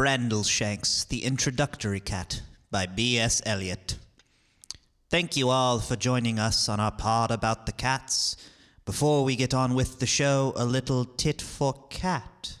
Brandleshanks, 0.00 1.04
the 1.04 1.26
Introductory 1.26 2.00
Cat 2.00 2.40
by 2.70 2.86
B.S. 2.86 3.42
Eliot. 3.44 3.98
Thank 5.10 5.36
you 5.36 5.50
all 5.50 5.78
for 5.78 5.94
joining 5.94 6.38
us 6.38 6.70
on 6.70 6.80
our 6.80 6.90
pod 6.90 7.30
about 7.30 7.66
the 7.66 7.72
cats. 7.72 8.34
Before 8.86 9.24
we 9.24 9.36
get 9.36 9.52
on 9.52 9.74
with 9.74 9.98
the 9.98 10.06
show, 10.06 10.54
a 10.56 10.64
little 10.64 11.04
tit 11.04 11.42
for 11.42 11.84
cat. 11.90 12.56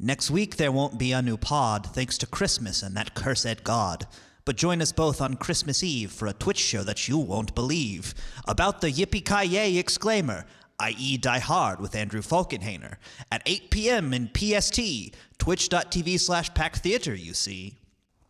Next 0.00 0.30
week 0.30 0.56
there 0.56 0.72
won't 0.72 0.98
be 0.98 1.12
a 1.12 1.20
new 1.20 1.36
pod 1.36 1.88
thanks 1.92 2.16
to 2.16 2.26
Christmas 2.26 2.82
and 2.82 2.96
that 2.96 3.14
cursed 3.14 3.64
God. 3.64 4.06
But 4.46 4.56
join 4.56 4.80
us 4.80 4.92
both 4.92 5.20
on 5.20 5.36
Christmas 5.36 5.82
Eve 5.82 6.10
for 6.10 6.26
a 6.26 6.32
Twitch 6.32 6.56
show 6.56 6.84
that 6.84 7.06
you 7.06 7.18
won't 7.18 7.54
believe 7.54 8.14
about 8.46 8.80
the 8.80 8.90
Yippee 8.90 9.26
Ki 9.26 9.78
exclaimer, 9.78 10.46
i.e., 10.80 11.16
Die 11.16 11.38
Hard 11.38 11.80
with 11.80 11.94
Andrew 11.94 12.22
Falkenhainer, 12.22 12.96
at 13.32 13.42
8 13.46 13.70
p.m. 13.70 14.14
in 14.14 14.30
PST, 14.34 15.12
twitch.tv 15.38 16.20
slash 16.20 16.52
pack 16.54 16.76
theater, 16.76 17.14
you 17.14 17.34
see. 17.34 17.74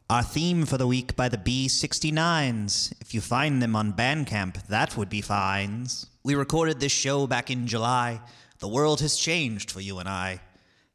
Our 0.08 0.22
theme 0.22 0.64
for 0.64 0.78
the 0.78 0.86
week 0.86 1.16
by 1.16 1.28
the 1.28 1.36
B69s. 1.36 2.94
If 3.02 3.12
you 3.12 3.20
find 3.20 3.60
them 3.60 3.76
on 3.76 3.92
Bandcamp, 3.92 4.66
that 4.68 4.96
would 4.96 5.10
be 5.10 5.20
fines. 5.20 6.06
We 6.24 6.34
recorded 6.34 6.80
this 6.80 6.92
show 6.92 7.26
back 7.26 7.50
in 7.50 7.66
July. 7.66 8.22
The 8.60 8.68
world 8.68 9.02
has 9.02 9.16
changed 9.16 9.70
for 9.70 9.80
you 9.80 9.98
and 9.98 10.08
I. 10.08 10.40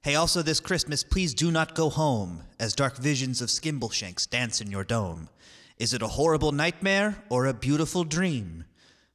Hey, 0.02 0.16
also 0.16 0.42
this 0.42 0.60
Christmas, 0.60 1.04
please 1.04 1.36
do 1.36 1.52
not 1.52 1.76
go 1.76 1.90
home 1.90 2.42
as 2.60 2.74
dark 2.74 2.98
visions 2.98 3.42
of 3.42 3.50
skimbleshanks 3.50 4.28
dance 4.28 4.60
in 4.60 4.72
your 4.72 4.84
dome. 4.84 5.30
Is 5.78 5.94
it 5.94 6.02
a 6.02 6.08
horrible 6.08 6.52
nightmare 6.52 7.24
or 7.30 7.46
a 7.46 7.54
beautiful 7.54 8.04
dream? 8.04 8.66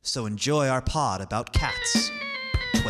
So 0.02 0.26
enjoy 0.26 0.68
our 0.68 0.80
pod 0.80 1.20
about 1.20 1.52
cats 1.52 2.10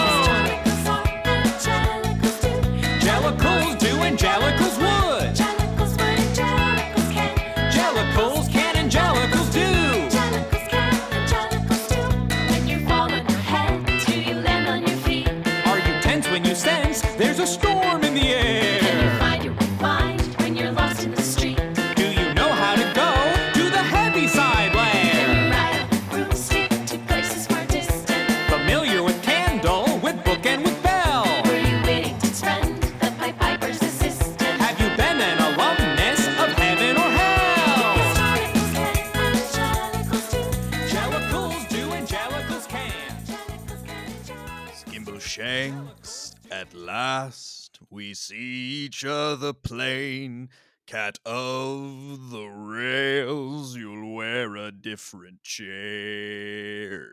Last 46.95 47.81
we 47.91 48.15
see 48.15 48.85
each 48.85 49.05
other 49.05 49.53
plain. 49.53 50.49
Cat 50.87 51.19
of 51.27 52.31
the 52.31 52.47
rails, 52.47 53.75
you'll 53.75 54.15
wear 54.15 54.55
a 54.55 54.71
different 54.71 55.43
chair. 55.43 57.11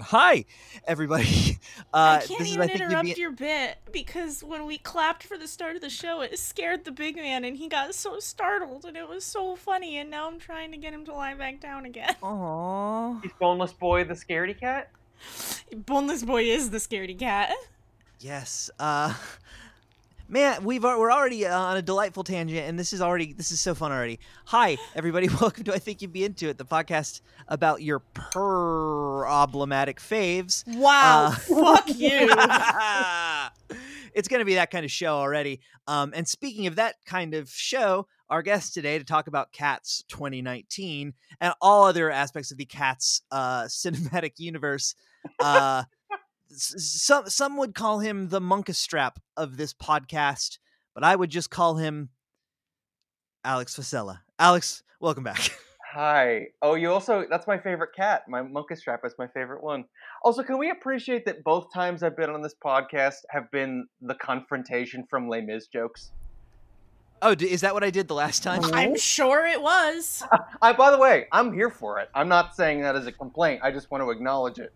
Hi, 0.00 0.46
everybody. 0.86 1.58
Uh, 1.94 2.20
I 2.22 2.26
can't 2.26 2.38
this 2.38 2.48
is, 2.48 2.54
even 2.54 2.62
I 2.62 2.66
think, 2.68 2.78
you'd 2.78 2.86
interrupt 2.86 3.14
be- 3.16 3.20
your 3.20 3.30
bit 3.32 3.76
because 3.92 4.42
when 4.42 4.64
we 4.64 4.78
clapped 4.78 5.24
for 5.24 5.36
the 5.36 5.46
start 5.46 5.76
of 5.76 5.82
the 5.82 5.90
show, 5.90 6.22
it 6.22 6.38
scared 6.38 6.84
the 6.86 6.90
big 6.90 7.16
man 7.16 7.44
and 7.44 7.54
he 7.54 7.68
got 7.68 7.94
so 7.94 8.18
startled 8.18 8.86
and 8.86 8.96
it 8.96 9.06
was 9.06 9.24
so 9.24 9.56
funny. 9.56 9.98
And 9.98 10.10
now 10.10 10.26
I'm 10.26 10.38
trying 10.38 10.70
to 10.72 10.78
get 10.78 10.94
him 10.94 11.04
to 11.04 11.12
lie 11.12 11.34
back 11.34 11.60
down 11.60 11.84
again. 11.84 12.16
Aw. 12.22 13.20
He's 13.20 13.32
boneless 13.38 13.74
boy, 13.74 14.04
the 14.04 14.14
scaredy 14.14 14.58
cat. 14.58 14.90
Boneless 15.74 16.22
boy 16.24 16.44
is 16.44 16.70
the 16.70 16.78
scaredy 16.78 17.18
cat. 17.18 17.52
Yes. 18.20 18.70
Uh, 18.78 19.14
man, 20.28 20.64
we've 20.64 20.82
we're 20.82 21.10
already 21.12 21.46
uh, 21.46 21.58
on 21.58 21.76
a 21.76 21.82
delightful 21.82 22.24
tangent, 22.24 22.68
and 22.68 22.78
this 22.78 22.92
is 22.92 23.00
already 23.00 23.32
this 23.32 23.50
is 23.50 23.60
so 23.60 23.74
fun 23.74 23.90
already. 23.92 24.20
Hi, 24.46 24.76
everybody. 24.94 25.28
Welcome 25.40 25.64
to 25.64 25.74
I 25.74 25.78
think 25.78 26.02
you'd 26.02 26.12
be 26.12 26.24
into 26.24 26.48
it, 26.48 26.58
the 26.58 26.64
podcast 26.64 27.20
about 27.48 27.82
your 27.82 28.00
problematic 28.00 29.98
faves. 30.00 30.64
Wow, 30.76 31.28
Uh, 31.28 31.30
fuck 31.36 31.88
you. 31.88 32.28
it's 34.14 34.28
going 34.28 34.40
to 34.40 34.44
be 34.44 34.54
that 34.54 34.70
kind 34.70 34.84
of 34.84 34.90
show 34.90 35.14
already. 35.16 35.60
Um, 35.86 36.12
and 36.14 36.28
speaking 36.28 36.66
of 36.66 36.76
that 36.76 36.96
kind 37.06 37.34
of 37.34 37.48
show, 37.50 38.06
our 38.30 38.42
guest 38.42 38.72
today 38.74 38.98
to 38.98 39.04
talk 39.04 39.26
about 39.26 39.52
Cats 39.52 40.04
2019 40.08 41.12
and 41.40 41.54
all 41.60 41.84
other 41.84 42.10
aspects 42.10 42.50
of 42.52 42.56
the 42.58 42.64
Cats 42.64 43.22
uh, 43.30 43.64
cinematic 43.64 44.32
universe. 44.38 44.94
Uh, 45.38 45.84
some 46.54 47.28
some 47.28 47.56
would 47.56 47.74
call 47.74 48.00
him 48.00 48.28
the 48.28 48.40
Munkustrap 48.40 49.16
of 49.36 49.56
this 49.56 49.72
podcast, 49.72 50.58
but 50.94 51.04
I 51.04 51.16
would 51.16 51.30
just 51.30 51.50
call 51.50 51.76
him 51.76 52.10
Alex 53.44 53.76
Facella. 53.76 54.20
Alex, 54.38 54.82
welcome 55.00 55.24
back. 55.24 55.50
Hi. 55.92 56.46
Oh, 56.62 56.74
you 56.74 56.90
also, 56.90 57.26
that's 57.28 57.46
my 57.46 57.58
favorite 57.58 57.90
cat. 57.94 58.22
My 58.26 58.40
Munkustrap 58.40 59.04
is 59.04 59.12
my 59.18 59.26
favorite 59.26 59.62
one. 59.62 59.84
Also, 60.24 60.42
can 60.42 60.56
we 60.56 60.70
appreciate 60.70 61.26
that 61.26 61.44
both 61.44 61.70
times 61.70 62.02
I've 62.02 62.16
been 62.16 62.30
on 62.30 62.40
this 62.40 62.54
podcast 62.64 63.16
have 63.28 63.50
been 63.50 63.86
the 64.00 64.14
confrontation 64.14 65.04
from 65.10 65.28
Les 65.28 65.42
Mis 65.42 65.66
jokes? 65.66 66.12
Oh, 67.20 67.34
d- 67.34 67.50
is 67.50 67.60
that 67.60 67.74
what 67.74 67.84
I 67.84 67.90
did 67.90 68.08
the 68.08 68.14
last 68.14 68.42
time? 68.42 68.62
I'm 68.72 68.96
sure 68.96 69.46
it 69.46 69.60
was. 69.60 70.24
I, 70.62 70.72
by 70.72 70.90
the 70.90 70.98
way, 70.98 71.26
I'm 71.30 71.52
here 71.52 71.68
for 71.70 71.98
it. 72.00 72.08
I'm 72.14 72.28
not 72.28 72.56
saying 72.56 72.80
that 72.80 72.96
as 72.96 73.06
a 73.06 73.12
complaint. 73.12 73.60
I 73.62 73.70
just 73.70 73.90
want 73.90 74.02
to 74.02 74.10
acknowledge 74.10 74.58
it. 74.58 74.72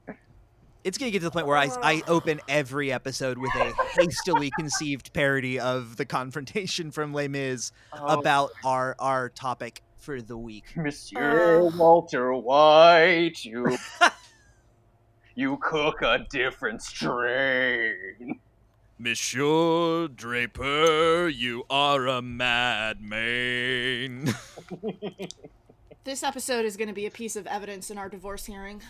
It's 0.87 0.99
gonna 0.99 1.11
get 1.11 1.19
to 1.19 1.25
the 1.25 1.33
point 1.33 1.49
where 1.49 1.57
I, 1.57 1.69
I 1.83 2.03
oh. 2.07 2.15
open 2.15 2.41
every 2.49 2.93
episode 2.93 3.39
with 3.39 3.51
a 3.57 3.73
hastily 3.99 4.53
conceived 4.57 5.13
parody 5.13 5.59
of 5.59 5.97
the 5.97 6.05
confrontation 6.05 6.93
from 6.93 7.13
Les 7.13 7.27
Mis 7.27 7.73
Oh, 7.93 8.21
about 8.21 8.53
our 8.65 8.95
our 9.01 9.29
topic 9.29 9.83
for 9.99 10.23
the 10.23 10.37
week. 10.37 10.77
Monsieur 10.77 11.59
oh. 11.59 11.77
Walter 11.77 12.33
White, 12.35 13.45
you 13.45 13.77
you 15.35 15.59
cook 15.61 16.03
a 16.03 16.25
different 16.31 16.81
strain. 16.81 18.39
Monsieur 18.97 20.07
Draper, 20.07 21.27
you 21.27 21.65
are 21.69 22.07
a 22.07 22.23
madman. 22.23 24.33
This 26.07 26.23
episode 26.23 26.65
is 26.65 26.77
going 26.77 26.87
to 26.87 26.95
be 26.95 27.07
a 27.07 27.11
piece 27.11 27.35
of 27.35 27.49
evidence 27.49 27.91
in 27.91 27.99
our 27.99 28.09
divorce 28.09 28.45
hearing. 28.45 28.81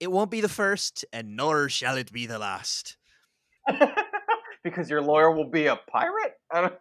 It 0.00 0.10
won't 0.12 0.30
be 0.30 0.40
the 0.40 0.48
first, 0.48 1.04
and 1.12 1.36
nor 1.36 1.68
shall 1.68 1.96
it 1.96 2.12
be 2.12 2.26
the 2.26 2.38
last. 2.38 2.96
because 4.62 4.90
your 4.90 5.00
lawyer 5.02 5.30
will 5.30 5.48
be 5.50 5.66
a 5.66 5.76
pirate. 5.76 6.34
I 6.52 6.60
don't- 6.62 6.74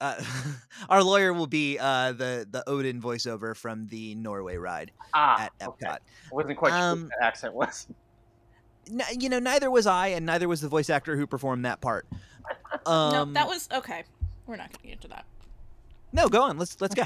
Uh, 0.00 0.20
our 0.88 1.02
lawyer 1.02 1.32
will 1.32 1.46
be 1.46 1.78
uh, 1.78 2.12
the 2.12 2.46
the 2.50 2.68
Odin 2.68 3.00
voiceover 3.00 3.56
from 3.56 3.86
the 3.86 4.14
Norway 4.16 4.56
ride 4.56 4.90
Ah, 5.14 5.44
at 5.44 5.52
okay. 5.62 5.86
Epcot. 5.86 5.98
I 5.98 6.34
wasn't 6.34 6.58
quite 6.58 6.70
sure 6.70 6.78
Um, 6.92 7.02
what 7.04 7.10
that 7.20 7.26
accent 7.26 7.54
was. 7.54 7.86
N- 8.90 9.00
you 9.20 9.28
know, 9.30 9.38
neither 9.38 9.70
was 9.70 9.86
I, 9.86 10.08
and 10.08 10.26
neither 10.26 10.48
was 10.48 10.60
the 10.60 10.68
voice 10.68 10.90
actor 10.90 11.16
who 11.16 11.26
performed 11.26 11.64
that 11.64 11.80
part. 11.80 12.06
Um, 12.84 13.12
no, 13.12 13.24
that 13.32 13.46
was 13.46 13.68
okay. 13.72 14.02
We're 14.46 14.56
not 14.56 14.68
going 14.72 14.80
to 14.82 14.86
get 14.88 14.92
into 14.94 15.08
that. 15.08 15.24
no. 16.12 16.28
Go 16.28 16.42
on. 16.42 16.58
Let's 16.58 16.78
let's 16.80 16.94
go. 16.94 17.04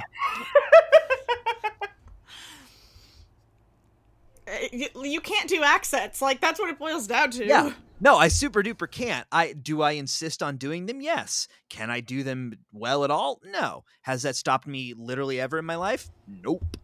You, 4.72 4.88
you 5.02 5.20
can't 5.20 5.48
do 5.48 5.62
accents. 5.62 6.22
Like 6.22 6.40
that's 6.40 6.58
what 6.60 6.70
it 6.70 6.78
boils 6.78 7.06
down 7.06 7.30
to. 7.32 7.44
Yeah. 7.44 7.72
No, 8.00 8.16
I 8.16 8.28
super 8.28 8.62
duper 8.62 8.90
can't. 8.90 9.26
I 9.32 9.52
do 9.52 9.82
I 9.82 9.92
insist 9.92 10.42
on 10.42 10.56
doing 10.56 10.86
them? 10.86 11.00
Yes. 11.00 11.48
Can 11.68 11.90
I 11.90 12.00
do 12.00 12.22
them 12.22 12.54
well 12.72 13.04
at 13.04 13.10
all? 13.10 13.40
No. 13.44 13.84
Has 14.02 14.22
that 14.22 14.36
stopped 14.36 14.66
me 14.66 14.94
literally 14.96 15.40
ever 15.40 15.58
in 15.58 15.64
my 15.64 15.74
life? 15.74 16.08
Nope. 16.26 16.76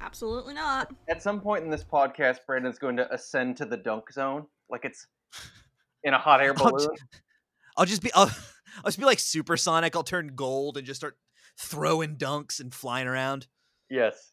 Absolutely 0.00 0.54
not. 0.54 0.92
At 1.08 1.22
some 1.22 1.40
point 1.40 1.64
in 1.64 1.70
this 1.70 1.84
podcast, 1.84 2.38
Brandon's 2.46 2.78
going 2.78 2.96
to 2.96 3.12
ascend 3.12 3.56
to 3.58 3.64
the 3.64 3.76
dunk 3.76 4.12
zone, 4.12 4.46
like 4.68 4.84
it's 4.84 5.06
in 6.04 6.12
a 6.12 6.18
hot 6.18 6.42
air 6.42 6.54
I'll 6.58 6.70
balloon. 6.70 6.90
I'll 7.76 7.86
just 7.86 8.02
be 8.02 8.12
I'll, 8.14 8.30
I'll 8.78 8.86
just 8.86 8.98
be 8.98 9.04
like 9.04 9.18
supersonic. 9.18 9.94
I'll 9.94 10.02
turn 10.02 10.32
gold 10.34 10.76
and 10.76 10.86
just 10.86 11.00
start 11.00 11.16
throwing 11.58 12.16
dunks 12.16 12.60
and 12.60 12.74
flying 12.74 13.06
around. 13.06 13.46
Yes, 13.88 14.32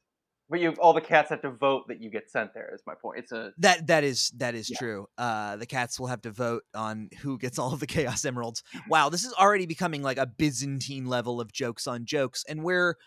But 0.53 0.59
you 0.59 0.69
all 0.73 0.93
the 0.93 1.01
cats 1.01 1.31
have 1.31 1.41
to 1.41 1.49
vote 1.49 1.87
that 1.87 1.99
you 1.99 2.11
get 2.11 2.29
sent 2.29 2.53
there. 2.53 2.69
Is 2.75 2.83
my 2.85 2.93
point. 2.93 3.17
It's 3.17 3.31
a 3.31 3.53
That 3.57 3.87
that 3.87 4.03
is 4.03 4.29
that 4.37 4.53
is 4.53 4.69
Yeah. 4.69 4.77
true. 4.77 5.07
Uh, 5.17 5.55
the 5.55 5.65
cats 5.65 5.99
will 5.99 6.05
have 6.05 6.21
to 6.21 6.31
vote 6.31 6.61
on 6.75 7.09
who 7.21 7.39
gets 7.39 7.57
all 7.57 7.73
of 7.73 7.79
the 7.79 7.87
chaos 7.95 8.23
emeralds. 8.23 8.61
Wow, 8.87 9.09
this 9.09 9.25
is 9.25 9.33
already 9.33 9.65
becoming 9.65 10.03
like 10.03 10.19
a 10.19 10.27
Byzantine 10.27 11.07
level 11.07 11.41
of 11.41 11.51
jokes 11.51 11.87
on 11.87 12.05
jokes, 12.05 12.45
and 12.47 12.63
we're 12.63 12.97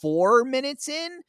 four 0.00 0.44
minutes 0.44 0.88
in. 0.88 1.22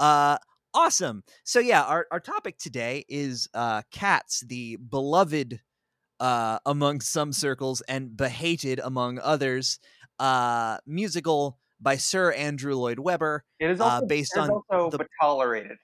Uh, 0.00 0.38
awesome. 0.74 1.22
So 1.44 1.60
yeah, 1.60 1.84
our 1.84 2.08
our 2.10 2.18
topic 2.18 2.58
today 2.58 3.04
is 3.08 3.48
uh, 3.54 3.82
cats, 3.92 4.42
the 4.44 4.78
beloved 4.78 5.60
uh, 6.18 6.58
among 6.66 7.02
some 7.02 7.32
circles 7.32 7.82
and 7.82 8.16
behated 8.16 8.80
among 8.82 9.20
others. 9.20 9.78
Uh, 10.18 10.78
musical 10.86 11.60
by 11.80 11.96
Sir 11.96 12.32
Andrew 12.32 12.74
Lloyd 12.74 12.98
Webber. 12.98 13.44
it 13.60 13.70
is 13.70 13.80
Uh, 13.80 13.84
also 13.84 14.06
based 14.06 14.36
it 14.36 14.40
is 14.40 14.48
on 14.48 14.50
also 14.50 14.90
the- 14.90 14.98
but 14.98 15.08
tolerated 15.20 15.76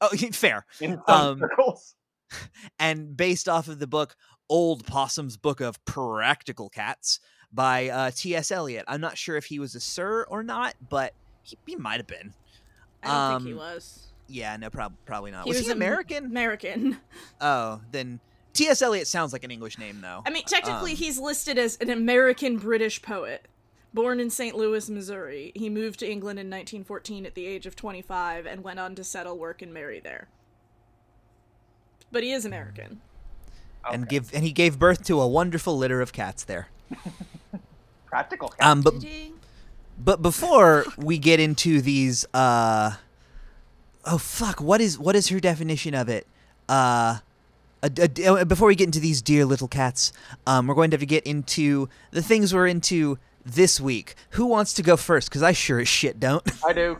Oh, 0.00 0.08
fair. 0.32 0.66
in 0.80 1.00
some 1.08 1.26
Um, 1.26 1.38
circles. 1.40 1.94
and 2.78 3.16
based 3.16 3.48
off 3.48 3.68
of 3.68 3.78
the 3.78 3.86
book 3.86 4.16
Old 4.48 4.86
Possum's 4.86 5.36
Book 5.36 5.60
of 5.60 5.82
Practical 5.84 6.68
Cats 6.68 7.18
by 7.52 7.88
uh, 7.88 8.10
T.S. 8.14 8.50
Eliot. 8.50 8.84
I'm 8.88 9.00
not 9.00 9.16
sure 9.18 9.36
if 9.36 9.46
he 9.46 9.58
was 9.58 9.74
a 9.74 9.80
sir 9.80 10.24
or 10.24 10.42
not, 10.42 10.74
but 10.88 11.14
he, 11.42 11.56
he 11.66 11.76
might 11.76 11.96
have 11.98 12.06
been. 12.06 12.34
I 13.02 13.06
don't 13.30 13.40
think 13.42 13.48
he 13.48 13.52
Um, 13.52 13.58
was. 13.74 14.02
Yeah, 14.28 14.56
no, 14.56 14.70
prob- 14.70 14.94
probably 15.04 15.30
not. 15.30 15.44
He 15.44 15.50
was, 15.50 15.58
was 15.58 15.66
he 15.66 15.72
American? 15.72 16.24
American. 16.26 16.98
oh, 17.40 17.80
then 17.92 18.20
T.S. 18.52 18.82
Eliot 18.82 19.06
sounds 19.06 19.32
like 19.32 19.44
an 19.44 19.50
English 19.50 19.78
name, 19.78 20.00
though. 20.00 20.22
I 20.26 20.30
mean, 20.30 20.44
technically, 20.44 20.92
Um, 20.92 20.96
he's 20.96 21.18
listed 21.18 21.58
as 21.58 21.76
an 21.80 21.90
American 21.90 22.56
British 22.58 23.00
poet. 23.02 23.46
Born 23.96 24.20
in 24.20 24.28
St. 24.28 24.54
Louis, 24.54 24.90
Missouri, 24.90 25.52
he 25.54 25.70
moved 25.70 26.00
to 26.00 26.06
England 26.06 26.38
in 26.38 26.48
1914 26.48 27.24
at 27.24 27.34
the 27.34 27.46
age 27.46 27.64
of 27.64 27.74
25 27.74 28.44
and 28.44 28.62
went 28.62 28.78
on 28.78 28.94
to 28.94 29.02
settle, 29.02 29.38
work, 29.38 29.62
and 29.62 29.72
marry 29.72 30.00
there. 30.00 30.28
But 32.12 32.22
he 32.22 32.30
is 32.30 32.44
American. 32.44 33.00
and 33.90 34.06
give 34.06 34.34
and 34.34 34.44
he 34.44 34.52
gave 34.52 34.78
birth 34.78 35.02
to 35.04 35.18
a 35.18 35.26
wonderful 35.26 35.78
litter 35.78 36.02
of 36.02 36.12
cats 36.12 36.44
there. 36.44 36.68
practical 38.04 38.50
cats. 38.50 38.66
Um, 38.66 38.82
but 38.82 39.02
But 39.98 40.20
before 40.20 40.84
we 40.98 41.16
get 41.16 41.40
into 41.40 41.80
these, 41.80 42.26
uh, 42.34 42.96
oh 44.04 44.18
fuck, 44.18 44.60
what 44.60 44.82
is 44.82 44.98
what 44.98 45.16
is 45.16 45.28
her 45.28 45.40
definition 45.40 45.94
of 45.94 46.10
it? 46.10 46.26
Uh, 46.68 47.20
a, 47.82 47.90
a- 47.98 48.26
uh, 48.40 48.44
before 48.44 48.68
we 48.68 48.74
get 48.74 48.84
into 48.88 49.00
these 49.00 49.22
dear 49.22 49.46
little 49.46 49.68
cats, 49.68 50.12
um, 50.46 50.66
we're 50.66 50.74
going 50.74 50.90
to 50.90 50.96
have 50.96 51.00
to 51.00 51.06
get 51.06 51.26
into 51.26 51.88
the 52.10 52.20
things 52.22 52.52
we're 52.52 52.66
into 52.66 53.18
this 53.46 53.80
week. 53.80 54.14
Who 54.30 54.46
wants 54.46 54.74
to 54.74 54.82
go 54.82 54.96
first? 54.96 55.28
Because 55.28 55.42
I 55.42 55.52
sure 55.52 55.80
as 55.80 55.88
shit 55.88 56.18
don't. 56.20 56.42
I 56.66 56.72
do. 56.72 56.98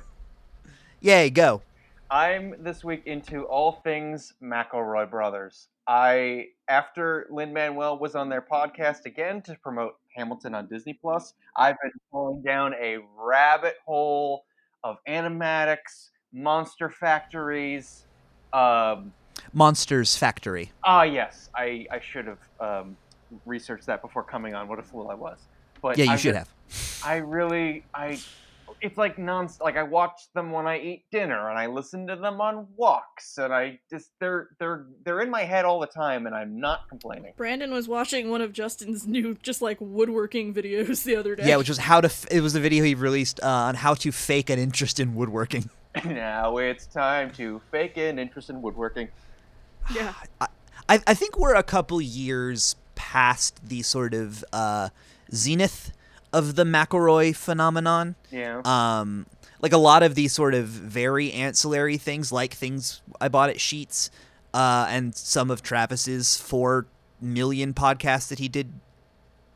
Yay, 1.01 1.31
go. 1.31 1.63
I'm 2.11 2.55
this 2.61 2.85
week 2.85 3.03
into 3.07 3.43
all 3.45 3.73
things 3.73 4.35
McElroy 4.43 5.11
Brothers. 5.11 5.69
I 5.89 6.47
after 6.69 7.27
Lin 7.31 7.53
Manuel 7.53 7.99
was 7.99 8.15
on 8.15 8.29
their 8.29 8.43
podcast 8.43 9.07
again 9.07 9.43
to 9.43 9.57
promote 9.63 9.97
Hamilton 10.15 10.55
on 10.55 10.67
Disney 10.69 10.95
Plus, 10.95 11.35
I've 11.57 11.77
been 11.83 11.93
falling 12.11 12.43
down 12.43 12.75
a 12.75 12.99
rabbit 13.19 13.77
hole 13.85 14.45
of 14.85 14.99
animatics, 15.09 16.11
monster 16.33 16.91
factories. 16.91 18.07
Um, 18.53 19.13
Monsters 19.53 20.17
Factory. 20.17 20.73
ah, 20.85 21.03
yes, 21.03 21.51
I 21.55 21.87
I 21.91 22.01
should 22.01 22.27
have 22.27 22.39
um, 22.61 22.97
researched 23.45 23.87
that 23.87 24.01
before 24.03 24.23
coming 24.23 24.55
on. 24.55 24.69
What 24.69 24.79
a 24.79 24.83
fool 24.83 25.09
I 25.09 25.15
was. 25.15 25.39
But 25.83 25.99
Yeah, 25.99 26.05
you 26.07 26.11
I've 26.13 26.21
should 26.21 26.29
been- 26.31 26.37
have. 26.39 27.01
I 27.05 27.17
really 27.19 27.85
I 27.95 28.19
it's 28.83 28.99
like 28.99 29.19
non 29.19 29.49
like 29.61 29.77
I 29.77 29.83
watch 29.85 30.21
them 30.35 30.51
when 30.51 30.67
I 30.67 30.79
eat 30.79 31.05
dinner 31.11 31.49
and 31.49 31.59
I 31.59 31.67
listen 31.67 32.07
to 32.09 32.17
them 32.17 32.41
on 32.41 32.67
walks 32.77 33.39
and 33.39 33.55
I 33.55 33.79
just 33.89 34.11
they're 34.21 34.49
they're 34.59 34.87
they're 35.05 35.21
in 35.21 35.31
my 35.31 35.45
head 35.45 35.65
all 35.65 35.79
the 35.81 35.87
time 35.87 36.27
and 36.27 36.35
I'm 36.35 36.59
not 36.61 36.89
complaining. 36.89 37.33
Brandon 37.37 37.73
was 37.73 37.89
watching 37.89 38.29
one 38.31 38.43
of 38.43 38.53
Justin's 38.53 39.07
new, 39.07 39.35
just 39.43 39.63
like 39.63 39.79
woodworking 39.81 40.53
videos 40.53 41.05
the 41.05 41.17
other 41.17 41.37
day. 41.37 41.47
Yeah, 41.49 41.57
which 41.57 41.69
was 41.69 41.79
how 41.79 42.01
to. 42.01 42.07
F- 42.07 42.27
it 42.31 42.41
was 42.41 42.55
a 42.55 42.61
video 42.61 42.85
he 42.85 42.95
released 42.95 43.41
uh, 43.43 43.47
on 43.47 43.77
how 43.77 43.95
to 43.95 44.11
fake 44.13 44.51
an 44.51 44.59
interest 44.59 44.99
in 45.01 45.15
woodworking. 45.15 45.71
now 46.05 46.59
it's 46.59 46.87
time 46.87 47.31
to 47.33 47.63
fake 47.71 47.97
an 47.97 48.19
interest 48.19 48.51
in 48.51 48.61
woodworking. 48.61 49.09
yeah. 49.95 50.13
I, 50.89 51.01
I 51.07 51.15
think 51.15 51.39
we're 51.39 51.55
a 51.55 51.63
couple 51.63 52.01
years 52.01 52.77
past 52.97 53.67
the 53.67 53.83
sort 53.83 54.13
of 54.15 54.45
uh, 54.53 54.91
zenith 55.35 55.93
of 56.33 56.55
the 56.55 56.65
McElroy 56.65 57.35
phenomenon. 57.35 58.17
Yeah. 58.31 58.61
Um, 58.65 59.27
like 59.61 59.73
a 59.73 59.79
lot 59.79 60.03
of 60.03 60.15
these 60.15 60.33
sort 60.33 60.55
of 60.55 60.67
very 60.67 61.33
ancillary 61.33 61.97
things, 61.97 62.31
like 62.31 62.55
things 62.55 63.01
I 63.21 63.29
bought 63.29 63.51
at 63.51 63.61
Sheets, 63.61 64.11
uh, 64.53 64.87
and 64.89 65.15
some 65.15 65.51
of 65.51 65.63
Travis's 65.63 66.37
four 66.37 66.87
million 67.21 67.73
podcasts 67.73 68.29
that 68.29 68.39
he 68.39 68.49
did 68.49 68.73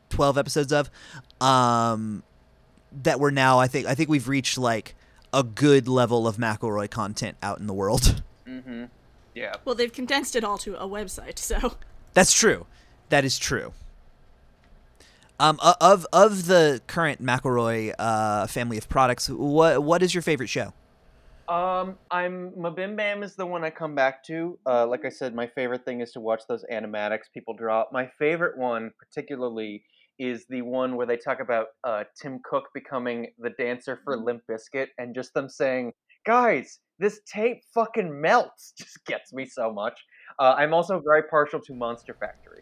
twelve 0.09 0.37
episodes 0.37 0.73
of, 0.73 0.89
um, 1.39 2.23
that 3.03 3.19
we're 3.19 3.31
now 3.31 3.59
I 3.59 3.67
think 3.67 3.85
I 3.87 3.95
think 3.95 4.09
we've 4.09 4.27
reached 4.27 4.57
like 4.57 4.95
a 5.33 5.43
good 5.43 5.87
level 5.87 6.27
of 6.27 6.37
McElroy 6.37 6.89
content 6.89 7.37
out 7.41 7.59
in 7.59 7.67
the 7.67 7.73
world. 7.73 8.21
mm-hmm. 8.47 8.85
Yeah. 9.33 9.55
Well, 9.63 9.75
they've 9.75 9.93
condensed 9.93 10.35
it 10.35 10.43
all 10.43 10.57
to 10.57 10.75
a 10.75 10.85
website, 10.85 11.39
so. 11.39 11.77
That's 12.13 12.33
true. 12.33 12.65
That 13.07 13.23
is 13.23 13.39
true. 13.39 13.71
Um, 15.41 15.57
of 15.59 16.05
of 16.13 16.45
the 16.45 16.81
current 16.85 17.19
McElroy 17.19 17.95
uh, 17.97 18.45
family 18.45 18.77
of 18.77 18.87
products, 18.87 19.27
what 19.27 19.81
what 19.81 20.03
is 20.03 20.13
your 20.13 20.21
favorite 20.21 20.49
show? 20.49 20.71
Um, 21.49 21.97
I'm 22.11 22.51
MBMBaM 22.51 23.23
is 23.23 23.35
the 23.35 23.47
one 23.47 23.63
I 23.63 23.71
come 23.71 23.95
back 23.95 24.23
to. 24.25 24.59
Uh, 24.67 24.85
like 24.85 25.03
I 25.03 25.09
said, 25.09 25.33
my 25.33 25.47
favorite 25.47 25.83
thing 25.83 25.99
is 25.99 26.11
to 26.11 26.19
watch 26.19 26.43
those 26.47 26.63
animatics 26.71 27.23
people 27.33 27.55
draw. 27.55 27.85
My 27.91 28.07
favorite 28.19 28.55
one, 28.55 28.91
particularly, 28.99 29.83
is 30.19 30.45
the 30.47 30.61
one 30.61 30.95
where 30.95 31.07
they 31.07 31.17
talk 31.17 31.39
about 31.39 31.69
uh, 31.83 32.03
Tim 32.21 32.39
Cook 32.43 32.65
becoming 32.75 33.31
the 33.39 33.49
dancer 33.57 33.99
for 34.03 34.17
Limp 34.17 34.43
Bizkit 34.47 34.89
and 34.99 35.15
just 35.15 35.33
them 35.33 35.49
saying, 35.49 35.93
"Guys, 36.23 36.81
this 36.99 37.19
tape 37.25 37.63
fucking 37.73 38.21
melts." 38.21 38.73
Just 38.77 39.03
gets 39.07 39.33
me 39.33 39.47
so 39.47 39.73
much. 39.73 39.99
Uh, 40.37 40.53
I'm 40.55 40.71
also 40.71 41.01
very 41.03 41.23
partial 41.23 41.59
to 41.61 41.73
Monster 41.73 42.15
Factory. 42.19 42.61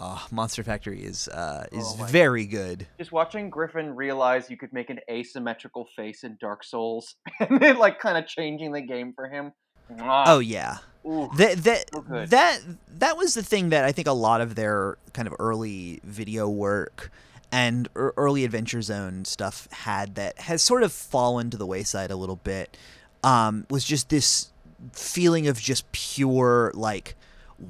Oh, 0.00 0.26
Monster 0.30 0.64
Factory 0.64 1.02
is 1.04 1.28
uh, 1.28 1.66
is 1.70 1.94
Oh 1.98 2.04
very 2.04 2.46
good. 2.46 2.86
Just 2.98 3.12
watching 3.12 3.48
Griffin 3.48 3.94
realize 3.94 4.50
you 4.50 4.56
could 4.56 4.72
make 4.72 4.90
an 4.90 4.98
asymmetrical 5.10 5.86
face 5.96 6.24
in 6.24 6.36
Dark 6.40 6.64
Souls, 6.64 7.14
and 7.40 7.60
then 7.60 7.78
like 7.78 8.00
kind 8.00 8.18
of 8.18 8.26
changing 8.26 8.72
the 8.72 8.80
game 8.80 9.12
for 9.14 9.28
him. 9.28 9.52
Oh 10.00 10.40
yeah, 10.40 10.78
Ooh. 11.06 11.30
that 11.36 11.58
that 11.64 11.90
so 11.92 12.26
that 12.26 12.60
that 12.98 13.16
was 13.16 13.34
the 13.34 13.42
thing 13.42 13.68
that 13.68 13.84
I 13.84 13.92
think 13.92 14.08
a 14.08 14.12
lot 14.12 14.40
of 14.40 14.54
their 14.54 14.96
kind 15.12 15.28
of 15.28 15.34
early 15.38 16.00
video 16.02 16.48
work 16.48 17.12
and 17.52 17.88
early 17.94 18.44
Adventure 18.44 18.82
Zone 18.82 19.24
stuff 19.24 19.68
had 19.70 20.16
that 20.16 20.40
has 20.40 20.60
sort 20.60 20.82
of 20.82 20.92
fallen 20.92 21.50
to 21.50 21.56
the 21.56 21.66
wayside 21.66 22.10
a 22.10 22.16
little 22.16 22.36
bit. 22.36 22.76
Um, 23.22 23.66
was 23.70 23.84
just 23.84 24.08
this 24.08 24.50
feeling 24.92 25.46
of 25.46 25.60
just 25.60 25.90
pure 25.92 26.72
like 26.74 27.14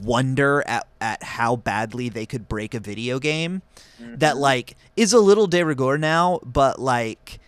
wonder 0.03 0.63
at, 0.67 0.87
at 1.01 1.23
how 1.23 1.57
badly 1.57 2.09
they 2.09 2.27
could 2.27 2.49
break 2.49 2.75
a 2.75 2.81
video 2.81 3.19
game 3.19 3.63
that 4.01 4.37
like 4.37 4.77
is 4.97 5.13
a 5.13 5.19
little 5.21 5.47
de 5.47 5.65
rigueur 5.65 5.97
now 5.97 6.41
but 6.45 6.79
like 6.79 7.39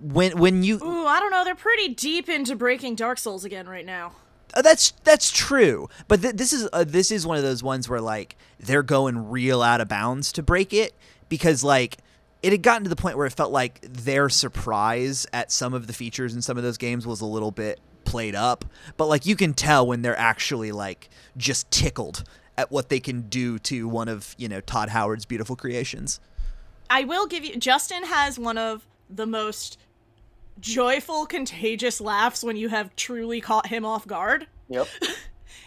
when 0.00 0.36
when 0.38 0.62
you 0.62 0.76
Ooh, 0.82 1.06
I 1.06 1.20
don't 1.20 1.30
know. 1.30 1.44
They're 1.44 1.54
pretty 1.54 1.94
deep 1.94 2.28
into 2.28 2.56
breaking 2.56 2.96
Dark 2.96 3.18
Souls 3.18 3.44
again 3.44 3.68
right 3.68 3.86
now. 3.86 4.12
Uh, 4.54 4.62
that's 4.62 4.92
that's 5.04 5.30
true, 5.30 5.88
but 6.08 6.22
th- 6.22 6.34
this 6.34 6.52
is 6.52 6.68
uh, 6.72 6.84
this 6.84 7.10
is 7.10 7.26
one 7.26 7.36
of 7.36 7.42
those 7.42 7.62
ones 7.62 7.88
where 7.88 8.00
like 8.00 8.36
they're 8.58 8.82
going 8.82 9.30
real 9.30 9.62
out 9.62 9.80
of 9.80 9.88
bounds 9.88 10.32
to 10.32 10.42
break 10.42 10.72
it 10.72 10.94
because 11.28 11.62
like 11.62 11.98
it 12.42 12.52
had 12.52 12.62
gotten 12.62 12.84
to 12.84 12.90
the 12.90 12.96
point 12.96 13.16
where 13.16 13.26
it 13.26 13.32
felt 13.32 13.52
like 13.52 13.80
their 13.82 14.28
surprise 14.28 15.26
at 15.32 15.52
some 15.52 15.74
of 15.74 15.86
the 15.86 15.92
features 15.92 16.34
in 16.34 16.42
some 16.42 16.56
of 16.56 16.62
those 16.62 16.78
games 16.78 17.06
was 17.06 17.20
a 17.20 17.26
little 17.26 17.50
bit 17.50 17.78
played 18.08 18.34
up, 18.34 18.64
but 18.96 19.06
like 19.06 19.26
you 19.26 19.36
can 19.36 19.52
tell 19.54 19.86
when 19.86 20.02
they're 20.02 20.18
actually 20.18 20.72
like 20.72 21.10
just 21.36 21.70
tickled 21.70 22.24
at 22.56 22.72
what 22.72 22.88
they 22.88 23.00
can 23.00 23.22
do 23.28 23.58
to 23.58 23.86
one 23.86 24.08
of 24.08 24.34
you 24.38 24.48
know 24.48 24.60
Todd 24.60 24.88
Howard's 24.88 25.24
beautiful 25.24 25.56
creations. 25.56 26.20
I 26.90 27.04
will 27.04 27.26
give 27.26 27.44
you. 27.44 27.56
Justin 27.56 28.04
has 28.04 28.38
one 28.38 28.56
of 28.56 28.86
the 29.10 29.26
most 29.26 29.78
joyful, 30.58 31.26
contagious 31.26 32.00
laughs 32.00 32.42
when 32.42 32.56
you 32.56 32.68
have 32.68 32.96
truly 32.96 33.40
caught 33.40 33.66
him 33.66 33.84
off 33.84 34.06
guard. 34.06 34.46
Yep. 34.68 34.88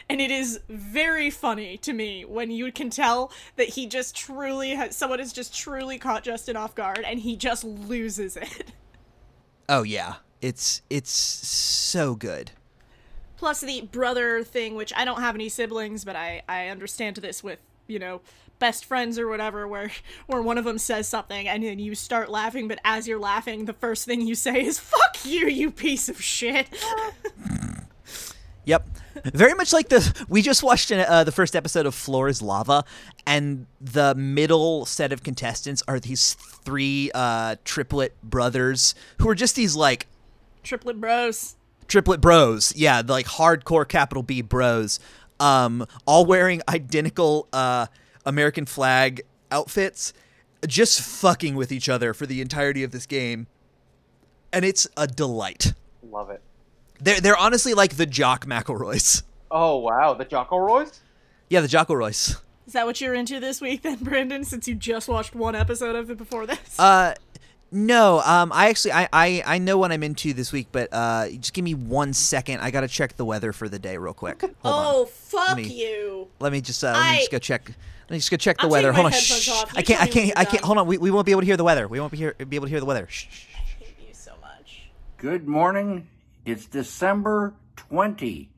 And 0.09 0.19
it 0.19 0.29
is 0.29 0.59
very 0.67 1.29
funny 1.29 1.77
to 1.77 1.93
me 1.93 2.25
when 2.25 2.51
you 2.51 2.69
can 2.73 2.89
tell 2.89 3.31
that 3.55 3.69
he 3.69 3.87
just 3.87 4.13
truly 4.13 4.71
has, 4.71 4.93
someone 4.93 5.19
has 5.19 5.31
just 5.31 5.55
truly 5.55 5.97
caught 5.97 6.25
Justin 6.25 6.57
off 6.57 6.75
guard 6.75 7.05
and 7.05 7.17
he 7.17 7.37
just 7.37 7.63
loses 7.63 8.35
it. 8.35 8.71
Oh 9.69 9.83
yeah, 9.83 10.15
it's 10.41 10.81
it's 10.89 11.11
so 11.11 12.15
good. 12.15 12.51
Plus 13.37 13.61
the 13.61 13.81
brother 13.81 14.43
thing, 14.43 14.75
which 14.75 14.93
I 14.95 15.05
don't 15.05 15.21
have 15.21 15.33
any 15.35 15.49
siblings, 15.49 16.05
but 16.05 16.15
I, 16.15 16.43
I 16.47 16.67
understand 16.67 17.15
this 17.17 17.43
with 17.43 17.59
you 17.87 17.99
know, 17.99 18.21
best 18.59 18.85
friends 18.85 19.17
or 19.19 19.27
whatever 19.27 19.67
where 19.67 19.91
where 20.27 20.41
one 20.41 20.57
of 20.57 20.65
them 20.65 20.77
says 20.77 21.07
something 21.07 21.47
and 21.47 21.63
then 21.63 21.79
you 21.79 21.95
start 21.95 22.29
laughing 22.29 22.67
but 22.67 22.79
as 22.85 23.07
you're 23.07 23.19
laughing 23.19 23.65
the 23.65 23.73
first 23.73 24.05
thing 24.05 24.21
you 24.21 24.35
say 24.35 24.63
is 24.63 24.77
fuck 24.77 25.25
you 25.25 25.47
you 25.47 25.71
piece 25.71 26.07
of 26.07 26.21
shit 26.21 26.67
Yep. 28.63 28.87
Very 29.25 29.53
much 29.55 29.73
like 29.73 29.89
the 29.89 30.25
we 30.29 30.41
just 30.41 30.63
watched 30.63 30.91
uh, 30.91 31.23
the 31.23 31.31
first 31.31 31.55
episode 31.55 31.85
of 31.85 31.95
Floor 31.95 32.27
is 32.27 32.41
Lava, 32.41 32.85
and 33.25 33.65
the 33.81 34.15
middle 34.15 34.85
set 34.85 35.11
of 35.11 35.23
contestants 35.23 35.83
are 35.87 35.99
these 35.99 36.35
three 36.35 37.11
uh, 37.13 37.55
triplet 37.65 38.15
brothers 38.21 38.95
who 39.17 39.27
are 39.27 39.35
just 39.35 39.55
these 39.55 39.75
like 39.75 40.07
triplet 40.63 40.99
bros 40.99 41.55
triplet 41.91 42.21
bros. 42.21 42.73
Yeah, 42.75 43.01
the, 43.01 43.11
like 43.11 43.27
hardcore 43.27 43.87
capital 43.87 44.23
B 44.23 44.41
bros. 44.41 44.99
Um, 45.39 45.85
all 46.05 46.25
wearing 46.25 46.61
identical 46.69 47.47
uh, 47.51 47.87
American 48.25 48.65
flag 48.65 49.21
outfits, 49.51 50.13
just 50.67 51.01
fucking 51.01 51.55
with 51.55 51.71
each 51.71 51.89
other 51.89 52.13
for 52.13 52.25
the 52.25 52.41
entirety 52.41 52.83
of 52.83 52.91
this 52.91 53.05
game, 53.05 53.47
and 54.53 54.63
it's 54.63 54.87
a 54.95 55.07
delight. 55.07 55.73
Love 56.03 56.29
it. 56.29 56.41
They're 56.99 57.19
they're 57.19 57.37
honestly 57.37 57.73
like 57.73 57.97
the 57.97 58.05
Jock 58.05 58.45
McElroys. 58.45 59.23
Oh 59.49 59.77
wow, 59.77 60.13
the 60.13 60.25
Jocko 60.25 60.57
Royce. 60.57 61.01
Yeah, 61.49 61.59
the 61.61 61.67
Jock 61.67 61.89
Royce. 61.89 62.37
is 62.65 62.73
that 62.73 62.85
what 62.85 63.01
you're 63.01 63.13
into 63.13 63.39
this 63.41 63.59
week 63.59 63.81
then 63.81 63.97
brandon 63.97 64.45
since 64.45 64.65
you 64.67 64.75
just 64.75 65.09
watched 65.09 65.35
one 65.35 65.55
episode 65.55 65.95
of 65.95 66.09
it 66.09 66.17
before 66.17 66.45
this 66.45 66.79
Uh, 66.79 67.13
no. 67.71 68.21
Um, 68.21 68.51
I 68.53 68.69
actually 68.69 68.91
I, 68.93 69.07
I 69.11 69.43
I 69.45 69.57
know 69.57 69.77
what 69.77 69.91
I'm 69.91 70.03
into 70.03 70.33
this 70.33 70.51
week, 70.51 70.67
but 70.71 70.89
uh, 70.91 71.29
just 71.29 71.53
give 71.53 71.63
me 71.63 71.73
one 71.73 72.13
second. 72.13 72.59
I 72.59 72.71
gotta 72.71 72.87
check 72.87 73.15
the 73.15 73.25
weather 73.25 73.53
for 73.53 73.69
the 73.69 73.79
day 73.79 73.97
real 73.97 74.13
quick. 74.13 74.41
Hold 74.41 74.53
oh 74.63 75.01
on. 75.01 75.07
fuck 75.07 75.57
me- 75.57 75.63
you 75.63 76.27
Let 76.39 76.51
me 76.51 76.61
just 76.61 76.83
uh, 76.83 76.91
let 76.93 77.11
me 77.11 77.17
just 77.19 77.31
go 77.31 77.39
check. 77.39 77.71
Let 78.09 78.15
me 78.15 78.17
just 78.17 78.31
go 78.31 78.37
check 78.37 78.57
the 78.57 78.63
I'll 78.63 78.69
weather. 78.69 78.91
Hold 78.91 79.07
on. 79.07 79.11
Shh. 79.13 79.49
I 79.75 79.81
can't. 79.81 80.01
I 80.01 80.07
can't. 80.07 80.37
I 80.37 80.43
can't. 80.43 80.63
Hold 80.63 80.77
on. 80.77 80.87
We, 80.87 80.97
we 80.97 81.11
won't 81.11 81.25
be 81.25 81.31
able 81.31 81.41
to 81.41 81.47
hear 81.47 81.55
the 81.55 81.63
weather. 81.63 81.87
We 81.87 81.99
won't 81.99 82.11
be 82.11 82.17
hear 82.17 82.33
be 82.33 82.57
able 82.57 82.65
to 82.65 82.69
hear 82.69 82.81
the 82.81 82.85
weather. 82.85 83.07
Shh. 83.09 83.27
shh, 83.29 83.37
shh. 83.37 83.45
I 83.55 83.59
hate 83.59 83.95
you 84.05 84.13
so 84.13 84.33
much 84.41 84.89
Good 85.17 85.47
morning. 85.47 86.07
It's 86.43 86.65
December 86.65 87.53
20, 87.77 88.49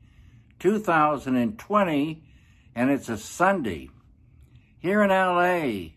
2020, 0.58 2.22
and 2.74 2.90
it's 2.90 3.08
a 3.08 3.18
Sunday. 3.18 3.90
Here 4.80 5.02
in 5.02 5.10
LA, 5.10 5.90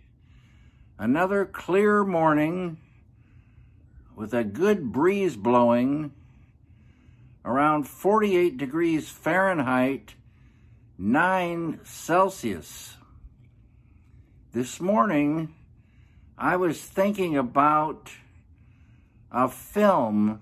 another 0.99 1.45
clear 1.45 2.03
morning 2.03 2.77
with 4.17 4.33
a 4.33 4.43
good 4.43 4.91
breeze 4.91 5.35
blowing 5.35 6.11
around 7.45 7.83
48 7.87 8.57
degrees 8.57 9.07
Fahrenheit, 9.07 10.15
9 10.97 11.79
Celsius. 11.83 12.97
This 14.53 14.81
morning, 14.81 15.53
I 16.35 16.55
was 16.55 16.81
thinking 16.81 17.37
about 17.37 18.09
a 19.31 19.47
film 19.47 20.41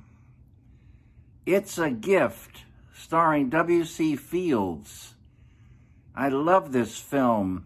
it's 1.46 1.78
a 1.78 1.92
Gift, 1.92 2.64
starring 2.94 3.50
W.C. 3.50 4.16
Fields. 4.16 5.16
I 6.16 6.30
love 6.30 6.72
this 6.72 6.98
film. 6.98 7.66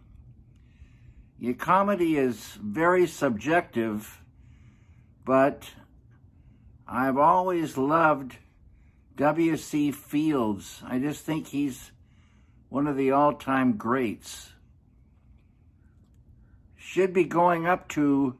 Your 1.38 1.54
comedy 1.54 2.18
is 2.18 2.58
very 2.62 3.06
subjective, 3.06 4.22
but 5.24 5.70
I've 6.92 7.20
always 7.20 7.78
loved 7.78 8.38
W.C. 9.16 9.92
Fields. 9.92 10.82
I 10.84 10.98
just 10.98 11.24
think 11.24 11.48
he's 11.48 11.92
one 12.70 12.88
of 12.88 12.98
the 12.98 13.12
all 13.12 13.34
time 13.34 13.74
greats. 13.74 14.54
Should 16.76 17.14
be 17.14 17.26
going 17.26 17.68
up 17.68 17.90
to 17.90 18.40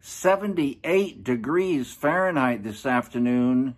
78 0.00 1.22
degrees 1.22 1.92
Fahrenheit 1.92 2.64
this 2.64 2.86
afternoon. 2.86 3.76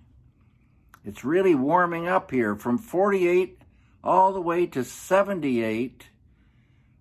It's 1.04 1.24
really 1.24 1.56
warming 1.56 2.06
up 2.06 2.30
here 2.30 2.54
from 2.54 2.78
48 2.78 3.60
all 4.04 4.32
the 4.32 4.40
way 4.40 4.64
to 4.66 4.84
78, 4.84 6.06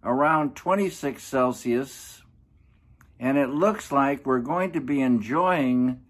around 0.03 0.55
26 0.55 1.23
Celsius. 1.23 2.23
And 3.19 3.37
it 3.37 3.49
looks 3.49 3.91
like 3.91 4.25
we're 4.25 4.39
going 4.39 4.71
to 4.71 4.81
be 4.81 5.01
enjoying 5.01 6.01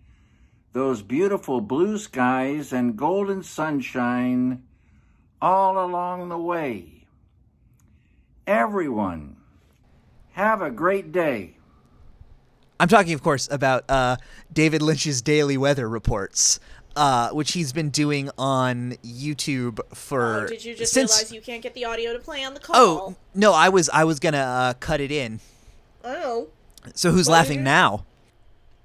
those 0.78 1.02
beautiful 1.02 1.60
blue 1.60 1.98
skies 1.98 2.72
and 2.72 2.96
golden 2.96 3.42
sunshine 3.42 4.62
all 5.42 5.84
along 5.84 6.30
the 6.30 6.38
way. 6.38 7.08
Everyone, 8.46 9.38
have 10.34 10.62
a 10.62 10.70
great 10.70 11.12
day. 11.12 11.58
I'm 12.80 12.88
talking, 12.88 13.14
of 13.14 13.24
course, 13.24 13.50
about 13.50 13.90
uh, 13.90 14.18
David 14.54 14.84
Lynch's 14.84 15.24
daily 15.24 15.58
weather 15.58 15.90
reports, 15.90 16.60
uh, 16.96 17.32
which 17.32 17.54
he's 17.54 17.74
been 17.74 17.90
doing 17.90 18.30
on 18.38 18.98
YouTube 19.04 19.80
for. 19.96 20.44
oh, 20.44 20.48
did 20.48 20.64
you 20.64 20.76
just 20.76 20.94
since, 20.94 21.12
realize 21.12 21.32
you 21.32 21.42
can't 21.42 21.64
get 21.64 21.74
the 21.74 21.86
audio 21.86 22.14
to 22.14 22.20
play 22.20 22.44
on 22.44 22.54
the 22.54 22.60
call 22.60 22.76
Oh 22.76 23.16
no, 23.34 23.52
I 23.52 23.70
was 23.70 23.90
I 23.90 24.04
was 24.04 24.20
gonna 24.20 24.38
uh, 24.38 24.74
cut 24.80 25.02
it 25.02 25.12
in. 25.12 25.40
oh 26.04 26.50
So 26.94 27.10
who's 27.10 27.28
Well, 27.28 27.40
laughing 27.40 27.64
now? 27.64 28.06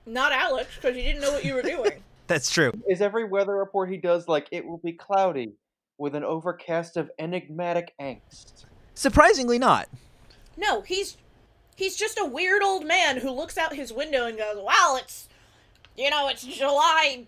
Not 0.06 0.32
alex 0.32 0.74
because 0.76 0.96
you 0.96 1.02
didn't 1.02 1.20
know 1.20 1.32
what 1.32 1.44
you 1.44 1.54
were 1.54 1.62
doing 1.62 1.92
That's 2.32 2.50
true. 2.50 2.72
Is 2.88 3.02
every 3.02 3.24
weather 3.24 3.54
report 3.56 3.90
he 3.90 3.98
does 3.98 4.26
like 4.26 4.48
it 4.50 4.64
will 4.64 4.78
be 4.78 4.92
cloudy 4.92 5.52
with 5.98 6.14
an 6.14 6.24
overcast 6.24 6.96
of 6.96 7.10
enigmatic 7.18 7.92
angst? 8.00 8.64
Surprisingly, 8.94 9.58
not. 9.58 9.88
No, 10.56 10.80
he's 10.80 11.18
he's 11.76 11.94
just 11.94 12.18
a 12.18 12.24
weird 12.24 12.62
old 12.62 12.86
man 12.86 13.18
who 13.18 13.30
looks 13.30 13.58
out 13.58 13.74
his 13.74 13.92
window 13.92 14.26
and 14.26 14.38
goes, 14.38 14.56
"Well, 14.64 14.96
it's 14.96 15.28
you 15.94 16.08
know, 16.08 16.28
it's 16.28 16.42
July 16.42 17.26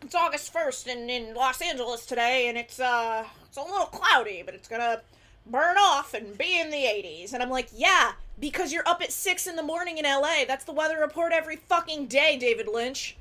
it's 0.00 0.14
August 0.14 0.54
1st 0.54 0.86
in 0.86 1.10
in 1.10 1.34
Los 1.34 1.60
Angeles 1.60 2.06
today 2.06 2.48
and 2.48 2.56
it's 2.56 2.80
uh 2.80 3.26
it's 3.46 3.58
a 3.58 3.62
little 3.62 3.86
cloudy, 3.86 4.42
but 4.42 4.54
it's 4.54 4.68
going 4.68 4.80
to 4.80 5.02
burn 5.46 5.76
off 5.76 6.14
and 6.14 6.36
be 6.36 6.58
in 6.60 6.70
the 6.70 6.84
80s." 6.84 7.32
And 7.32 7.42
I'm 7.42 7.50
like, 7.50 7.68
"Yeah, 7.74 8.12
because 8.38 8.72
you're 8.72 8.86
up 8.86 9.02
at 9.02 9.12
6 9.12 9.46
in 9.46 9.56
the 9.56 9.62
morning 9.62 9.98
in 9.98 10.04
LA. 10.04 10.44
That's 10.46 10.64
the 10.64 10.72
weather 10.72 10.98
report 10.98 11.32
every 11.32 11.56
fucking 11.56 12.06
day, 12.06 12.36
David 12.36 12.68
Lynch." 12.68 13.16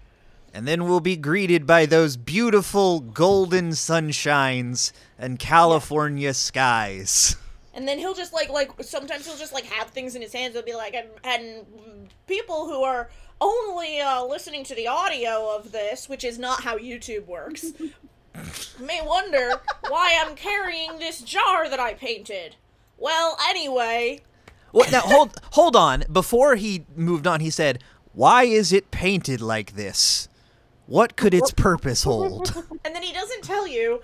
And 0.53 0.67
then 0.67 0.85
we'll 0.85 0.99
be 0.99 1.15
greeted 1.15 1.67
by 1.67 1.85
those 1.85 2.17
beautiful 2.17 2.99
golden 2.99 3.69
sunshines 3.69 4.91
and 5.17 5.37
California 5.37 6.33
skies. 6.33 7.35
And 7.73 7.87
then 7.87 7.99
he'll 7.99 8.15
just 8.15 8.33
like 8.33 8.49
like 8.49 8.71
sometimes 8.81 9.25
he'll 9.27 9.37
just 9.37 9.53
like 9.53 9.65
have 9.65 9.89
things 9.91 10.15
in 10.15 10.21
his 10.21 10.33
hands. 10.33 10.53
He'll 10.53 10.63
be 10.63 10.73
like, 10.73 10.95
and, 10.95 11.07
and 11.23 11.65
people 12.27 12.65
who 12.65 12.83
are 12.83 13.09
only 13.39 14.01
uh, 14.01 14.25
listening 14.25 14.63
to 14.65 14.75
the 14.75 14.87
audio 14.87 15.55
of 15.55 15.71
this, 15.71 16.09
which 16.09 16.23
is 16.23 16.37
not 16.37 16.63
how 16.63 16.77
YouTube 16.77 17.25
works, 17.25 17.67
may 18.79 19.01
wonder 19.03 19.61
why 19.87 20.17
I'm 20.19 20.35
carrying 20.35 20.99
this 20.99 21.21
jar 21.21 21.69
that 21.69 21.79
I 21.79 21.93
painted. 21.93 22.55
Well, 22.97 23.37
anyway, 23.47 24.21
Well, 24.71 24.89
now 24.91 25.01
hold 25.01 25.39
hold 25.53 25.75
on. 25.75 26.03
Before 26.11 26.55
he 26.55 26.85
moved 26.95 27.25
on, 27.27 27.39
he 27.39 27.49
said, 27.49 27.81
"Why 28.13 28.43
is 28.43 28.71
it 28.73 28.91
painted 28.91 29.41
like 29.41 29.75
this? 29.75 30.27
What 30.85 31.15
could 31.15 31.33
its 31.33 31.51
purpose 31.51 32.03
hold?" 32.03 32.53
and 32.85 32.95
then 32.95 33.03
he 33.03 33.13
doesn't 33.13 33.43
tell 33.43 33.67
you. 33.67 34.01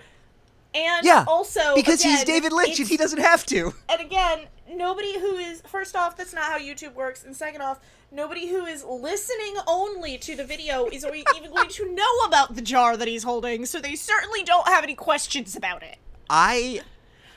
And 0.75 1.05
Yeah, 1.05 1.23
also 1.27 1.73
because 1.75 2.03
he's 2.03 2.23
David 2.25 2.51
Lynch 2.51 2.79
and 2.79 2.87
he 2.87 2.97
doesn't 2.97 3.19
have 3.19 3.45
to. 3.47 3.73
and 3.89 4.01
again, 4.01 4.47
nobody 4.69 5.17
who 5.19 5.37
is 5.37 5.61
first 5.61 5.95
off, 5.95 6.17
that's 6.17 6.33
not 6.33 6.43
how 6.51 6.59
YouTube 6.59 6.93
works, 6.93 7.23
and 7.23 7.35
second 7.35 7.61
off, 7.61 7.79
nobody 8.11 8.47
who 8.47 8.65
is 8.65 8.83
listening 8.83 9.55
only 9.67 10.17
to 10.17 10.35
the 10.35 10.43
video 10.43 10.87
is 10.87 11.05
even 11.37 11.51
going 11.51 11.69
to 11.69 11.93
know 11.95 12.19
about 12.27 12.55
the 12.55 12.61
jar 12.61 12.97
that 12.97 13.07
he's 13.07 13.23
holding, 13.23 13.65
so 13.65 13.79
they 13.79 13.95
certainly 13.95 14.43
don't 14.43 14.67
have 14.67 14.83
any 14.83 14.95
questions 14.95 15.55
about 15.55 15.81
it. 15.81 15.97
I, 16.29 16.81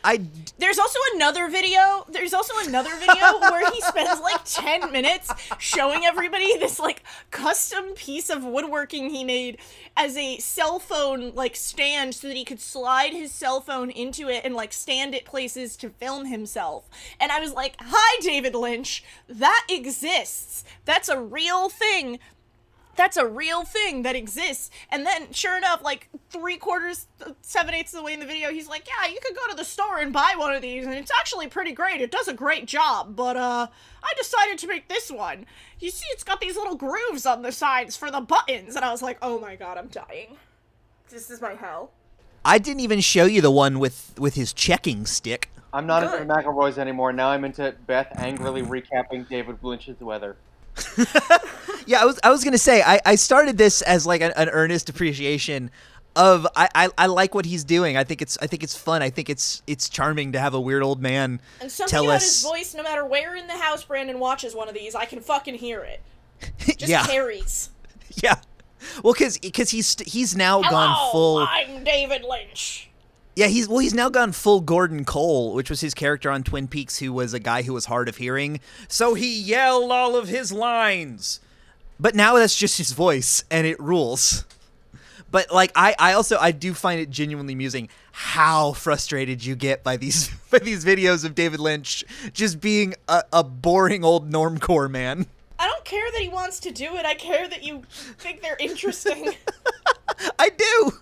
I 0.05 0.21
There's 0.59 0.79
also 0.79 0.99
another 1.15 1.49
video. 1.49 2.07
There's 2.09 2.35
also 2.35 2.55
another 2.67 2.95
video 2.97 3.39
where 3.41 3.71
he 3.71 3.81
spends 3.81 4.21
like 4.21 4.41
10 4.45 4.93
minutes 4.93 5.31
showing 5.59 6.05
everybody 6.05 6.57
this 6.59 6.79
like 6.79 7.03
custom 7.31 7.93
piece 7.95 8.31
of 8.31 8.45
woodworking 8.45 9.11
he 9.11 9.25
made 9.25 9.59
as 9.97 10.17
a 10.17 10.39
cell 10.39 10.79
phone 10.79 11.35
like 11.35 11.57
stand 11.57 12.15
so 12.15 12.29
that 12.29 12.37
he 12.37 12.45
could 12.45 12.61
slide 12.61 13.13
his 13.13 13.33
cell 13.33 13.61
phone 13.61 13.91
into 13.91 14.29
it 14.29 14.45
and 14.45 14.55
like 14.55 14.73
stand 14.73 15.15
at 15.15 15.25
places 15.25 15.77
to 15.77 15.91
film 15.91 16.27
himself. 16.27 16.89
And 17.21 17.33
I 17.33 17.41
was 17.41 17.53
like, 17.53 17.77
"Hi 17.81 18.21
David 18.21 18.55
Lynch, 18.55 19.05
that 19.29 19.67
exists. 19.69 20.65
That's 20.85 21.09
a 21.09 21.21
real 21.21 21.69
thing." 21.69 22.19
That's 22.99 23.17
a 23.17 23.25
real 23.25 23.63
thing 23.63 24.03
that 24.03 24.17
exists. 24.17 24.71
And 24.91 25.07
then, 25.07 25.33
sure 25.33 25.57
enough, 25.57 25.83
like 25.85 26.09
three 26.31 26.57
quarters, 26.57 27.07
seven 27.43 27.73
eighths 27.73 27.95
of 27.95 27.99
the 28.01 28.05
way 28.05 28.13
in 28.13 28.19
the 28.19 28.27
video, 28.27 28.51
he's 28.51 28.69
like, 28.69 28.89
"Yeah, 28.89 29.09
you 29.09 29.21
could 29.25 29.37
go 29.37 29.49
to 29.49 29.57
the 29.57 29.65
store 29.65 30.01
and 30.01 30.13
buy 30.13 30.35
one 30.37 30.53
of 30.53 30.63
these, 30.63 30.85
and 30.85 30.93
it's 30.93 31.13
actually 31.17 31.47
pretty 31.47 31.71
great. 31.71 32.01
It 32.01 32.11
does 32.11 32.27
a 32.27 32.35
great 32.35 32.67
job." 32.67 33.15
But 33.15 33.37
uh, 33.37 33.69
I 34.03 34.13
decided 34.17 34.59
to 34.59 34.67
make 34.67 34.89
this 34.89 35.13
one. 35.13 35.47
You 35.79 35.93
see, 35.93 36.07
it's 36.11 36.25
got 36.25 36.41
these 36.41 36.57
little 36.57 36.75
grooves 36.75 37.25
on 37.25 37.43
the 37.43 37.53
sides 37.53 37.97
for 37.97 38.11
the 38.11 38.21
buttons, 38.21 38.75
and 38.75 38.85
I 38.85 38.91
was 38.91 39.01
like, 39.01 39.19
"Oh 39.23 39.39
my 39.39 39.55
god, 39.55 39.79
I'm 39.79 39.89
dying. 39.89 40.37
This 41.09 41.31
is 41.31 41.41
my 41.41 41.55
hell." 41.55 41.93
I 42.45 42.59
didn't 42.59 42.81
even 42.81 42.99
show 43.01 43.27
you 43.27 43.41
the 43.41 43.53
one 43.53 43.79
with 43.79 44.19
with 44.19 44.35
his 44.35 44.53
checking 44.53 45.07
stick. 45.07 45.51
I'm 45.73 45.87
not 45.87 46.03
Good. 46.03 46.23
into 46.23 46.27
the 46.27 46.35
McElroys 46.35 46.79
anymore. 46.79 47.13
Now 47.13 47.29
I'm 47.29 47.45
into 47.45 47.77
Beth 47.87 48.09
angrily 48.17 48.63
recapping 48.63 49.29
David 49.29 49.59
Lynch's 49.63 50.01
weather. 50.01 50.37
yeah, 51.87 52.01
I 52.01 52.05
was 52.05 52.19
I 52.23 52.31
was 52.31 52.45
gonna 52.45 52.59
say 52.59 52.83
I, 52.83 53.01
I 53.05 53.15
started 53.15 53.59
this 53.59 53.83
as 53.83 54.07
like 54.07 54.21
an, 54.21 54.33
an 54.37 54.49
earnest 54.49 54.89
appreciation 54.89 55.71
of 56.17 56.47
I, 56.57 56.69
I 56.75 56.89
I 56.99 57.07
like 57.07 57.35
what 57.35 57.45
he's 57.47 57.65
doing. 57.65 57.97
I 57.97 58.05
think 58.05 58.21
it's 58.21 58.37
I 58.43 58.47
think 58.47 58.63
it's 58.63 58.77
fun. 58.77 59.03
I 59.03 59.11
think 59.11 59.31
it's 59.31 59.63
it's 59.67 59.89
charming 59.89 60.33
to 60.33 60.41
have 60.41 60.55
a 60.55 60.61
weird 60.61 60.83
old 60.83 61.01
man 61.01 61.41
And 61.61 61.71
something 61.71 61.91
tell 61.91 62.05
about 62.05 62.17
us. 62.17 62.25
his 62.25 62.43
voice, 62.43 62.75
no 62.75 62.83
matter 62.83 63.05
where 63.05 63.37
in 63.37 63.47
the 63.47 63.57
house 63.57 63.85
Brandon 63.85 64.19
watches 64.19 64.55
one 64.55 64.69
of 64.69 64.75
these, 64.75 64.95
I 64.95 65.05
can 65.05 65.21
fucking 65.21 65.55
hear 65.55 65.81
it. 65.83 66.01
Just 66.77 66.89
yeah, 66.89 67.07
carries. 67.07 67.71
yeah. 68.23 68.37
Well, 69.03 69.13
because 69.13 69.39
because 69.39 69.71
he's 69.71 69.97
he's 70.01 70.37
now 70.37 70.61
Hello, 70.63 70.71
gone 70.71 71.13
full. 71.13 71.39
I'm 71.39 71.85
David 71.85 72.25
Lynch. 72.25 72.88
Yeah, 73.39 73.47
he's 73.47 73.69
well, 73.69 73.79
he's 73.79 73.95
now 73.95 74.09
gone 74.09 74.33
full 74.33 74.61
Gordon 74.61 75.05
Cole, 75.05 75.55
which 75.55 75.71
was 75.71 75.81
his 75.81 75.95
character 75.95 76.29
on 76.29 76.43
Twin 76.43 76.67
Peaks, 76.67 76.99
who 76.99 77.13
was 77.13 77.33
a 77.33 77.39
guy 77.39 77.63
who 77.63 77.73
was 77.73 77.85
hard 77.85 78.09
of 78.09 78.17
hearing. 78.17 78.59
So 78.89 79.15
he 79.15 79.33
yelled 79.33 79.93
all 79.93 80.17
of 80.17 80.27
his 80.27 80.51
lines. 80.51 81.39
But 82.01 82.17
now 82.17 82.35
that's 82.35 82.59
just 82.59 82.79
his 82.79 82.91
voice, 82.91 83.45
and 83.49 83.65
it 83.65 83.79
rules. 83.79 84.45
But 85.31 85.53
like, 85.53 85.71
I, 85.77 85.95
I 86.01 86.15
also 86.15 86.37
I 86.37 86.51
do 86.51 86.75
find 86.75 87.01
it 87.01 87.11
genuinely 87.11 87.53
amusing 87.53 87.91
how 88.11 88.73
frustrated 88.73 89.45
you 89.45 89.55
get 89.55 89.85
by 89.85 89.97
these 89.97 90.31
by 90.51 90.59
these 90.59 90.85
videos 90.85 91.25
of 91.25 91.37
David 91.37 91.61
Lynch 91.61 92.05
just 92.33 92.61
being 92.61 92.97
a, 93.07 93.23
a 93.33 93.45
boring 93.45 94.03
old 94.03 94.29
normcore 94.29 94.91
man. 94.91 95.27
I 95.61 95.69
don't 95.69 95.85
care 95.85 96.11
that 96.11 96.21
he 96.21 96.29
wants 96.29 96.59
to 96.59 96.73
do 96.73 96.97
it. 96.97 97.07
I 97.07 97.15
care 97.15 97.47
that 97.47 97.63
you 97.63 97.85
think 98.19 98.43
they're 98.43 98.57
interesting. 98.59 99.35
I 100.41 100.49
do. 100.49 100.93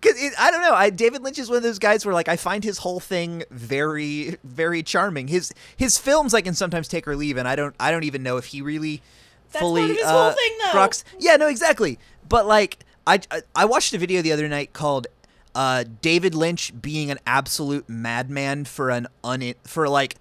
Cause 0.00 0.14
I 0.38 0.50
don't 0.52 0.62
know. 0.62 0.74
I 0.74 0.90
David 0.90 1.22
Lynch 1.22 1.38
is 1.38 1.48
one 1.48 1.56
of 1.56 1.62
those 1.64 1.78
guys 1.80 2.06
where 2.06 2.14
like 2.14 2.28
I 2.28 2.36
find 2.36 2.62
his 2.62 2.78
whole 2.78 3.00
thing 3.00 3.42
very, 3.50 4.36
very 4.44 4.82
charming. 4.82 5.26
His 5.28 5.52
his 5.76 5.98
films 5.98 6.34
I 6.34 6.40
can 6.40 6.54
sometimes 6.54 6.86
take 6.86 7.08
or 7.08 7.16
leave, 7.16 7.36
and 7.36 7.48
I 7.48 7.56
don't 7.56 7.74
I 7.80 7.90
don't 7.90 8.04
even 8.04 8.22
know 8.22 8.36
if 8.36 8.46
he 8.46 8.62
really 8.62 9.02
That's 9.50 9.60
fully 9.60 9.88
his 9.94 10.04
uh, 10.04 10.10
whole 10.12 10.30
thing, 10.32 10.52
though. 10.64 10.78
rocks- 10.78 11.02
Yeah, 11.18 11.34
no, 11.36 11.48
exactly. 11.48 11.98
But 12.28 12.46
like 12.46 12.78
I 13.06 13.20
I- 13.30 13.42
I 13.56 13.64
watched 13.64 13.92
a 13.92 13.98
video 13.98 14.22
the 14.22 14.30
other 14.32 14.46
night 14.48 14.72
called 14.72 15.08
uh, 15.54 15.82
David 16.00 16.34
Lynch 16.36 16.72
being 16.80 17.10
an 17.10 17.18
absolute 17.26 17.88
madman 17.88 18.66
for 18.66 18.90
an 18.90 19.08
un 19.24 19.54
for 19.64 19.88
like 19.88 20.14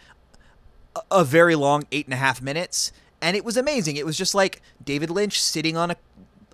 a- 0.96 1.02
a 1.12 1.24
very 1.24 1.54
long 1.54 1.84
eight 1.92 2.08
and 2.08 2.14
a 2.16 2.18
half 2.18 2.42
minutes, 2.42 2.92
and 3.22 3.38
it 3.38 3.46
was 3.46 3.58
amazing. 3.58 3.96
It 3.98 4.08
was 4.08 4.18
just 4.18 4.34
like 4.34 4.62
David 4.84 5.12
Lynch 5.12 5.40
sitting 5.40 5.78
on 5.78 5.92
a 5.92 5.98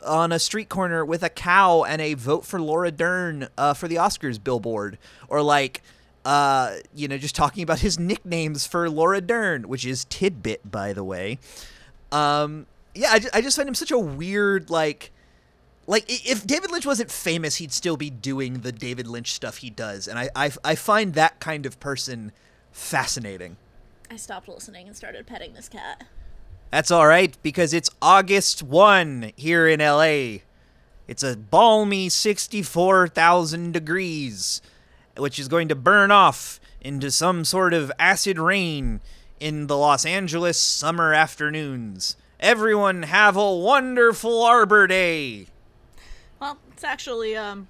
on 0.06 0.32
a 0.32 0.40
street 0.40 0.70
corner 0.70 1.04
with 1.04 1.24
a 1.24 1.30
cow 1.30 1.84
and 1.84 2.02
a 2.02 2.14
vote 2.14 2.46
for 2.46 2.60
Laura 2.60 2.92
Dern 2.92 3.48
uh, 3.58 3.74
for 3.74 3.88
the 3.88 3.96
Oscars 3.96 4.44
billboard, 4.44 4.98
or 5.28 5.42
like. 5.42 5.82
Uh, 6.26 6.78
you 6.96 7.06
know, 7.06 7.18
just 7.18 7.36
talking 7.36 7.64
about 7.64 7.80
his 7.80 8.00
nicknames 8.00 8.66
for 8.66 8.90
Laura 8.90 9.20
Dern, 9.20 9.68
which 9.68 9.86
is 9.86 10.06
Tidbit, 10.06 10.72
by 10.72 10.94
the 10.94 11.04
way. 11.04 11.38
Um, 12.14 12.66
yeah, 12.96 13.10
I, 13.12 13.20
ju- 13.20 13.30
I 13.34 13.42
just 13.42 13.58
find 13.58 13.68
him 13.68 13.76
such 13.76 13.92
a 13.92 14.00
weird, 14.00 14.70
like, 14.70 15.12
like 15.86 16.06
if 16.08 16.48
David 16.48 16.72
Lynch 16.72 16.86
wasn't 16.86 17.12
famous, 17.12 17.58
he'd 17.58 17.74
still 17.74 17.98
be 17.98 18.10
doing 18.10 18.62
the 18.62 18.72
David 18.72 19.06
Lynch 19.06 19.34
stuff 19.34 19.58
he 19.58 19.70
does, 19.70 20.08
and 20.08 20.18
I, 20.18 20.30
I, 20.34 20.52
I 20.64 20.76
find 20.76 21.14
that 21.16 21.42
kind 21.42 21.66
of 21.66 21.78
person 21.82 22.32
fascinating. 22.72 23.58
I 24.10 24.16
stopped 24.16 24.48
listening 24.48 24.88
and 24.88 24.96
started 24.96 25.28
petting 25.28 25.54
this 25.56 25.68
cat. 25.68 26.06
That's 26.74 26.90
all 26.90 27.06
right 27.06 27.38
because 27.44 27.72
it's 27.72 27.92
August 28.02 28.64
1 28.64 29.34
here 29.36 29.68
in 29.68 29.80
LA. 29.80 30.40
It's 31.08 31.22
a 31.22 31.38
balmy 31.38 32.10
64,000 32.10 33.72
degrees, 33.72 34.60
which 35.16 35.38
is 35.38 35.48
going 35.48 35.68
to 35.68 35.76
burn 35.76 36.10
off 36.10 36.60
into 36.82 37.12
some 37.12 37.46
sort 37.46 37.76
of 37.76 37.92
acid 38.00 38.40
rain 38.40 39.02
in 39.40 39.68
the 39.68 39.78
Los 39.78 40.04
Angeles 40.04 40.58
summer 40.58 41.14
afternoons. 41.14 42.16
Everyone 42.40 43.04
have 43.04 43.38
a 43.38 43.54
wonderful 43.54 44.42
Arbor 44.42 44.88
Day. 44.88 45.46
Well, 46.40 46.58
it's 46.72 46.84
actually 46.84 47.38
um 47.38 47.68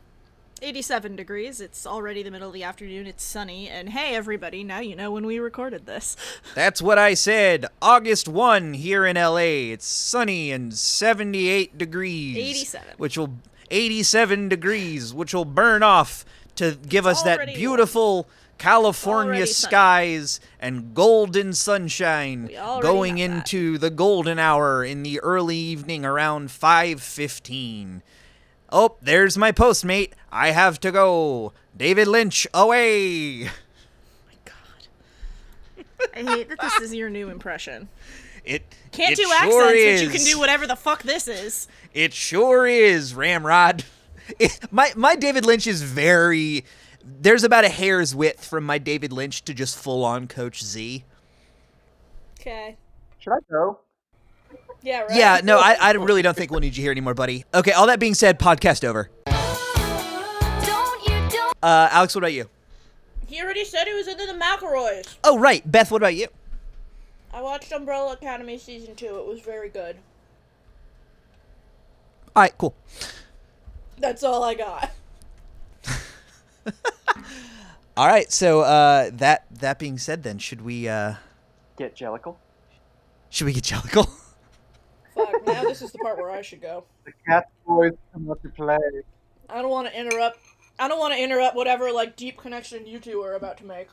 87 0.63 1.15
degrees. 1.15 1.59
It's 1.59 1.85
already 1.85 2.23
the 2.23 2.31
middle 2.31 2.47
of 2.47 2.53
the 2.53 2.63
afternoon. 2.63 3.05
It's 3.05 3.23
sunny. 3.23 3.69
And 3.69 3.89
hey 3.89 4.15
everybody, 4.15 4.63
now 4.63 4.79
you 4.79 4.95
know 4.95 5.11
when 5.11 5.25
we 5.25 5.37
recorded 5.37 5.85
this. 5.85 6.15
That's 6.55 6.81
what 6.81 6.97
I 6.97 7.13
said. 7.13 7.65
August 7.81 8.27
1 8.27 8.73
here 8.75 9.05
in 9.05 9.17
LA. 9.17 9.71
It's 9.73 9.85
sunny 9.85 10.51
and 10.51 10.73
78 10.73 11.77
degrees. 11.77 12.37
87. 12.37 12.87
Which 12.97 13.17
will 13.17 13.33
87 13.69 14.49
degrees, 14.49 15.13
which 15.13 15.33
will 15.33 15.45
burn 15.45 15.83
off 15.83 16.25
to 16.55 16.77
give 16.87 17.05
us 17.05 17.23
that 17.23 17.47
beautiful 17.47 18.27
California 18.57 19.47
skies 19.47 20.39
and 20.59 20.93
golden 20.93 21.53
sunshine 21.53 22.49
going 22.81 23.17
into 23.17 23.77
the 23.77 23.89
golden 23.89 24.39
hour 24.39 24.85
in 24.85 25.03
the 25.03 25.19
early 25.19 25.57
evening 25.57 26.05
around 26.05 26.49
5:15. 26.49 28.01
Oh, 28.75 28.95
there's 29.03 29.37
my 29.37 29.51
postmate. 29.51 30.13
I 30.31 30.49
have 30.49 30.79
to 30.79 30.91
go. 30.91 31.53
David 31.77 32.07
Lynch 32.07 32.47
away. 32.55 33.43
My 33.43 34.33
God. 34.45 35.85
I 36.15 36.19
hate 36.23 36.49
that 36.49 36.59
this 36.59 36.79
is 36.81 36.93
your 36.93 37.11
new 37.11 37.29
impression. 37.29 37.87
It 38.43 38.63
Can't 38.91 39.11
it 39.13 39.17
do 39.17 39.23
sure 39.23 39.35
accents, 39.35 40.01
but 40.01 40.03
you 40.03 40.09
can 40.09 40.23
do 40.25 40.39
whatever 40.39 40.65
the 40.65 40.75
fuck 40.75 41.03
this 41.03 41.27
is. 41.27 41.67
It 41.93 42.13
sure 42.13 42.65
is, 42.67 43.13
Ramrod. 43.15 43.85
It- 44.39 44.57
my 44.71 44.91
my 44.95 45.15
David 45.17 45.45
Lynch 45.45 45.67
is 45.67 45.81
very. 45.83 46.63
There's 47.03 47.43
about 47.43 47.65
a 47.65 47.69
hair's 47.69 48.15
width 48.15 48.45
from 48.45 48.63
my 48.63 48.77
David 48.77 49.11
Lynch 49.11 49.43
to 49.43 49.53
just 49.53 49.77
full 49.77 50.05
on 50.05 50.27
Coach 50.29 50.63
Z. 50.63 51.03
Okay. 52.39 52.77
Should 53.19 53.33
I 53.33 53.39
go? 53.51 53.79
Yeah, 54.83 55.01
right. 55.01 55.15
Yeah, 55.15 55.39
no, 55.43 55.57
I, 55.59 55.77
I 55.79 55.91
really 55.93 56.21
don't 56.21 56.35
think 56.35 56.51
we'll 56.51 56.59
need 56.59 56.75
you 56.75 56.83
here 56.83 56.91
anymore, 56.91 57.13
buddy. 57.13 57.45
Okay, 57.53 57.71
all 57.71 57.87
that 57.87 57.99
being 57.99 58.13
said, 58.13 58.37
podcast 58.37 58.83
over. 58.83 59.09
Uh, 61.63 61.87
Alex, 61.91 62.13
what 62.13 62.19
about 62.25 62.33
you? 62.33 62.49
He 63.25 63.41
already 63.41 63.63
said 63.63 63.87
he 63.87 63.93
was 63.93 64.07
into 64.09 64.25
the 64.25 64.33
McElroys. 64.33 65.15
Oh, 65.23 65.39
right, 65.39 65.63
Beth, 65.69 65.89
what 65.89 66.01
about 66.01 66.15
you? 66.15 66.27
I 67.33 67.41
watched 67.41 67.71
Umbrella 67.71 68.13
Academy 68.13 68.57
season 68.57 68.95
two. 68.95 69.17
It 69.17 69.25
was 69.25 69.39
very 69.39 69.69
good. 69.69 69.95
All 72.35 72.43
right, 72.43 72.53
cool. 72.57 72.75
That's 73.97 74.23
all 74.23 74.43
I 74.43 74.53
got. 74.55 74.91
All 77.95 78.07
right, 78.07 78.31
so 78.31 78.61
uh, 78.61 79.11
that 79.13 79.45
that 79.51 79.77
being 79.79 79.97
said, 79.99 80.23
then 80.23 80.39
should 80.39 80.61
we 80.61 80.89
uh, 80.89 81.13
Get 81.77 81.95
Jellicle. 81.95 82.35
should 83.29 83.45
we 83.45 83.53
get 83.53 83.63
Jellicle? 83.63 84.09
Fuck, 85.33 85.47
now 85.47 85.63
this 85.63 85.81
is 85.81 85.91
the 85.91 85.99
part 85.99 86.17
where 86.17 86.29
I 86.29 86.41
should 86.41 86.61
go. 86.61 86.83
The 87.05 87.13
cat 87.27 87.49
boys 87.65 87.93
come 88.11 88.29
out 88.29 88.41
to 88.43 88.49
play. 88.49 88.77
I 89.49 89.61
don't 89.61 89.71
want 89.71 89.87
to 89.87 89.99
interrupt. 89.99 90.39
I 90.79 90.87
don't 90.87 90.99
want 90.99 91.13
to 91.13 91.21
interrupt 91.21 91.55
whatever 91.55 91.91
like 91.91 92.15
deep 92.15 92.37
connection 92.37 92.85
you 92.85 92.99
two 92.99 93.21
are 93.21 93.35
about 93.35 93.57
to 93.57 93.65
make. 93.65 93.87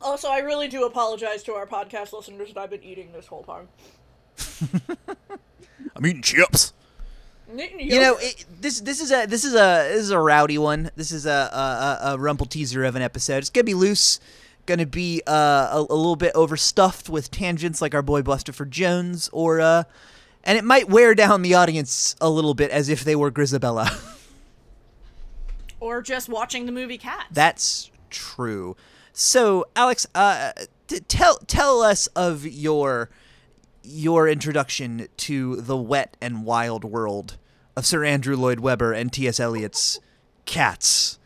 Also, 0.00 0.28
I 0.28 0.38
really 0.38 0.68
do 0.68 0.84
apologize 0.84 1.42
to 1.44 1.52
our 1.52 1.66
podcast 1.66 2.12
listeners 2.12 2.52
that 2.52 2.60
I've 2.60 2.70
been 2.70 2.82
eating 2.82 3.12
this 3.12 3.26
whole 3.26 3.44
time. 3.44 3.68
I'm 5.96 6.06
eating 6.06 6.22
chips. 6.22 6.72
You 7.54 8.00
know, 8.00 8.16
it, 8.18 8.46
this 8.60 8.80
this 8.80 9.00
is 9.00 9.12
a 9.12 9.26
this 9.26 9.44
is 9.44 9.52
a 9.52 9.90
this 9.92 10.00
is 10.00 10.10
a 10.10 10.18
rowdy 10.18 10.56
one. 10.56 10.90
This 10.96 11.12
is 11.12 11.26
a 11.26 11.30
a, 11.30 12.08
a, 12.10 12.14
a 12.14 12.18
Rumpleteazer 12.18 12.86
of 12.86 12.96
an 12.96 13.02
episode. 13.02 13.38
It's 13.38 13.50
gonna 13.50 13.64
be 13.64 13.74
loose, 13.74 14.20
gonna 14.64 14.86
be 14.86 15.22
uh, 15.26 15.68
a, 15.72 15.78
a 15.78 15.94
little 15.94 16.16
bit 16.16 16.32
overstuffed 16.34 17.10
with 17.10 17.30
tangents 17.30 17.82
like 17.82 17.94
our 17.94 18.00
boy 18.02 18.22
Bustopher 18.22 18.68
Jones, 18.68 19.28
or 19.32 19.60
uh, 19.60 19.84
and 20.44 20.58
it 20.58 20.64
might 20.64 20.88
wear 20.88 21.14
down 21.14 21.42
the 21.42 21.54
audience 21.54 22.16
a 22.20 22.28
little 22.28 22.54
bit 22.54 22.70
as 22.70 22.88
if 22.88 23.04
they 23.04 23.16
were 23.16 23.30
Grizabella. 23.30 23.90
or 25.80 26.02
just 26.02 26.28
watching 26.28 26.66
the 26.66 26.72
movie 26.72 26.98
Cats. 26.98 27.26
That's 27.30 27.90
true. 28.10 28.76
So, 29.12 29.66
Alex, 29.76 30.06
uh, 30.14 30.52
t- 30.86 31.00
tell 31.00 31.36
tell 31.46 31.82
us 31.82 32.06
of 32.08 32.46
your 32.46 33.10
your 33.82 34.28
introduction 34.28 35.08
to 35.16 35.56
the 35.56 35.76
wet 35.76 36.16
and 36.20 36.44
wild 36.44 36.84
world 36.84 37.36
of 37.76 37.84
Sir 37.84 38.04
Andrew 38.04 38.36
Lloyd 38.36 38.60
Webber 38.60 38.92
and 38.92 39.12
T.S. 39.12 39.40
Eliot's 39.40 40.00
Cats. 40.44 41.18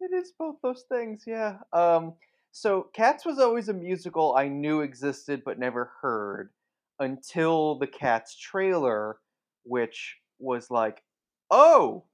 It 0.00 0.12
is 0.12 0.32
both 0.36 0.56
those 0.62 0.84
things, 0.88 1.22
yeah. 1.26 1.58
Um, 1.72 2.14
so 2.50 2.88
Cats 2.92 3.24
was 3.24 3.38
always 3.38 3.68
a 3.68 3.72
musical 3.72 4.34
I 4.36 4.48
knew 4.48 4.80
existed 4.80 5.42
but 5.44 5.58
never 5.58 5.92
heard 6.02 6.50
until 6.98 7.78
the 7.78 7.86
Cats 7.86 8.36
trailer, 8.38 9.16
which 9.64 10.16
was 10.38 10.70
like, 10.70 11.02
oh, 11.50 12.04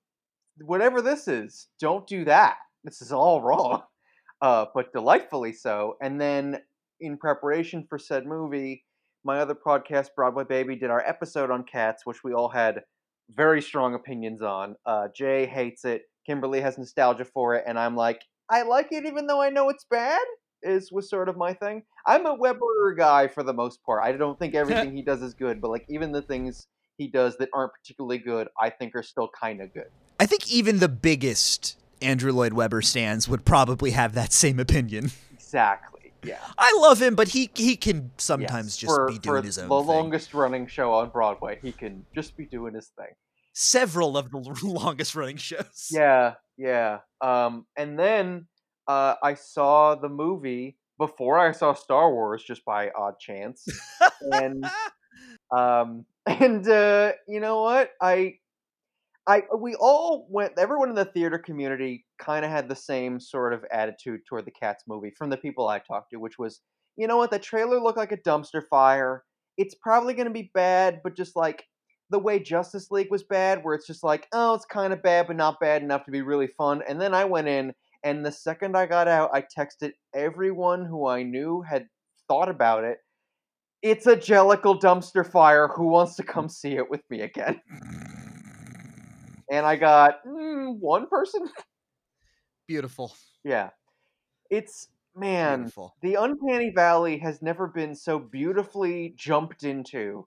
whatever 0.61 1.03
this 1.03 1.29
is, 1.29 1.69
don't 1.81 2.07
do 2.07 2.25
that. 2.25 2.57
This 2.85 3.03
is 3.03 3.13
all 3.13 3.43
wrong. 3.43 3.83
Uh, 4.41 4.67
but 4.75 4.93
delightfully 4.93 5.53
so. 5.53 5.97
And 6.01 6.21
then 6.21 6.61
in 7.01 7.17
preparation 7.19 7.87
for 7.89 7.99
said 7.99 8.27
movie, 8.27 8.85
my 9.25 9.41
other 9.41 9.55
podcast, 9.55 10.09
Broadway 10.15 10.45
Baby, 10.45 10.77
did 10.77 10.91
our 10.91 11.05
episode 11.07 11.51
on 11.51 11.65
Cats, 11.65 12.07
which 12.07 12.23
we 12.23 12.33
all 12.33 12.49
had 12.49 12.83
very 13.35 13.61
strong 13.61 13.95
opinions 13.95 14.43
on. 14.43 14.77
Uh, 14.87 15.09
Jay 15.15 15.47
hates 15.47 15.85
it. 15.85 16.03
Kimberly 16.27 16.61
has 16.61 16.79
nostalgia 16.79 17.25
for 17.25 17.55
it, 17.55 17.65
and 17.67 17.79
I'm 17.79 17.97
like, 17.97 18.21
I 18.51 18.63
like 18.63 18.89
it 18.93 19.05
even 19.07 19.27
though 19.27 19.41
I 19.43 19.51
know 19.51 19.69
it's 19.69 19.85
bad. 19.91 20.25
Is 20.63 20.91
was 20.91 21.09
sort 21.09 21.29
of 21.29 21.37
my 21.37 21.53
thing. 21.53 21.83
I'm 22.07 22.27
a 22.27 22.35
Webber 22.35 22.95
guy 22.97 23.29
for 23.29 23.43
the 23.43 23.53
most 23.53 23.83
part. 23.85 24.03
I 24.03 24.13
don't 24.13 24.39
think 24.39 24.55
everything 24.57 24.97
he 24.97 25.03
does 25.03 25.23
is 25.23 25.35
good, 25.35 25.61
but 25.61 25.71
like 25.71 25.85
even 25.89 26.13
the 26.13 26.23
things 26.23 26.67
he 26.97 27.09
does 27.09 27.37
that 27.39 27.49
aren't 27.55 27.73
particularly 27.73 28.19
good, 28.19 28.49
I 28.61 28.71
think 28.71 28.95
are 28.95 29.03
still 29.03 29.31
kind 29.41 29.61
of 29.61 29.73
good. 29.73 29.89
I 30.19 30.27
think 30.27 30.51
even 30.51 30.81
the 30.81 30.89
biggest 30.89 31.79
Andrew 32.03 32.33
Lloyd 32.33 32.53
Webber 32.53 32.83
stands 32.83 33.29
would 33.29 33.45
probably 33.45 33.93
have 33.93 34.15
that 34.15 34.33
same 34.33 34.59
opinion. 34.59 35.13
Exactly. 35.33 36.13
Yeah. 36.25 36.39
I 36.59 36.77
love 36.81 37.01
him, 37.01 37.15
but 37.15 37.29
he 37.29 37.51
he 37.55 37.77
can 37.77 38.11
sometimes 38.19 38.67
Yes, 38.67 38.77
just 38.77 38.95
for, 38.95 39.09
be 39.09 39.19
doing 39.19 39.45
his 39.45 39.59
own 39.59 39.69
the 39.69 39.79
thing. 39.79 39.87
The 39.87 39.93
longest 39.93 40.35
running 40.35 40.67
show 40.67 40.93
on 40.93 41.11
Broadway, 41.11 41.59
he 41.63 41.73
can 41.73 42.05
just 42.15 42.37
be 42.37 42.45
doing 42.45 42.75
his 42.75 42.89
thing. 42.99 43.15
Several 43.53 44.17
of 44.17 44.31
the 44.31 44.39
longest 44.63 45.15
running 45.15 45.37
shows. 45.37 45.89
Yeah, 45.91 46.35
yeah. 46.57 46.99
Um, 47.21 47.67
and 47.77 47.99
then 47.99 48.47
uh, 48.89 49.15
I 49.23 49.35
saw 49.35 49.95
the 49.95 50.09
movie 50.09 50.77
before 50.99 51.39
I 51.39 51.53
saw 51.53 51.75
Star 51.75 52.13
Wars, 52.13 52.43
just 52.43 52.65
by 52.65 52.91
odd 52.91 53.19
chance. 53.21 53.67
and 54.33 54.65
um, 55.57 56.05
and 56.27 56.69
uh, 56.69 57.13
you 57.27 57.41
know 57.41 57.63
what? 57.63 57.91
I, 58.01 58.35
I, 59.27 59.43
we 59.57 59.75
all 59.77 60.27
went. 60.31 60.55
Everyone 60.59 60.89
in 60.89 60.95
the 60.95 61.05
theater 61.05 61.39
community 61.39 62.05
kind 62.19 62.45
of 62.45 62.51
had 62.51 62.69
the 62.69 62.77
same 62.77 63.21
sort 63.21 63.53
of 63.53 63.65
attitude 63.71 64.21
toward 64.27 64.47
the 64.47 64.51
Cats 64.51 64.85
movie 64.89 65.13
from 65.17 65.31
the 65.31 65.37
people 65.37 65.69
I 65.69 65.79
talked 65.79 66.11
to, 66.11 66.17
which 66.19 66.39
was, 66.39 66.61
you 66.97 67.07
know 67.07 67.17
what? 67.17 67.31
The 67.31 67.39
trailer 67.39 67.81
looked 67.81 67.99
like 67.99 68.13
a 68.13 68.17
dumpster 68.17 68.63
fire. 68.69 69.25
It's 69.57 69.75
probably 69.75 70.15
going 70.15 70.29
to 70.29 70.33
be 70.33 70.51
bad, 70.55 71.01
but 71.03 71.17
just 71.17 71.37
like 71.37 71.65
the 72.11 72.19
way 72.19 72.39
Justice 72.39 72.91
League 72.91 73.11
was 73.11 73.23
bad, 73.23 73.63
where 73.63 73.75
it's 73.75 73.87
just 73.87 74.03
like, 74.03 74.29
oh, 74.33 74.55
it's 74.55 74.65
kind 74.65 74.93
of 74.93 75.03
bad, 75.03 75.27
but 75.27 75.37
not 75.37 75.61
bad 75.61 75.83
enough 75.83 76.05
to 76.05 76.11
be 76.11 76.23
really 76.23 76.47
fun. 76.47 76.83
And 76.89 77.01
then 77.01 77.13
I 77.13 77.25
went 77.25 77.49
in, 77.49 77.73
and 78.03 78.25
the 78.25 78.33
second 78.33 78.77
I 78.77 78.87
got 78.87 79.09
out, 79.09 79.31
I 79.33 79.43
texted 79.43 79.93
everyone 80.15 80.85
who 80.85 81.07
I 81.07 81.23
knew 81.23 81.63
had 81.63 81.87
thought 82.29 82.49
about 82.49 82.85
it. 82.85 82.99
It's 83.83 84.07
a 84.07 84.17
Jellicle 84.17 84.81
dumpster 84.81 85.29
fire. 85.29 85.69
Who 85.69 85.87
wants 85.87 86.17
to 86.17 86.23
come 86.23 86.49
see 86.49 86.77
it 86.77 86.91
with 86.91 87.03
me 87.11 87.23
again? 87.23 87.61
And 89.51 89.65
I 89.65 89.77
got 89.77 90.25
mm, 90.27 90.77
one 90.79 91.07
person. 91.09 91.49
Beautiful. 92.67 93.15
yeah, 93.45 93.71
it's 94.51 94.89
man. 95.17 95.61
Beautiful. 95.61 95.95
The 96.03 96.17
Uncanny 96.17 96.71
Valley 96.75 97.19
has 97.19 97.41
never 97.41 97.67
been 97.67 97.95
so 97.95 98.19
beautifully 98.19 99.15
jumped 99.17 99.65
into. 99.65 100.27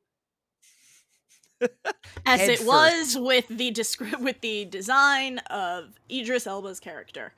As 2.25 2.47
it 2.47 2.65
was 2.65 3.17
with 3.17 3.47
the 3.47 3.71
descri- 3.71 4.19
with 4.19 4.41
the 4.41 4.65
design 4.65 5.39
of 5.49 5.99
Idris 6.09 6.47
Elba's 6.47 6.79
character. 6.79 7.33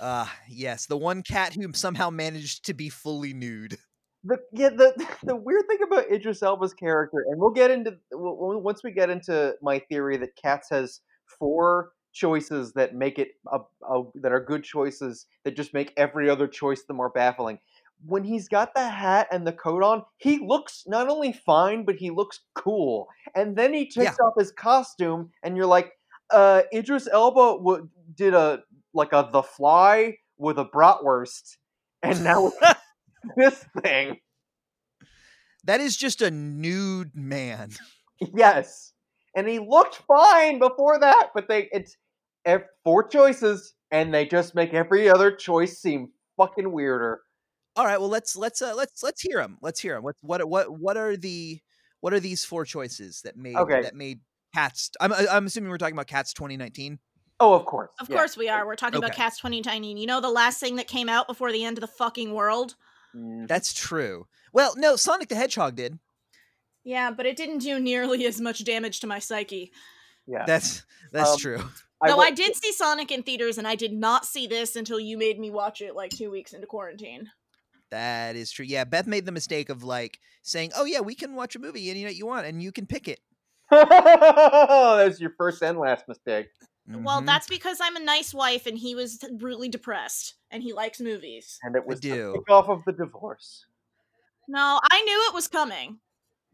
Uh 0.00 0.26
yes, 0.48 0.86
the 0.86 0.96
one 0.96 1.22
cat 1.22 1.54
who 1.54 1.72
somehow 1.74 2.10
managed 2.10 2.64
to 2.66 2.74
be 2.74 2.88
fully 2.88 3.32
nude. 3.32 3.78
The 4.24 4.38
yeah 4.52 4.70
the 4.70 4.92
the 5.22 5.36
weird 5.36 5.66
thing 5.66 5.78
about 5.82 6.10
Idris 6.10 6.42
Elba's 6.42 6.74
character, 6.74 7.24
and 7.28 7.40
we'll 7.40 7.50
get 7.50 7.70
into 7.70 7.96
w- 8.10 8.36
w- 8.36 8.58
once 8.58 8.82
we 8.82 8.92
get 8.92 9.10
into 9.10 9.54
my 9.62 9.78
theory 9.78 10.16
that 10.18 10.36
Cats 10.36 10.68
has 10.70 11.00
four 11.38 11.92
choices 12.12 12.72
that 12.72 12.94
make 12.94 13.18
it 13.18 13.28
a, 13.52 13.58
a, 13.88 14.02
that 14.16 14.32
are 14.32 14.40
good 14.40 14.64
choices 14.64 15.26
that 15.44 15.56
just 15.56 15.72
make 15.72 15.92
every 15.96 16.28
other 16.28 16.48
choice 16.48 16.82
the 16.86 16.94
more 16.94 17.10
baffling. 17.10 17.58
When 18.04 18.24
he's 18.24 18.48
got 18.48 18.74
the 18.74 18.88
hat 18.88 19.28
and 19.30 19.46
the 19.46 19.52
coat 19.52 19.82
on, 19.82 20.04
he 20.16 20.38
looks 20.38 20.84
not 20.86 21.08
only 21.08 21.32
fine, 21.32 21.84
but 21.84 21.96
he 21.96 22.10
looks 22.10 22.40
cool. 22.54 23.08
And 23.34 23.56
then 23.56 23.74
he 23.74 23.90
takes 23.90 24.18
off 24.18 24.34
his 24.38 24.52
costume, 24.52 25.30
and 25.42 25.56
you're 25.56 25.66
like, 25.66 25.92
uh, 26.30 26.62
Idris 26.72 27.08
Elba 27.10 27.58
w- 27.58 27.88
did 28.14 28.34
a 28.34 28.60
like 28.94 29.12
a 29.12 29.28
The 29.30 29.42
Fly 29.42 30.16
with 30.38 30.58
a 30.58 30.64
bratwurst, 30.64 31.56
and 32.02 32.24
now 32.24 32.52
this 33.36 33.64
thing. 33.82 34.18
That 35.64 35.80
is 35.80 35.96
just 35.96 36.22
a 36.22 36.30
nude 36.30 37.14
man. 37.14 37.70
Yes, 38.34 38.92
and 39.36 39.46
he 39.48 39.58
looked 39.58 40.02
fine 40.08 40.58
before 40.58 40.98
that, 41.00 41.30
but 41.34 41.48
they 41.48 41.68
it's 41.72 41.96
four 42.84 43.06
choices, 43.08 43.74
and 43.90 44.12
they 44.12 44.26
just 44.26 44.54
make 44.54 44.72
every 44.72 45.08
other 45.08 45.30
choice 45.30 45.78
seem 45.78 46.10
fucking 46.36 46.72
weirder. 46.72 47.20
All 47.80 47.86
right, 47.86 47.98
well 47.98 48.10
let's 48.10 48.36
let's 48.36 48.60
uh, 48.60 48.74
let's 48.76 49.02
let's 49.02 49.22
hear 49.22 49.38
them. 49.38 49.56
Let's 49.62 49.80
hear 49.80 49.94
them. 49.94 50.02
What 50.04 50.16
what 50.20 50.46
what 50.46 50.70
what 50.78 50.96
are 50.98 51.16
the 51.16 51.58
what 52.00 52.12
are 52.12 52.20
these 52.20 52.44
four 52.44 52.66
choices 52.66 53.22
that 53.22 53.38
made 53.38 53.56
Okay. 53.56 53.80
that 53.80 53.94
made 53.94 54.20
Cats? 54.54 54.90
I'm 55.00 55.14
I'm 55.14 55.46
assuming 55.46 55.70
we're 55.70 55.78
talking 55.78 55.94
about 55.94 56.06
Cats 56.06 56.34
2019. 56.34 56.98
Oh, 57.40 57.54
of 57.54 57.64
course, 57.64 57.88
Of 57.98 58.10
yeah. 58.10 58.16
course 58.16 58.36
we 58.36 58.50
are. 58.50 58.66
We're 58.66 58.76
talking 58.76 58.98
about 58.98 59.12
Okay. 59.12 59.22
Cats 59.22 59.38
2019. 59.38 59.96
You 59.96 60.06
know 60.06 60.20
the 60.20 60.28
last 60.28 60.60
thing 60.60 60.76
that 60.76 60.88
came 60.88 61.08
out 61.08 61.26
before 61.26 61.52
the 61.52 61.64
end 61.64 61.78
of 61.78 61.80
the 61.80 61.86
fucking 61.86 62.34
world? 62.34 62.74
Mm, 63.16 63.48
That's 63.48 63.72
true. 63.72 64.26
Well, 64.52 64.74
no, 64.76 64.96
Sonic 64.96 65.30
the 65.30 65.36
Hedgehog 65.36 65.74
did. 65.74 65.98
Yeah, 66.84 67.10
but 67.12 67.24
it 67.24 67.36
didn't 67.38 67.58
do 67.60 67.80
nearly 67.80 68.26
as 68.26 68.42
much 68.42 68.62
damage 68.62 69.00
to 69.00 69.06
my 69.06 69.20
psyche. 69.20 69.72
yeah. 70.26 70.44
That's 70.44 70.84
that's 71.12 71.30
Um, 71.30 71.38
true. 71.38 71.58
Though 72.06 72.16
will- 72.16 72.20
I 72.24 72.30
did 72.30 72.56
see 72.56 72.72
Sonic 72.72 73.10
in 73.10 73.22
theaters, 73.22 73.56
and 73.56 73.66
I 73.66 73.74
did 73.74 73.92
not 73.94 74.26
see 74.26 74.46
this 74.46 74.76
until 74.76 75.00
you 75.00 75.16
made 75.16 75.38
me 75.38 75.50
watch 75.50 75.80
it 75.80 75.94
like 75.94 76.10
two 76.10 76.30
weeks 76.30 76.52
into 76.52 76.66
quarantine. 76.66 77.30
That 77.90 78.36
is 78.36 78.50
true. 78.52 78.64
Yeah, 78.64 78.84
Beth 78.84 79.06
made 79.06 79.26
the 79.26 79.32
mistake 79.32 79.68
of 79.68 79.82
like 79.82 80.20
saying, 80.42 80.70
"Oh 80.76 80.84
yeah, 80.84 81.00
we 81.00 81.14
can 81.14 81.34
watch 81.34 81.56
a 81.56 81.58
movie 81.58 81.90
any 81.90 82.04
night 82.04 82.16
you 82.16 82.26
want, 82.26 82.46
and 82.46 82.62
you 82.62 82.72
can 82.72 82.86
pick 82.86 83.08
it." 83.08 83.20
That's 83.70 85.20
your 85.20 85.32
first 85.36 85.62
and 85.62 85.78
last 85.78 86.06
mistake. 86.08 86.48
Well, 86.88 87.22
Mhm. 87.22 87.26
that's 87.26 87.46
because 87.46 87.78
I'm 87.80 87.94
a 87.94 88.00
nice 88.00 88.34
wife, 88.34 88.66
and 88.66 88.76
he 88.76 88.96
was 88.96 89.24
really 89.38 89.68
depressed, 89.68 90.34
and 90.50 90.60
he 90.62 90.72
likes 90.72 90.98
movies. 91.00 91.58
And 91.62 91.76
it 91.76 91.86
was 91.86 92.00
the 92.00 92.08
do. 92.08 92.34
kickoff 92.48 92.68
of 92.68 92.80
the 92.84 92.92
divorce. 92.92 93.64
No, 94.48 94.80
I 94.90 95.02
knew 95.02 95.24
it 95.28 95.34
was 95.34 95.46
coming. 95.46 96.00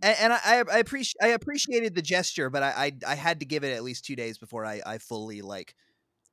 and, 0.03 0.17
and 0.21 0.33
I 0.35 0.39
I, 0.45 0.65
I 0.75 0.79
appreciate 0.79 1.17
I 1.23 1.29
appreciated 1.29 1.95
the 1.95 2.03
gesture, 2.03 2.51
but 2.51 2.63
I, 2.63 2.93
I 3.07 3.13
I 3.13 3.15
had 3.15 3.41
to 3.41 3.47
give 3.47 3.65
it 3.65 3.75
at 3.75 3.83
least 3.83 4.05
two 4.05 4.17
days 4.17 4.37
before 4.37 4.67
I 4.67 4.83
I 4.85 4.99
fully 4.99 5.41
like 5.41 5.75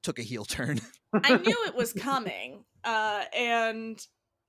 took 0.02 0.20
a 0.20 0.22
heel 0.24 0.44
turn. 0.44 0.82
I 1.24 1.38
knew 1.38 1.58
it 1.68 1.76
was 1.76 1.94
coming. 1.94 2.66
Uh, 2.84 3.24
and 3.34 4.06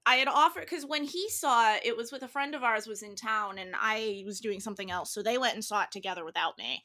I 0.07 0.17
had 0.17 0.29
offered 0.29 0.65
because 0.65 0.85
when 0.85 1.05
he 1.05 1.31
saw 1.31 1.75
it, 1.75 1.83
it 1.85 1.97
was 1.97 2.13
with 2.13 2.23
a 2.23 2.29
friend 2.29 2.55
of 2.55 2.63
ours 2.63 2.87
was 2.87 3.03
in 3.03 3.17
town, 3.17 3.59
and 3.59 3.75
I 3.75 4.23
was 4.27 4.41
doing 4.41 4.61
something 4.61 4.91
else, 4.91 5.13
so 5.13 5.23
they 5.23 5.39
went 5.39 5.55
and 5.55 5.65
saw 5.65 5.83
it 5.83 5.91
together 5.91 6.25
without 6.25 6.59
me. 6.59 6.85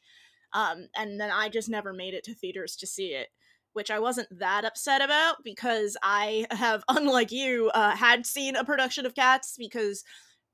Um, 0.53 0.88
and 0.95 1.19
then 1.19 1.29
I 1.32 1.49
just 1.49 1.69
never 1.69 1.93
made 1.93 2.13
it 2.13 2.23
to 2.25 2.34
theaters 2.34 2.75
to 2.77 2.88
see 2.88 3.08
it, 3.08 3.27
which 3.73 3.91
I 3.91 3.99
wasn't 3.99 4.39
that 4.39 4.65
upset 4.65 5.01
about 5.01 5.43
because 5.43 5.97
I 6.01 6.47
have, 6.51 6.84
unlike 6.89 7.32
you, 7.32 7.69
uh, 7.73 7.95
had 7.95 8.25
seen 8.25 8.55
a 8.55 8.63
production 8.63 9.05
of 9.05 9.15
Cats 9.15 9.55
because 9.58 10.03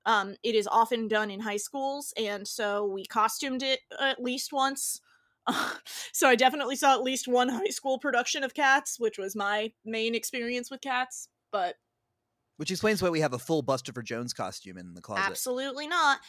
um, 0.05 0.35
it 0.43 0.55
is 0.55 0.67
often 0.67 1.07
done 1.07 1.31
in 1.31 1.39
high 1.41 1.57
schools, 1.57 2.13
and 2.17 2.47
so 2.47 2.85
we 2.85 3.05
costumed 3.05 3.63
it 3.63 3.81
at 3.99 4.21
least 4.21 4.51
once. 4.51 5.01
so 6.11 6.27
I 6.27 6.35
definitely 6.35 6.75
saw 6.75 6.93
at 6.93 7.03
least 7.03 7.27
one 7.27 7.49
high 7.49 7.69
school 7.69 7.99
production 7.99 8.43
of 8.43 8.55
Cats, 8.55 8.99
which 8.99 9.19
was 9.19 9.35
my 9.35 9.71
main 9.85 10.15
experience 10.15 10.71
with 10.71 10.81
Cats. 10.81 11.29
But 11.51 11.75
Which 12.57 12.71
explains 12.71 13.01
why 13.01 13.09
we 13.09 13.19
have 13.19 13.33
a 13.33 13.39
full 13.39 13.61
Buster 13.61 13.91
Jones 14.01 14.33
costume 14.33 14.77
in 14.77 14.93
the 14.93 15.01
closet. 15.01 15.25
absolutely 15.27 15.87
not. 15.87 16.19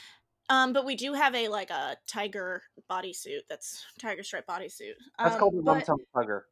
Um, 0.49 0.73
but 0.73 0.85
we 0.85 0.95
do 0.95 1.13
have 1.13 1.35
a 1.35 1.49
like 1.49 1.71
a 1.71 1.97
tiger 2.07 2.63
bodysuit. 2.91 3.41
That's 3.49 3.85
tiger 4.01 4.23
stripe 4.23 4.47
bodysuit. 4.47 4.95
That's 5.19 5.35
um, 5.35 5.41
called 5.41 5.55
the 5.55 5.63
rum 5.63 5.79
but- 5.79 5.87
tum 5.87 5.99
tugger. 6.15 6.43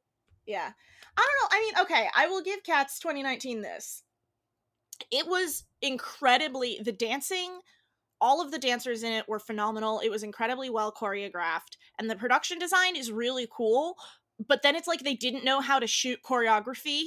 Yeah. 0.46 0.70
I 1.16 1.20
don't 1.20 1.52
know. 1.52 1.56
I 1.56 1.60
mean, 1.60 1.74
okay, 1.84 2.08
I 2.16 2.26
will 2.26 2.42
give 2.42 2.62
Cats 2.64 2.98
2019 2.98 3.62
this. 3.62 4.02
It 5.10 5.26
was 5.26 5.64
incredibly 5.80 6.80
the 6.82 6.92
dancing, 6.92 7.60
all 8.20 8.40
of 8.40 8.50
the 8.50 8.58
dancers 8.58 9.02
in 9.02 9.12
it 9.12 9.28
were 9.28 9.38
phenomenal. 9.38 10.00
It 10.00 10.10
was 10.10 10.22
incredibly 10.22 10.70
well 10.70 10.92
choreographed 10.92 11.76
and 11.98 12.08
the 12.08 12.16
production 12.16 12.58
design 12.58 12.96
is 12.96 13.12
really 13.12 13.46
cool, 13.50 13.96
but 14.46 14.62
then 14.62 14.76
it's 14.76 14.88
like 14.88 15.00
they 15.00 15.14
didn't 15.14 15.44
know 15.44 15.60
how 15.60 15.78
to 15.78 15.86
shoot 15.86 16.20
choreography 16.24 17.04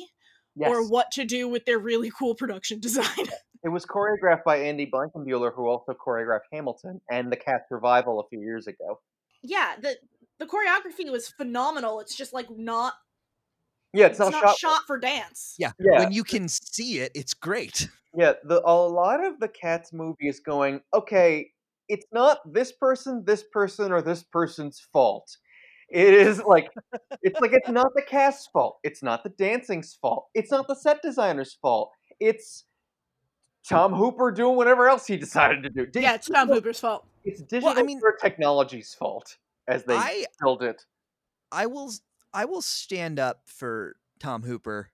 Yes. 0.59 0.71
or 0.71 0.87
what 0.89 1.11
to 1.11 1.23
do 1.25 1.47
with 1.47 1.65
their 1.65 1.79
really 1.79 2.11
cool 2.17 2.33
production 2.35 2.79
design. 2.87 3.27
It 3.63 3.69
was 3.69 3.85
choreographed 3.85 4.43
by 4.45 4.57
Andy 4.57 4.85
Blankenbuehler, 4.91 5.53
who 5.53 5.67
also 5.67 5.93
choreographed 5.93 6.47
Hamilton 6.53 7.01
and 7.11 7.31
the 7.31 7.35
Cats 7.35 7.65
revival 7.71 8.19
a 8.19 8.27
few 8.29 8.39
years 8.41 8.67
ago. 8.67 8.99
yeah, 9.43 9.75
the 9.81 9.95
the 10.39 10.45
choreography 10.45 11.09
was 11.11 11.27
phenomenal. 11.29 11.99
It's 11.99 12.15
just 12.15 12.31
like 12.33 12.47
not 12.51 12.93
Yeah, 13.93 14.05
it's, 14.07 14.19
it's 14.19 14.31
not, 14.31 14.31
not, 14.31 14.41
shot. 14.49 14.57
shot 14.57 14.81
for 14.85 14.99
dance. 14.99 15.55
Yeah, 15.57 15.71
Yeah, 15.79 15.99
when 15.99 16.11
you 16.11 16.23
can 16.23 16.47
see 16.47 16.99
it, 16.99 17.11
it's 17.15 17.33
great. 17.33 17.89
yeah. 18.15 18.33
The 18.43 18.61
a 18.63 18.71
lot 18.71 19.25
of 19.25 19.39
the 19.39 19.47
Cats 19.47 19.91
movie 19.93 20.27
is 20.27 20.39
going. 20.39 20.81
Okay, 20.93 21.49
it's 21.89 22.05
not 22.11 22.39
this 22.53 22.71
person, 22.73 23.23
this 23.25 23.43
person, 23.51 23.91
or 23.91 24.01
this 24.01 24.23
person's 24.23 24.79
fault. 24.93 25.35
It 25.89 26.13
is 26.13 26.41
like 26.43 26.69
it's 27.21 27.39
like 27.39 27.53
it's 27.53 27.69
not 27.69 27.93
the 27.95 28.01
cast's 28.07 28.47
fault. 28.47 28.79
It's 28.83 29.01
not 29.01 29.23
the 29.23 29.29
dancing's 29.29 29.93
fault. 29.93 30.27
It's 30.33 30.51
not 30.51 30.67
the 30.67 30.75
set 30.75 31.01
designer's 31.01 31.53
fault. 31.61 31.91
It's 32.19 32.65
Tom 33.67 33.93
Hooper 33.93 34.31
doing 34.31 34.55
whatever 34.55 34.89
else 34.89 35.05
he 35.07 35.17
decided 35.17 35.63
to 35.63 35.69
do. 35.69 35.85
Di- 35.85 36.01
Yeah, 36.01 36.15
it's 36.15 36.27
Tom 36.29 36.47
Hooper's 36.49 36.79
fault. 36.79 37.05
It's 37.25 37.41
digital 37.41 37.69
i 37.77 37.83
mean- 37.83 38.01
technology's 38.21 38.93
fault, 38.93 39.37
as 39.67 39.83
they 39.83 39.95
I 39.95 40.25
it. 40.61 40.85
I 41.51 41.65
will 41.65 41.91
I 42.33 42.45
will 42.45 42.61
stand 42.61 43.19
up 43.19 43.41
for 43.45 43.95
Tom 44.19 44.43
Hooper 44.43 44.91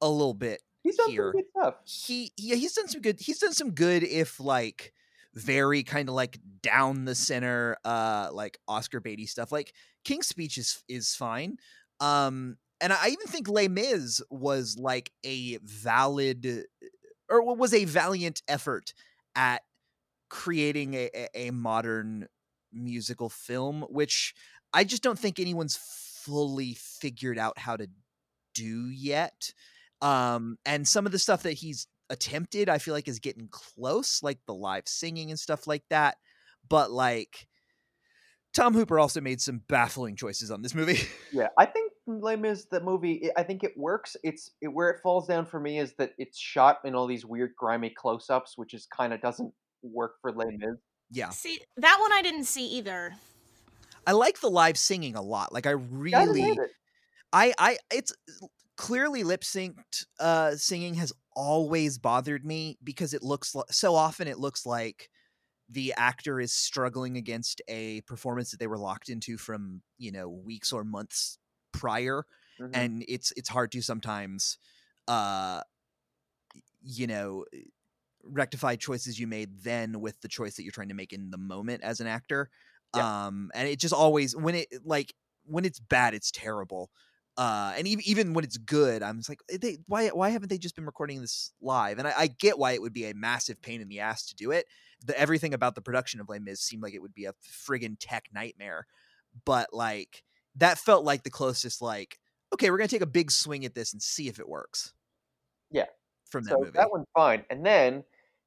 a 0.00 0.08
little 0.08 0.34
bit 0.34 0.62
He's 0.82 0.96
done 0.96 1.10
here. 1.10 1.32
some 1.32 1.40
good 1.40 1.50
stuff. 1.50 1.74
he 1.84 2.32
yeah 2.36 2.56
he's 2.56 2.72
done 2.74 2.88
some 2.88 3.00
good 3.00 3.20
he's 3.20 3.38
done 3.38 3.52
some 3.54 3.70
good 3.70 4.02
if 4.02 4.38
like 4.40 4.92
very 5.34 5.82
kind 5.82 6.08
of 6.08 6.14
like 6.14 6.38
down 6.62 7.04
the 7.06 7.14
center 7.14 7.76
uh 7.84 8.28
like 8.32 8.58
oscar 8.68 9.00
beatty 9.00 9.24
stuff 9.26 9.50
like 9.50 9.72
king's 10.04 10.28
speech 10.28 10.58
is 10.58 10.82
is 10.88 11.14
fine 11.14 11.56
um 12.00 12.56
and 12.80 12.92
i 12.92 13.08
even 13.08 13.26
think 13.26 13.48
les 13.48 13.68
mis 13.68 14.20
was 14.30 14.76
like 14.78 15.10
a 15.24 15.58
valid 15.62 16.64
or 17.28 17.54
was 17.54 17.74
a 17.74 17.84
valiant 17.84 18.42
effort 18.48 18.92
at 19.34 19.62
creating 20.28 20.94
a, 20.94 21.10
a, 21.14 21.48
a 21.48 21.50
modern 21.50 22.26
musical 22.72 23.28
film 23.28 23.82
which 23.88 24.34
i 24.72 24.84
just 24.84 25.02
don't 25.02 25.18
think 25.18 25.38
anyone's 25.38 25.76
fully 25.76 26.74
figured 26.74 27.38
out 27.38 27.58
how 27.58 27.76
to 27.76 27.88
do 28.54 28.88
yet 28.90 29.52
um 30.02 30.56
and 30.64 30.86
some 30.86 31.06
of 31.06 31.12
the 31.12 31.18
stuff 31.18 31.42
that 31.42 31.52
he's 31.52 31.86
attempted 32.10 32.68
i 32.68 32.78
feel 32.78 32.94
like 32.94 33.08
is 33.08 33.18
getting 33.18 33.48
close 33.50 34.22
like 34.22 34.38
the 34.46 34.54
live 34.54 34.86
singing 34.86 35.30
and 35.30 35.38
stuff 35.38 35.66
like 35.66 35.84
that 35.88 36.16
but 36.68 36.90
like 36.90 37.46
tom 38.54 38.72
hooper 38.74 38.98
also 38.98 39.20
made 39.20 39.40
some 39.40 39.60
baffling 39.68 40.16
choices 40.16 40.50
on 40.50 40.62
this 40.62 40.74
movie 40.74 40.98
Yeah, 41.32 41.48
I 41.58 41.66
think 41.66 41.92
Les 42.06 42.36
Mis, 42.36 42.66
the 42.70 42.80
movie, 42.80 43.30
I 43.36 43.40
I 43.40 43.44
think 43.44 43.64
it 43.64 43.72
works. 43.76 44.16
It's 44.22 44.50
it, 44.60 44.68
where 44.68 44.90
it 44.90 45.00
falls 45.02 45.26
down 45.26 45.46
for 45.46 45.58
me 45.58 45.78
is 45.78 45.94
that 45.98 46.12
it's 46.18 46.38
shot 46.38 46.78
in 46.84 46.94
all 46.94 47.06
these 47.06 47.24
weird, 47.24 47.52
grimy 47.58 47.90
close-ups, 47.90 48.52
which 48.56 48.74
is 48.74 48.86
kind 48.86 49.12
of 49.14 49.20
doesn't 49.22 49.52
work 49.82 50.12
for 50.20 50.30
Les 50.32 50.46
Mis. 50.58 50.76
yeah 51.10 51.30
See, 51.30 51.60
that 51.78 51.98
one 52.00 52.12
I 52.12 52.22
didn't 52.22 52.44
see 52.44 52.66
either. 52.78 53.14
i 54.06 54.12
like 54.12 54.40
the 54.40 54.50
live 54.50 54.76
singing 54.76 55.14
a 55.16 55.22
lot 55.22 55.52
like 55.52 55.66
i 55.66 55.70
really 55.70 56.42
made 56.42 56.58
it. 56.58 56.70
I 57.32 57.52
I 57.58 57.78
it's 57.90 58.12
clearly 58.76 59.24
lip 59.24 59.42
synced 59.42 60.04
uh 60.20 60.56
singing 60.56 60.94
has 60.94 61.12
always 61.34 61.98
bothered 61.98 62.44
me 62.44 62.76
because 62.84 63.14
it 63.14 63.22
looks 63.22 63.54
li- 63.54 63.62
so 63.70 63.94
often 63.94 64.28
it 64.28 64.38
looks 64.38 64.66
like 64.66 65.08
the 65.74 65.94
actor 65.96 66.40
is 66.40 66.52
struggling 66.52 67.16
against 67.16 67.62
a 67.68 68.00
performance 68.02 68.50
that 68.52 68.60
they 68.60 68.66
were 68.66 68.78
locked 68.78 69.08
into 69.08 69.38
from, 69.38 69.82
you 69.98 70.12
know, 70.12 70.28
weeks 70.28 70.72
or 70.72 70.84
months 70.84 71.38
prior 71.72 72.24
Mhm. 72.58 72.90
and 72.92 73.04
it's 73.08 73.32
it's 73.36 73.48
hard 73.48 73.72
to 73.72 73.82
sometimes 73.82 74.58
uh 75.08 75.60
you 76.82 77.06
know 77.06 77.44
rectify 78.24 78.76
choices 78.76 79.20
you 79.20 79.26
made 79.26 79.60
then 79.60 80.00
with 80.00 80.20
the 80.22 80.28
choice 80.28 80.56
that 80.56 80.62
you're 80.64 80.72
trying 80.72 80.88
to 80.88 80.94
make 80.94 81.12
in 81.12 81.30
the 81.30 81.38
moment 81.38 81.82
as 81.82 82.00
an 82.00 82.06
actor 82.06 82.50
um 82.94 83.50
and 83.54 83.68
it 83.68 83.78
just 83.80 83.94
always 83.94 84.36
when 84.36 84.54
it 84.54 84.68
like 84.84 85.14
when 85.44 85.64
it's 85.64 85.80
bad 85.80 86.14
it's 86.14 86.30
terrible 86.30 86.90
uh 87.36 87.74
and 87.76 87.88
even 87.88 88.04
even 88.06 88.34
when 88.34 88.44
it's 88.44 88.58
good 88.58 89.02
i'm 89.02 89.18
just 89.18 89.28
like 89.28 89.40
"Eh, 89.50 89.58
they 89.60 89.78
why 89.86 90.08
why 90.08 90.30
haven't 90.30 90.48
they 90.48 90.58
just 90.58 90.76
been 90.76 90.86
recording 90.86 91.20
this 91.20 91.52
live 91.60 91.98
and 91.98 92.08
i, 92.08 92.14
I 92.16 92.26
get 92.28 92.58
why 92.58 92.72
it 92.72 92.82
would 92.82 92.94
be 92.94 93.06
a 93.06 93.14
massive 93.14 93.60
pain 93.62 93.80
in 93.80 93.88
the 93.88 94.00
ass 94.00 94.26
to 94.28 94.34
do 94.36 94.52
it 94.52 94.66
the 95.04 95.18
everything 95.18 95.54
about 95.54 95.74
the 95.74 95.80
production 95.82 96.20
of 96.20 96.28
Les 96.28 96.38
Mis 96.38 96.60
seemed 96.60 96.82
like 96.82 96.94
it 96.94 97.02
would 97.02 97.14
be 97.14 97.26
a 97.26 97.34
friggin' 97.68 97.96
tech 98.00 98.24
nightmare 98.34 98.86
but 99.44 99.68
like 99.72 100.22
that 100.56 100.78
felt 100.78 101.04
like 101.04 101.22
the 101.24 101.30
closest 101.30 101.82
like 101.82 102.18
okay 102.52 102.70
we're 102.70 102.78
gonna 102.78 102.88
take 102.88 103.00
a 103.02 103.06
big 103.06 103.30
swing 103.30 103.64
at 103.64 103.74
this 103.74 103.92
and 103.92 104.00
see 104.02 104.28
if 104.28 104.38
it 104.38 104.48
works 104.48 104.92
Yeah. 105.70 105.86
from 106.30 106.44
that 106.44 106.50
so 106.50 106.58
movie 106.60 106.70
that 106.74 106.90
one's 106.90 107.06
fine. 107.14 107.44
And 107.50 107.64
then 107.66 108.04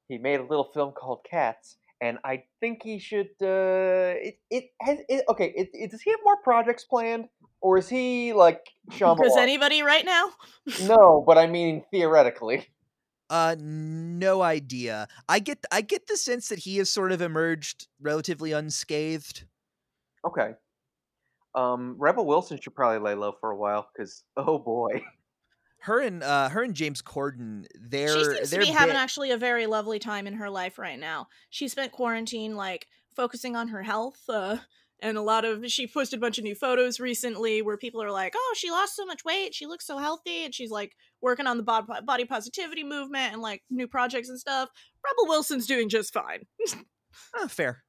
he 0.07 0.17
made 0.17 0.39
a 0.39 0.43
little 0.43 0.63
film 0.73 0.93
called 0.93 1.25
Cats, 1.29 1.75
and 1.99 2.17
I 2.23 2.43
think 2.61 2.81
he 2.83 2.97
should. 2.99 3.27
Uh, 3.41 4.15
it 4.23 4.39
it 4.49 4.71
has 4.81 4.99
it, 5.09 5.25
okay. 5.27 5.51
It, 5.55 5.69
it, 5.73 5.91
does 5.91 6.01
he 6.01 6.11
have 6.11 6.19
more 6.23 6.37
projects 6.37 6.85
planned, 6.85 7.27
or 7.59 7.77
is 7.77 7.89
he 7.89 8.31
like 8.31 8.65
Does 8.89 8.99
Shyamalan? 8.99 9.37
anybody 9.37 9.83
right 9.83 10.05
now? 10.05 10.31
no, 10.83 11.23
but 11.27 11.37
I 11.37 11.47
mean 11.47 11.83
theoretically. 11.91 12.67
Uh, 13.29 13.55
no 13.59 14.41
idea. 14.41 15.07
I 15.27 15.39
get 15.39 15.65
I 15.71 15.81
get 15.81 16.07
the 16.07 16.17
sense 16.17 16.49
that 16.49 16.59
he 16.59 16.77
has 16.77 16.89
sort 16.89 17.11
of 17.11 17.21
emerged 17.21 17.87
relatively 17.99 18.53
unscathed. 18.53 19.43
Okay. 20.25 20.51
Um, 21.55 21.95
Rebel 21.97 22.25
Wilson 22.25 22.59
should 22.61 22.75
probably 22.75 22.99
lay 22.99 23.15
low 23.15 23.33
for 23.39 23.51
a 23.51 23.57
while 23.57 23.89
because 23.93 24.23
oh 24.37 24.59
boy, 24.59 25.01
Her 25.79 26.01
and 26.01 26.23
uh, 26.23 26.49
her 26.49 26.63
and 26.63 26.73
James 26.73 27.01
Corden, 27.01 27.65
they're 27.79 28.09
she 28.09 28.23
seems 28.23 28.49
to 28.49 28.55
they're 28.55 28.65
be 28.65 28.71
having 28.71 28.95
actually 28.95 29.31
a 29.31 29.37
very 29.37 29.67
lovely 29.67 29.99
time 29.99 30.27
in 30.27 30.33
her 30.33 30.49
life 30.49 30.77
right 30.77 30.99
now. 30.99 31.27
She 31.49 31.67
spent 31.67 31.91
quarantine 31.91 32.55
like 32.55 32.87
focusing 33.15 33.55
on 33.55 33.69
her 33.69 33.83
health, 33.83 34.19
uh, 34.27 34.57
and 34.99 35.17
a 35.17 35.21
lot 35.21 35.45
of 35.45 35.69
she 35.69 35.87
posted 35.87 36.17
a 36.17 36.21
bunch 36.21 36.37
of 36.37 36.43
new 36.43 36.55
photos 36.55 36.99
recently 36.99 37.61
where 37.61 37.77
people 37.77 38.01
are 38.01 38.11
like, 38.11 38.33
"Oh, 38.35 38.53
she 38.57 38.71
lost 38.71 38.95
so 38.95 39.05
much 39.05 39.23
weight, 39.23 39.53
she 39.53 39.65
looks 39.65 39.85
so 39.85 39.97
healthy," 39.97 40.45
and 40.45 40.53
she's 40.53 40.71
like 40.71 40.95
working 41.21 41.47
on 41.47 41.57
the 41.57 41.63
body 41.63 42.25
positivity 42.25 42.83
movement 42.83 43.33
and 43.33 43.41
like 43.41 43.63
new 43.69 43.87
projects 43.87 44.29
and 44.29 44.39
stuff. 44.39 44.69
Rebel 45.03 45.29
Wilson's 45.29 45.67
doing 45.67 45.89
just 45.89 46.13
fine. 46.13 46.45
Ah, 47.35 47.47
fair. 47.47 47.83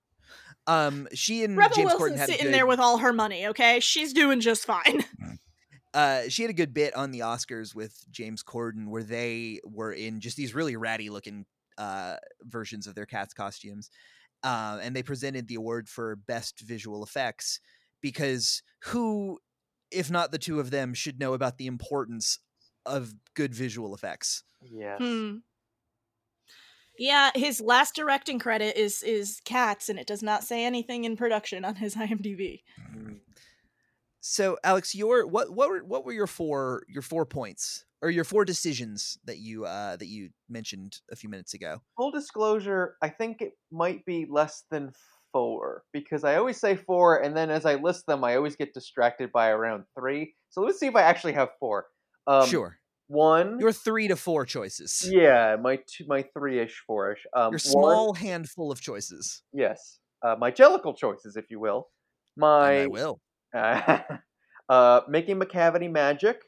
Um, 0.66 1.06
she 1.12 1.44
and 1.44 1.56
Rebel 1.56 1.76
James 1.76 1.92
Corden 1.92 1.98
Wilson's 1.98 2.20
had 2.20 2.28
sitting 2.28 2.46
good, 2.46 2.54
there 2.54 2.66
with 2.66 2.80
all 2.80 2.98
her 2.98 3.12
money. 3.12 3.48
Okay, 3.48 3.80
she's 3.80 4.14
doing 4.14 4.40
just 4.40 4.64
fine. 4.64 5.04
uh, 5.94 6.22
she 6.28 6.42
had 6.42 6.50
a 6.50 6.54
good 6.54 6.72
bit 6.72 6.94
on 6.94 7.10
the 7.10 7.20
Oscars 7.20 7.74
with 7.74 8.04
James 8.10 8.42
Corden 8.42 8.88
where 8.88 9.02
they 9.02 9.60
were 9.64 9.92
in 9.92 10.20
just 10.20 10.36
these 10.36 10.54
really 10.54 10.76
ratty 10.76 11.10
looking 11.10 11.44
uh 11.76 12.16
versions 12.42 12.86
of 12.86 12.94
their 12.94 13.06
cats 13.06 13.34
costumes, 13.34 13.90
uh, 14.42 14.78
and 14.82 14.94
they 14.94 15.02
presented 15.02 15.48
the 15.48 15.56
award 15.56 15.88
for 15.88 16.16
best 16.16 16.60
visual 16.60 17.02
effects 17.02 17.60
because 18.00 18.62
who, 18.84 19.38
if 19.90 20.10
not 20.10 20.32
the 20.32 20.38
two 20.38 20.60
of 20.60 20.70
them, 20.70 20.94
should 20.94 21.18
know 21.18 21.34
about 21.34 21.58
the 21.58 21.66
importance 21.66 22.38
of 22.86 23.14
good 23.34 23.54
visual 23.54 23.94
effects. 23.94 24.44
yes. 24.62 24.98
Hmm. 25.00 25.36
Yeah, 26.98 27.30
his 27.36 27.60
last 27.60 27.94
directing 27.94 28.40
credit 28.40 28.76
is 28.76 29.04
is 29.04 29.40
Cats, 29.44 29.88
and 29.88 30.00
it 30.00 30.06
does 30.08 30.22
not 30.22 30.42
say 30.42 30.64
anything 30.64 31.04
in 31.04 31.16
production 31.16 31.64
on 31.64 31.76
his 31.76 31.94
IMDb. 31.96 32.62
Mm. 32.92 33.20
So, 34.20 34.58
Alex, 34.64 34.96
your 34.96 35.24
what 35.26 35.50
what 35.50 35.68
were 35.68 35.84
what 35.84 36.04
were 36.04 36.12
your 36.12 36.26
four 36.26 36.82
your 36.88 37.02
four 37.02 37.24
points 37.24 37.84
or 38.02 38.10
your 38.10 38.24
four 38.24 38.44
decisions 38.44 39.18
that 39.24 39.38
you 39.38 39.64
uh 39.64 39.96
that 39.96 40.06
you 40.06 40.30
mentioned 40.48 41.00
a 41.10 41.16
few 41.16 41.28
minutes 41.28 41.54
ago? 41.54 41.80
Full 41.96 42.10
disclosure, 42.10 42.96
I 43.02 43.08
think 43.08 43.40
it 43.42 43.52
might 43.70 44.04
be 44.04 44.26
less 44.30 44.64
than 44.70 44.92
four 45.32 45.82
because 45.92 46.24
I 46.24 46.36
always 46.36 46.58
say 46.58 46.76
four, 46.76 47.18
and 47.22 47.36
then 47.36 47.50
as 47.50 47.66
I 47.66 47.74
list 47.74 48.06
them, 48.06 48.24
I 48.24 48.36
always 48.36 48.56
get 48.56 48.72
distracted 48.74 49.30
by 49.32 49.48
around 49.50 49.84
three. 49.98 50.34
So 50.50 50.62
let's 50.62 50.78
see 50.80 50.86
if 50.86 50.96
I 50.96 51.02
actually 51.02 51.34
have 51.34 51.48
four. 51.60 51.86
Um, 52.26 52.48
sure, 52.48 52.78
One. 53.08 53.58
your 53.58 53.72
three 53.72 54.08
to 54.08 54.16
four 54.16 54.44
choices. 54.46 55.08
Yeah, 55.10 55.56
my 55.60 55.76
two, 55.86 56.04
my 56.06 56.24
three-ish, 56.36 56.82
four-ish. 56.86 57.26
Um, 57.34 57.52
your 57.52 57.52
one- 57.52 57.58
small 57.58 58.14
handful 58.14 58.70
of 58.72 58.80
choices. 58.80 59.42
yes, 59.52 59.98
uh, 60.24 60.36
my 60.38 60.50
jellicle 60.50 60.96
choices, 60.96 61.36
if 61.36 61.46
you 61.50 61.60
will. 61.60 61.88
And 62.36 62.40
My 62.42 62.82
I 62.82 62.86
will. 62.86 63.20
Uh, 63.56 64.00
uh, 64.68 65.00
making 65.08 65.38
Macavity 65.40 65.90
magic 65.90 66.40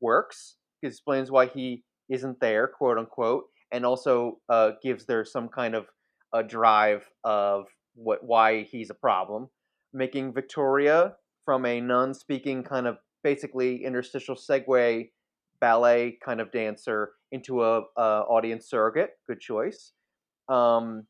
works. 0.00 0.56
Explains 0.82 1.30
why 1.30 1.46
he 1.46 1.82
isn't 2.08 2.40
there, 2.40 2.68
quote 2.68 2.98
unquote, 2.98 3.44
and 3.72 3.84
also 3.84 4.38
uh, 4.48 4.72
gives 4.82 5.06
there 5.06 5.24
some 5.24 5.48
kind 5.48 5.74
of 5.74 5.86
a 6.32 6.42
drive 6.42 7.04
of 7.24 7.66
what 7.94 8.22
why 8.22 8.62
he's 8.62 8.90
a 8.90 8.94
problem. 8.94 9.48
Making 9.92 10.32
Victoria 10.32 11.14
from 11.44 11.64
a 11.64 11.80
non-speaking 11.80 12.62
kind 12.62 12.86
of 12.86 12.98
basically 13.24 13.84
interstitial 13.84 14.36
segue 14.36 15.10
ballet 15.60 16.18
kind 16.24 16.40
of 16.40 16.52
dancer 16.52 17.12
into 17.32 17.62
a, 17.64 17.82
a 17.96 18.24
audience 18.28 18.68
surrogate. 18.68 19.10
Good 19.26 19.40
choice. 19.40 19.92
Um, 20.48 21.06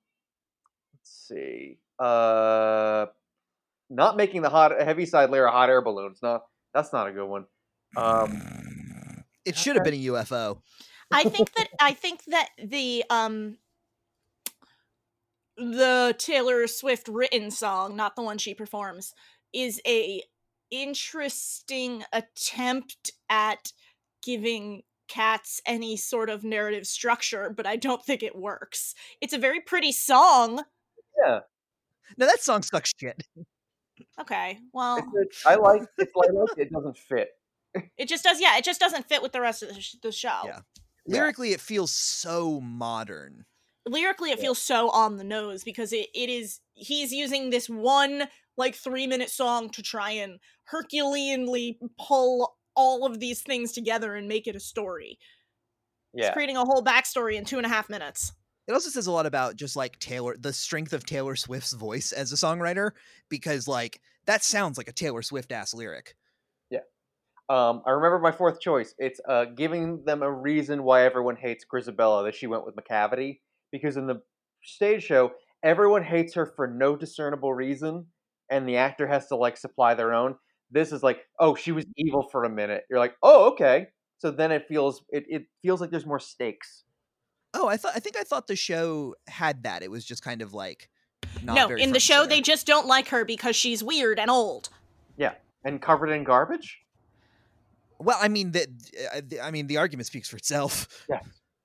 let's 0.94 1.28
see. 1.28 1.78
Uh, 1.98 3.06
not 3.90 4.16
making 4.16 4.42
the 4.42 4.48
hot 4.48 4.72
Heaviside 4.80 5.30
Layer 5.30 5.46
a 5.46 5.50
hot 5.50 5.68
air 5.68 5.82
balloons. 5.82 6.20
No, 6.22 6.40
that's 6.72 6.92
not 6.92 7.08
a 7.08 7.12
good 7.12 7.26
one. 7.26 7.44
Um, 7.96 8.40
It 9.48 9.56
should 9.56 9.76
have 9.76 9.84
been 9.84 9.94
a 9.94 10.04
UFO. 10.06 10.60
I 11.10 11.24
think 11.24 11.54
that 11.54 11.68
I 11.80 11.92
think 11.94 12.24
that 12.26 12.50
the 12.62 13.04
um 13.10 13.56
the 15.56 16.14
Taylor 16.18 16.66
Swift 16.66 17.08
written 17.08 17.50
song, 17.50 17.96
not 17.96 18.14
the 18.14 18.22
one 18.22 18.38
she 18.38 18.54
performs, 18.54 19.14
is 19.52 19.80
a 19.86 20.22
interesting 20.70 22.04
attempt 22.12 23.12
at 23.28 23.72
giving 24.22 24.82
cats 25.08 25.60
any 25.66 25.96
sort 25.96 26.30
of 26.30 26.44
narrative 26.44 26.86
structure, 26.86 27.52
but 27.54 27.66
I 27.66 27.76
don't 27.76 28.04
think 28.04 28.22
it 28.22 28.36
works. 28.36 28.94
It's 29.20 29.32
a 29.32 29.38
very 29.38 29.60
pretty 29.60 29.92
song. 29.92 30.62
yeah, 31.24 31.40
No, 32.18 32.26
that 32.26 32.42
song 32.42 32.62
sucks 32.62 32.92
shit. 32.96 33.22
Okay, 34.20 34.58
well, 34.72 34.98
I 35.46 35.50
a, 35.50 35.54
I 35.54 35.54
like 35.56 35.82
it's 35.96 36.14
like 36.14 36.30
it 36.56 36.72
doesn't 36.72 36.98
fit. 36.98 37.30
It 37.96 38.08
just 38.08 38.24
does. 38.24 38.40
Yeah, 38.40 38.56
it 38.56 38.64
just 38.64 38.80
doesn't 38.80 39.08
fit 39.08 39.22
with 39.22 39.32
the 39.32 39.40
rest 39.40 39.62
of 39.62 39.74
the, 39.74 39.80
sh- 39.80 39.96
the 40.02 40.12
show. 40.12 40.40
Yeah. 40.44 40.60
Yeah. 41.06 41.20
Lyrically, 41.20 41.52
it 41.52 41.60
feels 41.60 41.90
so 41.92 42.60
modern. 42.60 43.44
lyrically 43.86 44.30
it 44.30 44.38
Yeah. 44.38 44.42
feels 44.44 44.60
so 44.60 44.90
on 44.90 45.16
the 45.16 45.24
nose 45.24 45.64
because 45.64 45.92
it, 45.94 46.08
it 46.14 46.28
is 46.28 46.60
he's 46.74 47.10
using 47.12 47.48
this 47.50 47.68
one 47.70 48.24
like 48.58 48.74
three 48.74 49.06
minute 49.06 49.30
song 49.30 49.70
to 49.70 49.82
try 49.82 50.10
and 50.10 50.38
herculeanly 50.64 51.78
pull 51.98 52.56
all 52.74 53.06
of 53.06 53.18
these 53.20 53.40
things 53.42 53.72
together 53.72 54.14
and 54.14 54.28
make 54.28 54.46
it 54.46 54.54
a 54.56 54.60
story 54.60 55.18
It's 56.14 56.26
Yeah. 56.26 56.32
creating 56.32 56.56
a 56.58 56.64
whole 56.64 56.82
backstory 56.84 57.36
in 57.36 57.44
two 57.46 57.56
and 57.56 57.66
a 57.66 57.70
half 57.70 57.88
minutes. 57.88 58.32
It 58.66 58.72
also 58.72 58.90
says 58.90 59.06
a 59.06 59.12
lot 59.12 59.24
about 59.24 59.56
just 59.56 59.76
like 59.76 59.98
Taylor, 59.98 60.36
the 60.38 60.52
strength 60.52 60.92
of 60.92 61.06
Taylor 61.06 61.36
Swift's 61.36 61.72
voice 61.72 62.12
as 62.12 62.30
a 62.32 62.36
songwriter, 62.36 62.90
because 63.30 63.66
like 63.66 64.00
that 64.26 64.44
sounds 64.44 64.76
like 64.76 64.88
a 64.88 64.92
Taylor 64.92 65.22
Swift 65.22 65.50
ass 65.52 65.72
lyric. 65.72 66.14
Um, 67.50 67.82
I 67.86 67.90
remember 67.90 68.18
my 68.18 68.32
fourth 68.32 68.60
choice. 68.60 68.94
It's 68.98 69.20
uh, 69.26 69.46
giving 69.46 70.04
them 70.04 70.22
a 70.22 70.30
reason 70.30 70.82
why 70.82 71.04
everyone 71.04 71.36
hates 71.36 71.64
Grizabella 71.64 72.24
that 72.24 72.34
she 72.34 72.46
went 72.46 72.66
with 72.66 72.76
Macavity. 72.76 73.40
Because 73.72 73.96
in 73.96 74.06
the 74.06 74.20
stage 74.62 75.02
show, 75.02 75.32
everyone 75.62 76.02
hates 76.02 76.34
her 76.34 76.46
for 76.46 76.66
no 76.66 76.96
discernible 76.96 77.52
reason, 77.52 78.06
and 78.50 78.68
the 78.68 78.76
actor 78.76 79.06
has 79.06 79.26
to 79.28 79.36
like 79.36 79.56
supply 79.56 79.94
their 79.94 80.14
own. 80.14 80.36
This 80.70 80.92
is 80.92 81.02
like, 81.02 81.20
oh, 81.40 81.54
she 81.54 81.72
was 81.72 81.86
evil 81.96 82.28
for 82.30 82.44
a 82.44 82.50
minute. 82.50 82.84
You're 82.90 82.98
like, 82.98 83.14
oh, 83.22 83.50
okay. 83.52 83.88
So 84.18 84.30
then 84.30 84.52
it 84.52 84.66
feels 84.68 85.04
it, 85.10 85.24
it 85.28 85.46
feels 85.62 85.80
like 85.80 85.90
there's 85.90 86.06
more 86.06 86.18
stakes. 86.18 86.84
Oh, 87.54 87.68
I 87.68 87.76
thought 87.76 87.92
I 87.94 88.00
think 88.00 88.16
I 88.16 88.24
thought 88.24 88.46
the 88.46 88.56
show 88.56 89.14
had 89.26 89.62
that. 89.62 89.82
It 89.82 89.90
was 89.90 90.04
just 90.04 90.22
kind 90.22 90.42
of 90.42 90.52
like 90.52 90.90
not 91.42 91.54
no, 91.54 91.68
very 91.68 91.82
in 91.82 91.92
the 91.92 92.00
show, 92.00 92.22
center. 92.22 92.28
they 92.28 92.40
just 92.40 92.66
don't 92.66 92.86
like 92.86 93.08
her 93.08 93.24
because 93.24 93.56
she's 93.56 93.82
weird 93.82 94.18
and 94.18 94.30
old. 94.30 94.68
Yeah, 95.16 95.34
and 95.64 95.80
covered 95.80 96.10
in 96.10 96.24
garbage? 96.24 96.78
Well, 97.98 98.18
I 98.20 98.28
mean 98.28 98.52
that. 98.52 98.68
I 99.42 99.50
mean 99.50 99.66
the 99.66 99.78
argument 99.78 100.06
speaks 100.06 100.28
for 100.28 100.36
itself. 100.36 100.88
Yeah. 101.10 101.20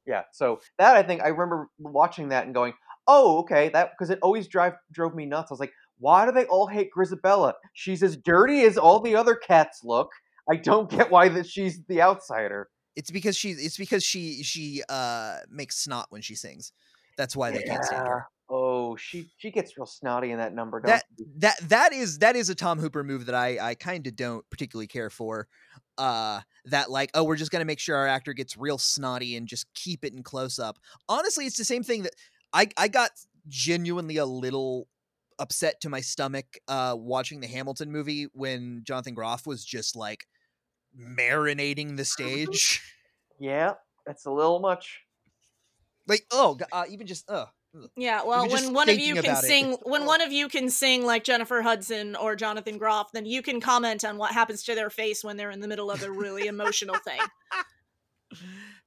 Yeah. 0.05 0.21
So 0.31 0.59
that 0.79 0.95
I 0.95 1.03
think 1.03 1.21
I 1.21 1.29
remember 1.29 1.67
watching 1.79 2.29
that 2.29 2.45
and 2.45 2.53
going, 2.53 2.73
"Oh, 3.07 3.39
okay." 3.39 3.69
That 3.69 3.91
because 3.91 4.09
it 4.09 4.19
always 4.21 4.47
drive 4.47 4.73
drove 4.91 5.15
me 5.15 5.25
nuts. 5.25 5.51
I 5.51 5.53
was 5.53 5.59
like, 5.59 5.71
"Why 5.99 6.25
do 6.25 6.31
they 6.31 6.45
all 6.45 6.67
hate 6.67 6.89
Grizabella? 6.95 7.53
She's 7.73 8.03
as 8.03 8.17
dirty 8.17 8.61
as 8.61 8.77
all 8.77 8.99
the 8.99 9.15
other 9.15 9.35
cats 9.35 9.81
look. 9.83 10.09
I 10.49 10.57
don't 10.57 10.89
get 10.89 11.09
why 11.09 11.29
that 11.29 11.47
she's 11.47 11.83
the 11.85 12.01
outsider." 12.01 12.69
It's 12.95 13.11
because 13.11 13.37
she. 13.37 13.51
It's 13.51 13.77
because 13.77 14.03
she 14.03 14.43
she 14.43 14.83
uh 14.89 15.37
makes 15.49 15.77
snot 15.77 16.07
when 16.09 16.21
she 16.21 16.35
sings. 16.35 16.73
That's 17.17 17.35
why 17.35 17.51
they 17.51 17.63
can't 17.63 17.83
stand 17.85 18.07
her. 18.07 18.27
She 18.95 19.29
she 19.37 19.51
gets 19.51 19.77
real 19.77 19.85
snotty 19.85 20.31
in 20.31 20.37
that 20.37 20.53
number. 20.53 20.79
Don't 20.79 20.87
That 20.87 21.03
she? 21.17 21.25
that 21.37 21.59
that 21.69 21.93
is 21.93 22.19
that 22.19 22.35
is 22.35 22.49
a 22.49 22.55
Tom 22.55 22.79
Hooper 22.79 23.03
move 23.03 23.25
that 23.27 23.35
I 23.35 23.57
I 23.69 23.75
kind 23.75 24.05
of 24.07 24.15
don't 24.15 24.47
particularly 24.49 24.87
care 24.87 25.09
for. 25.09 25.47
Uh, 25.97 26.41
that 26.65 26.89
like 26.89 27.11
oh 27.13 27.23
we're 27.23 27.35
just 27.35 27.51
gonna 27.51 27.65
make 27.65 27.79
sure 27.79 27.95
our 27.95 28.07
actor 28.07 28.33
gets 28.33 28.57
real 28.57 28.77
snotty 28.77 29.35
and 29.35 29.47
just 29.47 29.71
keep 29.73 30.03
it 30.03 30.13
in 30.13 30.23
close 30.23 30.59
up. 30.59 30.79
Honestly, 31.07 31.45
it's 31.45 31.57
the 31.57 31.65
same 31.65 31.83
thing 31.83 32.03
that 32.03 32.13
I 32.51 32.67
I 32.77 32.87
got 32.87 33.11
genuinely 33.47 34.17
a 34.17 34.25
little 34.25 34.87
upset 35.39 35.81
to 35.81 35.89
my 35.89 35.99
stomach 35.99 36.45
uh 36.67 36.95
watching 36.97 37.41
the 37.41 37.47
Hamilton 37.47 37.91
movie 37.91 38.27
when 38.33 38.81
Jonathan 38.85 39.13
Groff 39.13 39.45
was 39.45 39.65
just 39.65 39.95
like 39.95 40.25
marinating 40.97 41.97
the 41.97 42.05
stage. 42.15 42.81
yeah, 43.39 43.73
that's 44.05 44.25
a 44.25 44.31
little 44.31 44.59
much. 44.59 45.01
like 46.07 46.25
oh 46.31 46.57
uh, 46.71 46.85
even 46.89 47.07
just 47.07 47.29
uh. 47.29 47.45
Yeah, 47.95 48.23
well, 48.23 48.47
when 48.47 48.73
one 48.73 48.89
of 48.89 48.99
you 48.99 49.15
can 49.15 49.25
about 49.25 49.43
it, 49.43 49.47
sing, 49.47 49.77
when 49.83 50.05
one 50.05 50.21
of 50.21 50.31
you 50.31 50.47
can 50.47 50.69
sing 50.69 51.05
like 51.05 51.23
Jennifer 51.23 51.61
Hudson 51.61 52.15
or 52.15 52.35
Jonathan 52.35 52.77
Groff, 52.77 53.11
then 53.11 53.25
you 53.25 53.41
can 53.41 53.59
comment 53.59 54.05
on 54.05 54.17
what 54.17 54.31
happens 54.31 54.63
to 54.63 54.75
their 54.75 54.91
face 54.91 55.23
when 55.23 55.37
they're 55.37 55.49
in 55.49 55.59
the 55.59 55.67
middle 55.67 55.89
of 55.89 56.03
a 56.03 56.11
really 56.11 56.45
emotional 56.47 56.95
thing. 56.95 57.19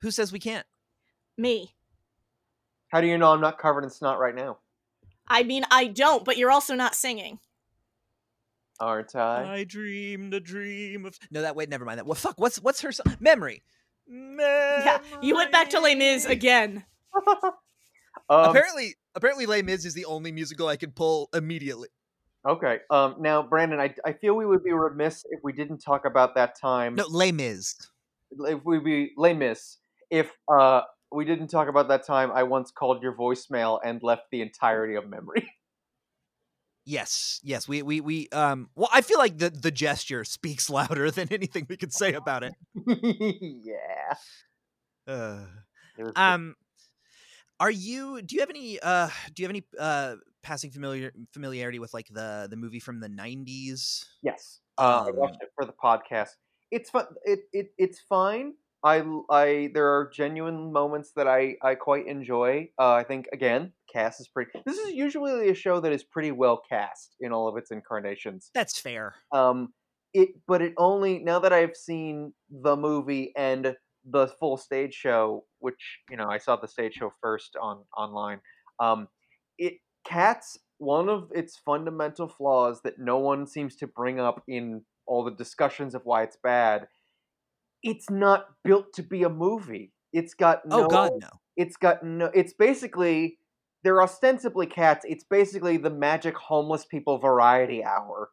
who 0.03 0.11
says 0.11 0.33
we 0.33 0.39
can't? 0.39 0.67
Me, 1.37 1.75
How 2.89 3.01
do 3.01 3.09
you 3.09 3.19
know 3.19 3.33
I'm 3.33 3.41
not 3.41 3.59
covered 3.59 3.85
in 3.85 3.91
snot 3.91 4.19
right 4.19 4.35
now? 4.35 4.59
I 5.29 5.43
mean, 5.43 5.65
I 5.71 5.87
don't, 5.89 6.25
but 6.25 6.37
you're 6.39 6.53
also 6.53 6.75
not 6.75 6.95
singing. 6.95 7.41
Aren't 8.79 9.17
I? 9.17 9.55
I 9.57 9.65
dreamed 9.65 10.33
a 10.35 10.41
dream 10.41 11.07
of 11.07 11.19
no 11.31 11.43
that 11.43 11.57
wait 11.57 11.69
never 11.71 11.85
mind 11.87 11.99
that 11.99 12.07
well 12.07 12.15
fuck 12.15 12.39
what's 12.39 12.61
what's 12.61 12.83
her 12.83 12.93
song 12.93 13.17
memory 13.21 13.63
Yeah, 14.07 14.99
you 15.23 15.35
went 15.35 15.51
back 15.51 15.71
to 15.71 15.81
Les 15.81 15.95
Mis 15.95 16.27
again. 16.27 16.85
Um, 18.29 18.51
apparently 18.51 18.95
apparently 19.15 19.47
Les 19.47 19.63
Mis 19.63 19.85
is 19.85 19.95
the 19.95 20.05
only 20.05 20.33
musical 20.33 20.69
I 20.69 20.77
can 20.77 20.91
pull 20.91 21.29
immediately 21.33 21.89
okay. 22.49 22.79
Um, 22.91 23.17
now, 23.21 23.43
Brandon, 23.43 23.81
I 23.81 23.95
I 24.05 24.13
feel 24.13 24.35
we 24.35 24.47
would 24.47 24.65
be 24.65 24.73
remiss 24.73 25.25
if 25.31 25.41
we 25.43 25.53
didn't 25.53 25.79
talk 25.79 26.05
about 26.05 26.35
that 26.35 26.59
time. 26.59 26.95
no 26.95 27.07
Les 27.09 27.33
Mis 27.33 27.77
if 28.41 28.65
we 28.65 28.79
be 28.79 29.13
Les 29.17 29.35
Mis, 29.35 29.79
if 30.11 30.31
uh 30.53 30.83
we 31.13 31.25
didn't 31.25 31.49
talk 31.49 31.69
about 31.69 31.89
that 31.89 32.05
time 32.05 32.31
I 32.33 32.43
once 32.43 32.71
called 32.71 33.03
your 33.03 33.15
voicemail 33.15 33.79
and 33.85 34.03
left 34.03 34.25
the 34.31 34.43
entirety 34.43 34.95
of 34.95 35.09
memory. 35.09 35.49
yes 36.89 37.41
yes 37.43 37.67
we 37.67 37.83
we 37.83 38.01
we 38.01 38.29
um 38.31 38.71
well 38.77 38.89
I 38.93 39.01
feel 39.01 39.19
like 39.19 39.39
the 39.39 39.51
the 39.51 39.73
gesture 39.73 40.25
speaks 40.25 40.71
louder 40.79 41.11
than 41.11 41.33
anything 41.33 41.67
we 41.69 41.77
could 41.77 41.93
say 41.93 42.13
about 42.13 42.45
it 42.45 42.55
yeah. 42.87 44.15
uh, 45.13 45.41
It 45.99 46.05
was 46.05 46.13
good. 46.13 46.55
Um 47.61 47.67
are 47.67 47.71
you 47.71 48.23
do 48.23 48.35
you 48.35 48.41
have 48.41 48.51
any 48.51 48.79
uh 48.81 49.09
do 49.35 49.43
you 49.43 49.49
have 49.49 49.55
any 49.55 49.65
uh 49.79 50.17
passing 50.43 50.71
familiar 50.71 51.13
familiarity 51.33 51.79
with 51.79 51.93
like 51.93 52.09
the 52.09 52.47
the 52.51 52.57
movie 52.57 52.81
from 52.81 53.01
the 53.01 53.09
90s 53.09 54.07
yes. 54.23 54.61
Uh, 54.79 55.05
I 55.07 55.09
um, 55.09 55.17
watched 55.17 55.39
it 55.41 55.49
for 55.55 55.65
the 55.65 55.73
podcast. 55.73 56.31
It's 56.71 56.91
fun. 56.91 57.07
It, 57.25 57.41
it 57.53 57.73
it's 57.79 57.99
fine. 57.99 58.53
I 58.85 59.03
I 59.31 59.71
there 59.73 59.89
are 59.89 60.11
genuine 60.13 60.71
moments 60.73 61.13
that 61.17 61.27
I 61.27 61.57
I 61.63 61.75
quite 61.77 62.07
enjoy. 62.07 62.69
Uh, 62.79 62.93
I 62.93 63.05
think 63.05 63.27
again, 63.33 63.73
cast 63.91 64.21
is 64.21 64.29
pretty. 64.29 64.51
This 64.67 64.77
is 64.77 64.93
usually 64.93 65.49
a 65.49 65.55
show 65.55 65.81
that 65.81 65.93
is 65.93 66.05
pretty 66.05 66.31
well 66.33 66.61
cast 66.69 67.17
in 67.21 67.33
all 67.33 67.49
of 67.49 67.57
its 67.57 67.71
incarnations. 67.71 68.51
that's 68.55 68.79
fair 68.79 69.15
um 69.33 69.73
it 70.15 70.31
but 70.47 70.63
it 70.63 70.73
only 70.77 71.19
now 71.19 71.39
that 71.39 71.53
i've 71.53 71.77
seen 71.77 72.33
the 72.51 72.77
movie 72.77 73.33
and 73.37 73.75
the 74.11 74.29
full 74.39 74.57
stage 74.57 74.95
show 74.95 75.45
which 75.59 76.01
you 76.11 76.17
know 76.17 76.29
i 76.29 76.39
saw 76.39 76.57
the 76.57 76.69
stage 76.69 76.95
show 76.95 77.13
first 77.21 77.57
on 77.61 77.83
online 77.97 78.41
um 78.81 79.09
it 79.59 79.75
cats 80.05 80.59
one 80.79 81.09
of 81.09 81.31
its 81.35 81.57
fundamental 81.57 82.29
flaws 82.29 82.81
that 82.85 82.99
no 82.99 83.19
one 83.19 83.47
seems 83.47 83.77
to 83.77 83.87
bring 83.87 84.21
up 84.21 84.43
in 84.47 84.83
all 85.07 85.25
the 85.25 85.31
discussions 85.33 85.95
of 85.95 86.03
why 86.05 86.23
it's 86.23 86.39
bad 86.43 86.87
it's 87.83 88.11
not 88.11 88.47
built 88.65 88.93
to 88.95 89.03
be 89.03 89.23
a 89.23 89.29
movie. 89.29 89.93
It's 90.13 90.35
got 90.35 90.67
no 90.67 90.85
oh 90.85 90.89
god 90.89 91.13
no 91.21 91.29
it's 91.57 91.77
got 91.77 92.05
no 92.05 92.31
it's 92.35 92.53
basically 92.53 93.39
they're 93.85 94.03
ostensibly 94.03 94.67
cats 94.67 95.05
it's 95.09 95.25
basically 95.25 95.77
the 95.77 95.91
magic 95.91 96.37
homeless 96.37 96.85
people 96.85 97.19
variety 97.19 97.85
hour 97.85 98.31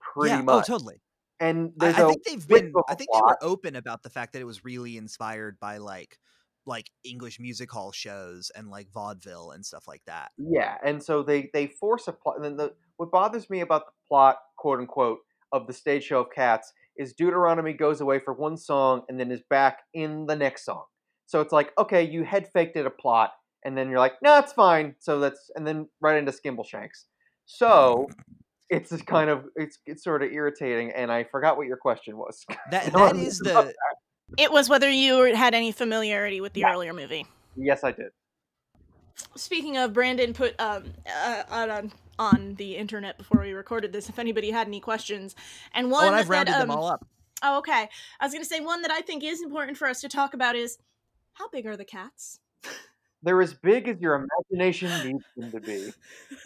pretty 0.00 0.34
yeah 0.34 0.42
much. 0.42 0.68
oh 0.68 0.72
totally 0.74 0.96
and 1.42 1.72
I, 1.80 1.84
there's 1.86 1.96
I 1.96 2.02
a 2.02 2.08
think 2.08 2.24
they've 2.24 2.48
been 2.48 2.72
I 2.88 2.94
think 2.94 3.10
they 3.12 3.20
were 3.20 3.38
open 3.42 3.76
about 3.76 4.02
the 4.02 4.10
fact 4.10 4.32
that 4.32 4.40
it 4.40 4.46
was 4.46 4.64
really 4.64 4.96
inspired 4.96 5.58
by 5.60 5.78
like 5.78 6.18
like 6.64 6.88
english 7.04 7.40
music 7.40 7.72
hall 7.72 7.90
shows 7.90 8.52
and 8.54 8.70
like 8.70 8.88
vaudeville 8.92 9.50
and 9.50 9.66
stuff 9.66 9.88
like 9.88 10.02
that. 10.06 10.30
Yeah 10.38 10.76
and 10.84 11.02
so 11.02 11.22
they 11.22 11.50
they 11.52 11.66
force 11.66 12.08
a 12.08 12.12
plot 12.12 12.36
and 12.36 12.44
then 12.44 12.56
the 12.56 12.72
what 12.96 13.10
bothers 13.10 13.50
me 13.50 13.60
about 13.60 13.86
the 13.86 13.92
plot 14.08 14.38
quote 14.56 14.78
unquote 14.78 15.18
of 15.50 15.66
the 15.66 15.72
stage 15.72 16.04
show 16.04 16.20
of 16.20 16.30
cats 16.34 16.72
is 16.96 17.12
deuteronomy 17.14 17.72
goes 17.72 18.00
away 18.00 18.18
for 18.20 18.32
one 18.32 18.56
song 18.56 19.02
and 19.08 19.18
then 19.18 19.30
is 19.30 19.42
back 19.50 19.80
in 19.92 20.26
the 20.26 20.36
next 20.36 20.64
song. 20.64 20.84
So 21.26 21.40
it's 21.40 21.52
like 21.52 21.72
okay 21.76 22.04
you 22.04 22.22
head 22.22 22.48
faked 22.52 22.76
it 22.76 22.86
a 22.86 22.90
plot 22.90 23.32
and 23.64 23.76
then 23.76 23.90
you're 23.90 23.98
like 23.98 24.14
no 24.22 24.38
it's 24.38 24.52
fine. 24.52 24.94
So 25.00 25.18
that's 25.18 25.50
and 25.56 25.66
then 25.66 25.88
right 26.00 26.16
into 26.16 26.30
skimbleshanks. 26.30 27.06
So 27.46 28.08
it's 28.72 28.90
just 28.90 29.06
kind 29.06 29.28
of 29.30 29.44
it's 29.54 29.78
it's 29.86 30.02
sort 30.02 30.22
of 30.22 30.32
irritating 30.32 30.90
and 30.92 31.12
i 31.12 31.22
forgot 31.22 31.56
what 31.56 31.66
your 31.66 31.76
question 31.76 32.16
was 32.16 32.44
that 32.70 32.92
No, 32.92 33.00
that 33.00 33.14
I'm 33.14 33.16
the 33.44 33.74
It 34.38 34.50
was 34.50 34.68
whether 34.68 34.90
you 34.90 35.34
had 35.34 35.54
any 35.54 35.70
familiarity 35.72 36.40
with 36.40 36.54
the 36.54 36.60
Yeah. 36.62 36.72
earlier 36.72 36.92
movie. 36.92 37.26
yes 37.56 37.84
i 37.84 37.92
did 37.92 38.08
Speaking 39.36 39.76
of, 39.76 39.92
Brandon 39.92 40.32
put 40.32 40.58
um 40.58 40.84
uh, 41.06 41.42
on 41.50 41.92
on 42.18 42.54
the 42.54 42.76
internet 42.76 43.18
before 43.18 43.40
we 43.42 43.52
recorded 43.52 43.92
this. 43.92 44.08
If 44.08 44.18
anybody 44.18 44.50
had 44.50 44.66
any 44.66 44.80
questions, 44.80 45.36
and 45.74 45.90
one 45.90 46.04
oh 46.04 46.06
and 46.08 46.16
i've 46.16 46.28
that, 46.28 46.48
rounded 46.48 46.54
them 46.54 46.70
um, 46.70 46.78
all 46.78 46.86
up 46.86 47.06
Oh, 47.44 47.58
okay. 47.58 47.88
I 48.20 48.24
was 48.24 48.32
gonna 48.32 48.44
say 48.44 48.60
one 48.60 48.82
that 48.82 48.90
I 48.90 49.00
think 49.00 49.22
is 49.24 49.42
important 49.42 49.76
for 49.76 49.86
us 49.88 50.00
to 50.00 50.08
talk 50.08 50.32
about 50.32 50.54
is 50.56 50.78
how 51.34 51.48
big 51.50 51.66
are 51.66 51.76
the 51.76 51.84
cats? 51.84 52.40
they're 53.22 53.40
as 53.42 53.52
big 53.54 53.86
as 53.88 54.00
your 54.00 54.14
imagination 54.50 54.90
needs 55.12 55.24
them 55.36 55.50
to 55.52 55.60
be 55.60 55.92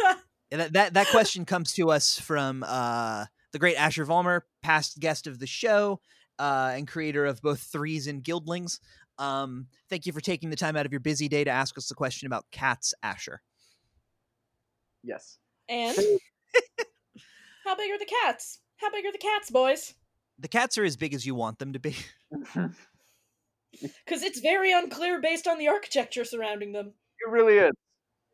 And 0.01 0.19
that, 0.57 0.73
that 0.73 0.95
that 0.95 1.09
question 1.09 1.45
comes 1.45 1.73
to 1.75 1.91
us 1.91 2.19
from 2.19 2.65
uh, 2.67 3.27
the 3.53 3.59
great 3.59 3.77
Asher 3.77 4.05
Vollmer, 4.05 4.43
past 4.63 4.99
guest 5.01 5.27
of 5.27 5.39
the 5.39 5.47
show 5.47 6.01
uh, 6.39 6.73
and 6.75 6.87
creator 6.87 7.25
of 7.25 7.41
both 7.43 7.61
Threes 7.61 8.07
and 8.07 8.23
Guildlings. 8.23 8.81
Um, 9.19 9.69
thank 9.89 10.07
you 10.07 10.13
for 10.13 10.21
taking 10.21 10.51
the 10.51 10.57
time 10.57 10.77
out 10.77 10.87
of 10.87 10.93
your 10.93 11.01
busy 11.01 11.29
day 11.29 11.45
to 11.45 11.51
ask 11.51 11.79
us 11.79 11.89
the 11.89 11.95
question 11.95 12.27
about 12.27 12.45
cats, 12.53 12.93
Asher. 13.03 13.41
yes 15.03 15.39
And 15.69 15.97
how 17.65 17.77
big 17.77 17.91
are 17.91 17.99
the 17.99 18.11
cats? 18.25 18.61
How 18.77 18.91
big 18.91 19.07
are 19.07 19.13
the 19.13 19.19
cats, 19.19 19.51
boys? 19.51 19.95
The 20.39 20.49
cats 20.49 20.77
are 20.77 20.85
as 20.85 20.97
big 20.97 21.15
as 21.15 21.25
you 21.25 21.35
want 21.35 21.59
them 21.59 21.73
to 21.73 21.79
be. 21.79 21.97
Because 23.83 24.23
it's 24.23 24.41
very 24.41 24.73
unclear 24.73 25.21
based 25.21 25.47
on 25.47 25.59
the 25.59 25.69
architecture 25.69 26.25
surrounding 26.25 26.73
them. 26.73 26.95
It 27.21 27.31
really 27.31 27.59
is. 27.59 27.73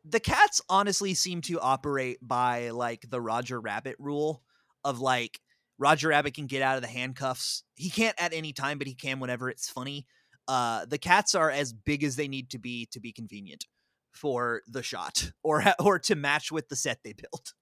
The 0.05 0.19
cats 0.19 0.61
honestly 0.69 1.13
seem 1.13 1.41
to 1.41 1.59
operate 1.59 2.17
by 2.21 2.69
like 2.71 3.09
the 3.09 3.21
Roger 3.21 3.59
Rabbit 3.59 3.95
rule 3.99 4.43
of 4.83 4.99
like 4.99 5.39
Roger 5.79 6.09
Rabbit 6.09 6.33
can 6.35 6.47
get 6.47 6.61
out 6.61 6.75
of 6.75 6.81
the 6.81 6.87
handcuffs. 6.89 7.63
He 7.75 7.89
can't 7.89 8.19
at 8.21 8.33
any 8.33 8.53
time, 8.53 8.77
but 8.77 8.87
he 8.87 8.95
can 8.95 9.19
whenever 9.19 9.49
it's 9.49 9.69
funny. 9.69 10.05
uh, 10.47 10.85
the 10.85 10.97
cats 10.97 11.35
are 11.35 11.49
as 11.51 11.73
big 11.73 12.03
as 12.03 12.15
they 12.15 12.27
need 12.27 12.49
to 12.51 12.59
be 12.59 12.87
to 12.87 12.99
be 12.99 13.11
convenient 13.13 13.65
for 14.11 14.61
the 14.67 14.83
shot 14.83 15.31
or 15.43 15.63
or 15.79 15.99
to 15.99 16.15
match 16.15 16.51
with 16.51 16.69
the 16.69 16.75
set 16.75 16.99
they 17.03 17.13
built. 17.13 17.53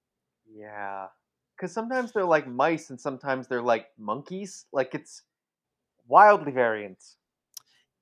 Yeah. 0.45 1.07
Because 1.55 1.73
sometimes 1.73 2.11
they're 2.11 2.25
like 2.25 2.47
mice 2.47 2.89
and 2.89 2.99
sometimes 2.99 3.47
they're 3.47 3.61
like 3.61 3.87
monkeys. 3.97 4.65
Like 4.73 4.95
it's 4.95 5.23
wildly 6.07 6.51
variant. 6.51 6.99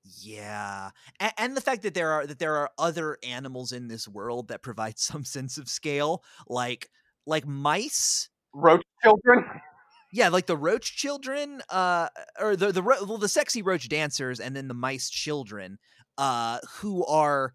Yeah, 0.04 0.90
and, 1.18 1.32
and 1.36 1.56
the 1.56 1.60
fact 1.60 1.82
that 1.82 1.94
there 1.94 2.10
are 2.10 2.26
that 2.26 2.38
there 2.38 2.56
are 2.56 2.70
other 2.78 3.18
animals 3.22 3.72
in 3.72 3.88
this 3.88 4.08
world 4.08 4.48
that 4.48 4.62
provide 4.62 4.98
some 4.98 5.24
sense 5.24 5.58
of 5.58 5.68
scale, 5.68 6.22
like 6.48 6.88
like 7.26 7.46
mice. 7.46 8.28
Roach 8.52 8.84
children. 9.02 9.44
Yeah, 10.12 10.28
like 10.28 10.46
the 10.46 10.56
roach 10.56 10.96
children, 10.96 11.62
uh, 11.70 12.08
or 12.40 12.56
the 12.56 12.72
the 12.72 12.82
ro- 12.82 13.04
well, 13.04 13.18
the 13.18 13.28
sexy 13.28 13.62
roach 13.62 13.88
dancers, 13.88 14.40
and 14.40 14.56
then 14.56 14.68
the 14.68 14.74
mice 14.74 15.08
children, 15.10 15.78
uh, 16.18 16.58
who 16.78 17.04
are 17.06 17.54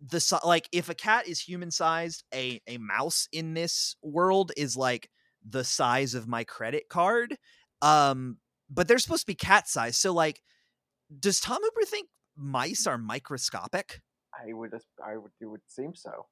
the 0.00 0.40
like 0.44 0.68
if 0.72 0.88
a 0.88 0.94
cat 0.94 1.28
is 1.28 1.40
human 1.40 1.70
sized, 1.70 2.24
a 2.34 2.60
a 2.66 2.78
mouse 2.78 3.28
in 3.32 3.54
this 3.54 3.96
world 4.02 4.52
is 4.56 4.76
like 4.76 5.10
the 5.48 5.64
size 5.64 6.14
of 6.14 6.28
my 6.28 6.44
credit 6.44 6.88
card. 6.88 7.36
Um, 7.82 8.38
but 8.70 8.88
they're 8.88 8.98
supposed 8.98 9.22
to 9.22 9.26
be 9.26 9.34
cat 9.34 9.68
size, 9.68 9.96
so 9.96 10.12
like, 10.12 10.42
does 11.18 11.40
Tom 11.40 11.58
Hooper 11.62 11.84
think 11.86 12.08
mice 12.36 12.86
are 12.86 12.98
microscopic? 12.98 14.00
I 14.32 14.52
would 14.52 14.72
I 15.04 15.16
would, 15.16 15.32
it 15.40 15.46
would 15.46 15.60
seem 15.66 15.94
so. 15.94 16.26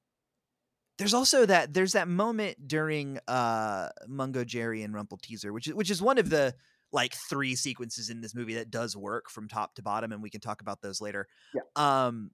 there's 0.99 1.15
also 1.15 1.47
that 1.47 1.73
there's 1.75 1.93
that 1.93 2.09
moment 2.09 2.69
during 2.69 3.19
uh 3.29 3.89
Mungo 4.07 4.45
Jerry 4.45 4.83
and 4.83 4.95
Rumpleteazer, 4.95 5.53
which 5.53 5.69
is 5.69 5.75
which 5.75 5.91
is 5.91 6.03
one 6.03 6.19
of 6.19 6.31
the 6.31 6.55
like 6.93 7.15
three 7.29 7.55
sequences 7.55 8.09
in 8.11 8.21
this 8.21 8.35
movie 8.35 8.55
that 8.55 8.71
does 8.71 8.97
work 8.97 9.31
from 9.31 9.49
top 9.49 9.75
to 9.75 9.83
bottom, 9.83 10.13
and 10.13 10.23
we 10.23 10.31
can 10.31 10.41
talk 10.41 10.61
about 10.61 10.81
those 10.81 11.01
later. 11.01 11.27
Yeah. 11.55 11.63
Um 11.77 12.31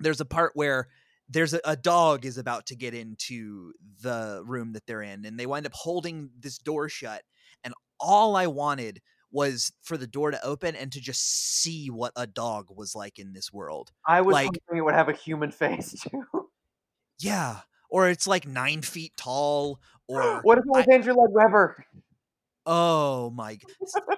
there's 0.00 0.20
a 0.20 0.24
part 0.24 0.52
where 0.54 0.88
there's 1.28 1.54
a, 1.54 1.60
a 1.64 1.76
dog 1.76 2.24
is 2.26 2.36
about 2.38 2.66
to 2.66 2.76
get 2.76 2.94
into 2.94 3.72
the 4.02 4.42
room 4.44 4.72
that 4.72 4.86
they're 4.86 5.02
in, 5.02 5.24
and 5.24 5.38
they 5.38 5.46
wind 5.46 5.66
up 5.66 5.72
holding 5.74 6.30
this 6.38 6.58
door 6.58 6.88
shut. 6.88 7.22
And 7.62 7.74
all 8.00 8.36
I 8.36 8.46
wanted 8.46 9.00
was 9.34 9.72
for 9.82 9.96
the 9.98 10.06
door 10.06 10.30
to 10.30 10.42
open 10.44 10.76
and 10.76 10.92
to 10.92 11.00
just 11.00 11.20
see 11.60 11.88
what 11.90 12.12
a 12.16 12.26
dog 12.26 12.68
was 12.74 12.94
like 12.94 13.18
in 13.18 13.32
this 13.34 13.52
world. 13.52 13.90
I 14.06 14.20
was 14.22 14.32
Like- 14.32 14.46
hoping 14.46 14.78
it 14.78 14.82
would 14.82 14.94
have 14.94 15.08
a 15.08 15.12
human 15.12 15.50
face 15.62 15.90
too. 16.00 16.24
Yeah. 17.18 17.60
Or 17.90 18.08
it's 18.08 18.26
like 18.26 18.46
nine 18.46 18.82
feet 18.82 19.12
tall, 19.16 19.80
or 20.08 20.40
what 20.42 20.58
if 20.58 20.64
it 20.64 20.68
was 20.70 20.86
Andrew 20.90 21.14
Lloyd 21.14 21.30
Webber? 21.32 21.84
Oh 22.66 23.30
my! 23.30 23.58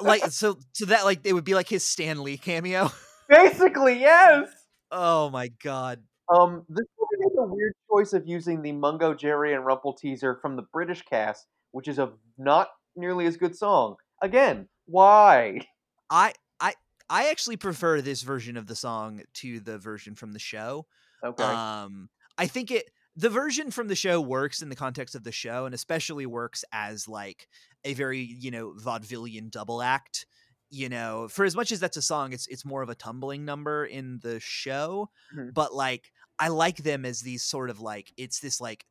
Like 0.00 0.24
so, 0.30 0.56
so 0.72 0.86
that 0.86 1.04
like 1.04 1.20
it 1.24 1.32
would 1.32 1.44
be 1.44 1.54
like 1.54 1.68
his 1.68 1.84
Stan 1.84 2.22
Lee 2.22 2.36
cameo. 2.38 2.90
Basically, 3.28 3.98
yes. 3.98 4.48
Oh 4.92 5.30
my 5.30 5.48
god! 5.62 6.00
Um, 6.32 6.64
this 6.68 6.86
movie 6.98 7.24
made 7.28 7.38
a 7.38 7.44
weird 7.44 7.72
choice 7.90 8.12
of 8.12 8.26
using 8.26 8.62
the 8.62 8.72
Mungo 8.72 9.14
Jerry 9.14 9.52
and 9.52 9.64
Rumpleteazer 9.64 10.40
from 10.40 10.54
the 10.56 10.62
British 10.62 11.02
cast, 11.02 11.46
which 11.72 11.88
is 11.88 11.98
a 11.98 12.12
not 12.38 12.68
nearly 12.94 13.26
as 13.26 13.36
good 13.36 13.56
song. 13.56 13.96
Again, 14.22 14.68
why? 14.86 15.60
I 16.10 16.32
I 16.60 16.74
I 17.08 17.28
actually 17.30 17.56
prefer 17.56 18.00
this 18.00 18.22
version 18.22 18.56
of 18.56 18.66
the 18.66 18.76
song 18.76 19.22
to 19.34 19.60
the 19.60 19.78
version 19.78 20.14
from 20.14 20.32
the 20.32 20.38
show. 20.38 20.86
Okay. 21.24 21.42
Um, 21.42 22.08
I 22.38 22.46
think 22.46 22.70
it 22.70 22.90
the 23.16 23.30
version 23.30 23.70
from 23.70 23.88
the 23.88 23.94
show 23.94 24.20
works 24.20 24.62
in 24.62 24.68
the 24.68 24.76
context 24.76 25.14
of 25.14 25.24
the 25.24 25.32
show, 25.32 25.66
and 25.66 25.74
especially 25.74 26.26
works 26.26 26.64
as 26.72 27.08
like 27.08 27.48
a 27.84 27.94
very 27.94 28.20
you 28.20 28.50
know 28.50 28.74
vaudevillian 28.78 29.50
double 29.50 29.82
act. 29.82 30.26
You 30.68 30.88
know, 30.88 31.28
for 31.28 31.44
as 31.44 31.54
much 31.54 31.70
as 31.70 31.78
that's 31.80 31.96
a 31.96 32.02
song, 32.02 32.32
it's 32.32 32.46
it's 32.48 32.64
more 32.64 32.82
of 32.82 32.88
a 32.88 32.94
tumbling 32.94 33.44
number 33.44 33.84
in 33.86 34.18
the 34.22 34.40
show. 34.40 35.10
Mhm. 35.34 35.54
But 35.54 35.72
like, 35.72 36.10
I 36.38 36.48
like 36.48 36.78
them 36.78 37.04
as 37.04 37.20
these 37.20 37.44
sort 37.44 37.70
of 37.70 37.80
like 37.80 38.12
it's 38.16 38.40
this 38.40 38.60
like 38.60 38.84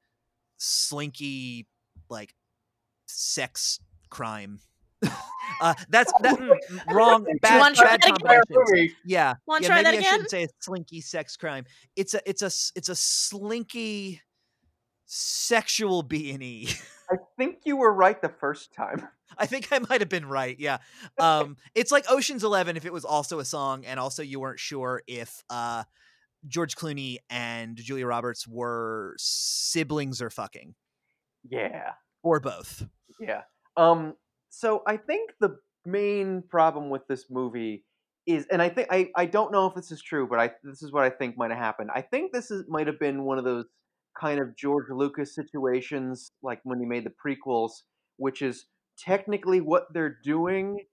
slinky 0.58 1.68
like 2.10 2.34
sex 3.08 3.80
crime. 4.10 4.60
uh, 5.62 5.74
that's 5.90 6.12
that 6.22 6.40
mm, 6.40 6.50
mm, 6.70 6.94
wrong. 6.94 7.26
Bad, 7.42 7.60
wanna 7.60 7.76
bad 7.76 8.02
that 8.02 8.06
again? 8.06 8.16
combinations. 8.16 8.46
movie. 8.50 8.96
Yeah. 9.06 9.36
Want 9.48 9.64
to 9.64 9.70
yeah, 9.70 9.74
try 9.74 9.84
that 9.84 9.92
maybe 9.92 9.98
I 9.98 10.00
again? 10.00 10.12
shouldn't 10.14 10.30
say 10.32 10.44
a 10.44 10.48
slinky 10.60 11.02
sex 11.02 11.38
crime. 11.38 11.66
It's 11.96 12.14
a 12.14 12.22
it's 12.30 12.42
a 12.42 12.52
it's 12.76 12.90
a 12.90 12.96
slinky 12.96 14.22
sexual 15.06 16.04
B 16.04 16.32
and 16.32 16.44
E. 16.44 16.70
I 17.10 17.16
think 17.38 17.60
you 17.66 17.78
were 17.78 17.94
right 17.94 18.20
the 18.22 18.30
first 18.30 18.74
time. 18.74 19.08
I 19.38 19.46
think 19.46 19.68
I 19.72 19.80
might 19.80 20.02
have 20.02 20.10
been 20.10 20.26
right. 20.28 20.60
Yeah. 20.60 20.78
Um 21.20 21.58
it's 21.76 21.92
like 21.92 22.06
Ocean's 22.10 22.44
11 22.44 22.78
if 22.78 22.86
it 22.86 22.94
was 22.94 23.06
also 23.06 23.40
a 23.40 23.46
song 23.46 23.86
and 23.86 24.00
also 24.00 24.24
you 24.24 24.40
weren't 24.40 24.60
sure 24.60 25.02
if 25.08 25.44
uh 25.50 25.84
George 26.48 26.76
Clooney 26.76 27.18
and 27.30 27.76
Julia 27.76 28.06
Roberts 28.06 28.48
were 28.48 29.16
siblings 29.18 30.22
or 30.22 30.30
fucking 30.30 30.76
Yeah. 31.50 31.94
or 32.24 32.40
both. 32.40 32.86
Yeah. 33.20 33.42
Um 33.78 34.14
so 34.56 34.84
I 34.88 34.96
think 34.96 35.32
the 35.42 35.58
main 35.86 36.44
problem 36.50 36.90
with 36.90 37.06
this 37.08 37.26
movie 37.30 37.84
is 38.26 38.48
and 38.50 38.62
I 38.62 38.70
think 38.70 38.88
I, 38.90 39.10
I 39.16 39.26
don't 39.26 39.52
know 39.52 39.68
if 39.68 39.76
this 39.76 39.92
is 39.92 40.02
true, 40.02 40.28
but 40.28 40.40
I 40.40 40.52
this 40.64 40.82
is 40.82 40.94
what 40.94 41.04
I 41.04 41.10
think 41.10 41.38
might 41.38 41.52
have 41.52 41.60
happened. 41.60 41.90
I 41.94 42.02
think 42.02 42.32
this 42.32 42.52
is 42.52 42.64
might 42.70 42.88
have 42.88 43.00
been 43.00 43.26
one 43.26 43.38
of 43.38 43.44
those 43.44 43.66
kind 44.20 44.40
of 44.40 44.56
George 44.56 44.90
Lucas 44.90 45.36
situations 45.36 46.32
like 46.42 46.62
when 46.64 46.80
he 46.80 46.86
made 46.86 47.06
the 47.06 47.12
prequels, 47.12 47.82
which 48.16 48.42
is 48.42 48.68
technically 48.98 49.60
what 49.60 49.94
they're 49.94 50.18
doing 50.24 50.86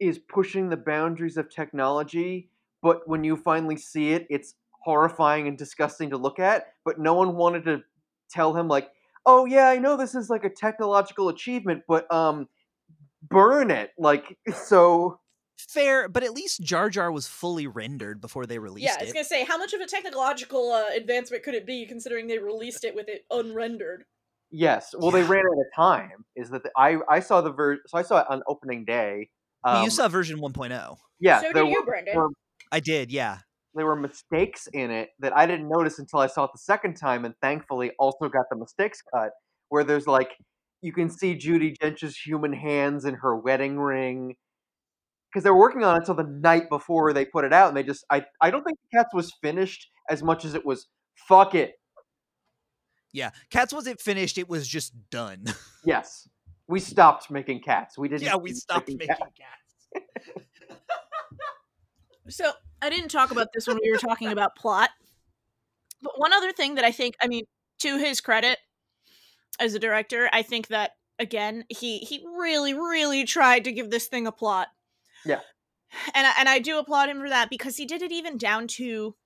is 0.00 0.18
pushing 0.18 0.70
the 0.70 0.78
boundaries 0.78 1.36
of 1.36 1.50
technology, 1.54 2.48
but 2.80 3.06
when 3.06 3.22
you 3.22 3.36
finally 3.36 3.76
see 3.76 4.12
it, 4.12 4.26
it's 4.30 4.54
horrifying 4.82 5.46
and 5.46 5.58
disgusting 5.58 6.08
to 6.08 6.16
look 6.16 6.38
at, 6.38 6.68
but 6.86 6.98
no 6.98 7.12
one 7.12 7.36
wanted 7.36 7.66
to 7.66 7.82
tell 8.30 8.56
him 8.56 8.66
like 8.66 8.90
oh 9.26 9.44
yeah, 9.44 9.68
I 9.68 9.76
know 9.76 9.98
this 9.98 10.14
is 10.14 10.30
like 10.30 10.44
a 10.44 10.50
technological 10.50 11.28
achievement, 11.28 11.82
but 11.86 12.10
um, 12.12 12.48
burn 13.22 13.70
it. 13.70 13.90
Like 13.98 14.36
so. 14.54 15.18
Fair, 15.68 16.08
but 16.08 16.22
at 16.22 16.32
least 16.32 16.62
Jar 16.62 16.88
Jar 16.88 17.12
was 17.12 17.26
fully 17.26 17.66
rendered 17.66 18.20
before 18.20 18.46
they 18.46 18.58
released 18.58 18.86
it. 18.86 18.92
Yeah, 18.92 18.96
I 18.98 19.02
was 19.02 19.10
it. 19.10 19.14
gonna 19.14 19.24
say, 19.24 19.44
how 19.44 19.58
much 19.58 19.74
of 19.74 19.80
a 19.82 19.86
technological 19.86 20.72
uh, 20.72 20.84
advancement 20.96 21.42
could 21.42 21.54
it 21.54 21.66
be, 21.66 21.84
considering 21.86 22.26
they 22.28 22.38
released 22.38 22.82
it 22.82 22.94
with 22.94 23.08
it 23.08 23.24
unrendered? 23.30 24.04
Yes. 24.50 24.94
Well, 24.98 25.10
they 25.10 25.22
ran 25.22 25.44
out 25.46 25.58
of 25.60 25.66
time. 25.76 26.24
Is 26.34 26.48
that 26.50 26.62
the, 26.62 26.70
I 26.78 26.96
I 27.10 27.20
saw 27.20 27.42
the 27.42 27.52
ver 27.52 27.78
so 27.86 27.98
I 27.98 28.02
saw 28.02 28.20
it 28.20 28.26
on 28.30 28.42
opening 28.48 28.86
day. 28.86 29.28
Well, 29.62 29.76
Um, 29.76 29.84
you 29.84 29.90
saw 29.90 30.08
version 30.08 30.40
1.0. 30.40 30.96
yeah. 31.20 31.40
so 31.40 31.50
there 31.52 31.62
did 31.64 31.70
you, 31.70 31.80
were, 31.80 31.84
Brendan. 31.86 32.16
were 32.16 32.28
I 32.72 32.80
did, 32.80 33.12
yeah. 33.12 33.38
there 33.74 33.84
were 33.84 33.96
mistakes 33.96 34.66
in 34.72 34.90
it 34.90 35.10
that 35.18 35.36
I 35.36 35.44
didn't 35.46 35.68
notice 35.68 35.98
until 35.98 36.20
I 36.20 36.26
saw 36.26 36.44
it 36.44 36.50
the 36.54 36.58
second 36.58 36.94
time, 36.94 37.26
and 37.26 37.34
thankfully 37.42 37.90
also 37.98 38.30
got 38.30 38.46
the 38.50 38.56
mistakes 38.56 39.02
cut. 39.14 39.30
Where 39.68 39.84
there's 39.84 40.06
like 40.06 40.30
you 40.82 40.92
can 40.92 41.10
see 41.10 41.36
Judi 41.36 41.76
Dench's 41.78 42.16
human 42.16 42.52
hands 42.52 43.04
in 43.04 43.14
her 43.14 43.36
wedding 43.36 43.78
ring 43.78 44.36
because 45.30 45.44
they 45.44 45.50
were 45.50 45.58
working 45.58 45.84
on 45.84 45.96
it 45.96 45.98
until 45.98 46.14
the 46.14 46.24
night 46.24 46.68
before 46.68 47.12
they 47.12 47.24
put 47.24 47.44
it 47.44 47.52
out, 47.52 47.68
and 47.68 47.76
they 47.76 47.82
just 47.82 48.04
I 48.10 48.24
I 48.40 48.50
don't 48.50 48.64
think 48.64 48.78
Cats 48.92 49.14
was 49.14 49.32
finished 49.42 49.90
as 50.08 50.22
much 50.22 50.44
as 50.44 50.54
it 50.54 50.64
was 50.64 50.86
fuck 51.14 51.54
it. 51.54 51.74
Yeah. 53.12 53.30
Cats 53.50 53.72
wasn't 53.72 54.00
finished, 54.00 54.38
it 54.38 54.48
was 54.48 54.66
just 54.66 54.92
done. 55.10 55.44
Yes, 55.82 56.28
we 56.68 56.78
stopped 56.78 57.30
making 57.30 57.62
cats. 57.62 57.96
We 57.96 58.10
didn't. 58.10 58.20
yeah, 58.24 58.36
we 58.36 58.50
keep 58.50 58.58
stopped 58.58 58.88
making 58.88 59.06
cats. 59.08 59.20
cats. 59.94 60.38
So 62.28 62.52
I 62.80 62.90
didn't 62.90 63.08
talk 63.08 63.30
about 63.32 63.48
this 63.52 63.66
when 63.66 63.78
we 63.82 63.90
were 63.90 63.98
talking 63.98 64.28
about 64.28 64.54
plot. 64.56 64.90
But 66.02 66.12
one 66.18 66.32
other 66.32 66.52
thing 66.52 66.76
that 66.76 66.84
I 66.84 66.92
think, 66.92 67.16
I 67.20 67.26
mean, 67.26 67.44
to 67.80 67.98
his 67.98 68.20
credit 68.20 68.58
as 69.60 69.74
a 69.74 69.78
director, 69.78 70.28
I 70.32 70.42
think 70.42 70.68
that 70.68 70.92
again, 71.18 71.64
he 71.68 71.98
he 71.98 72.24
really 72.36 72.74
really 72.74 73.24
tried 73.24 73.64
to 73.64 73.72
give 73.72 73.90
this 73.90 74.06
thing 74.08 74.26
a 74.26 74.32
plot. 74.32 74.68
Yeah. 75.24 75.40
And 76.14 76.26
I- 76.26 76.34
and 76.38 76.48
I 76.48 76.58
do 76.60 76.78
applaud 76.78 77.08
him 77.08 77.20
for 77.20 77.28
that 77.28 77.50
because 77.50 77.76
he 77.76 77.84
did 77.84 78.00
it 78.02 78.12
even 78.12 78.38
down 78.38 78.66
to 78.78 79.16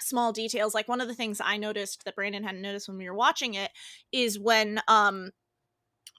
small 0.00 0.32
details. 0.32 0.74
Like 0.74 0.88
one 0.88 1.00
of 1.00 1.08
the 1.08 1.14
things 1.14 1.40
I 1.40 1.56
noticed 1.58 2.04
that 2.04 2.16
Brandon 2.16 2.42
hadn't 2.44 2.62
noticed 2.62 2.88
when 2.88 2.96
we 2.98 3.08
were 3.08 3.14
watching 3.16 3.54
it 3.54 3.70
is 4.10 4.38
when 4.38 4.80
um 4.88 5.30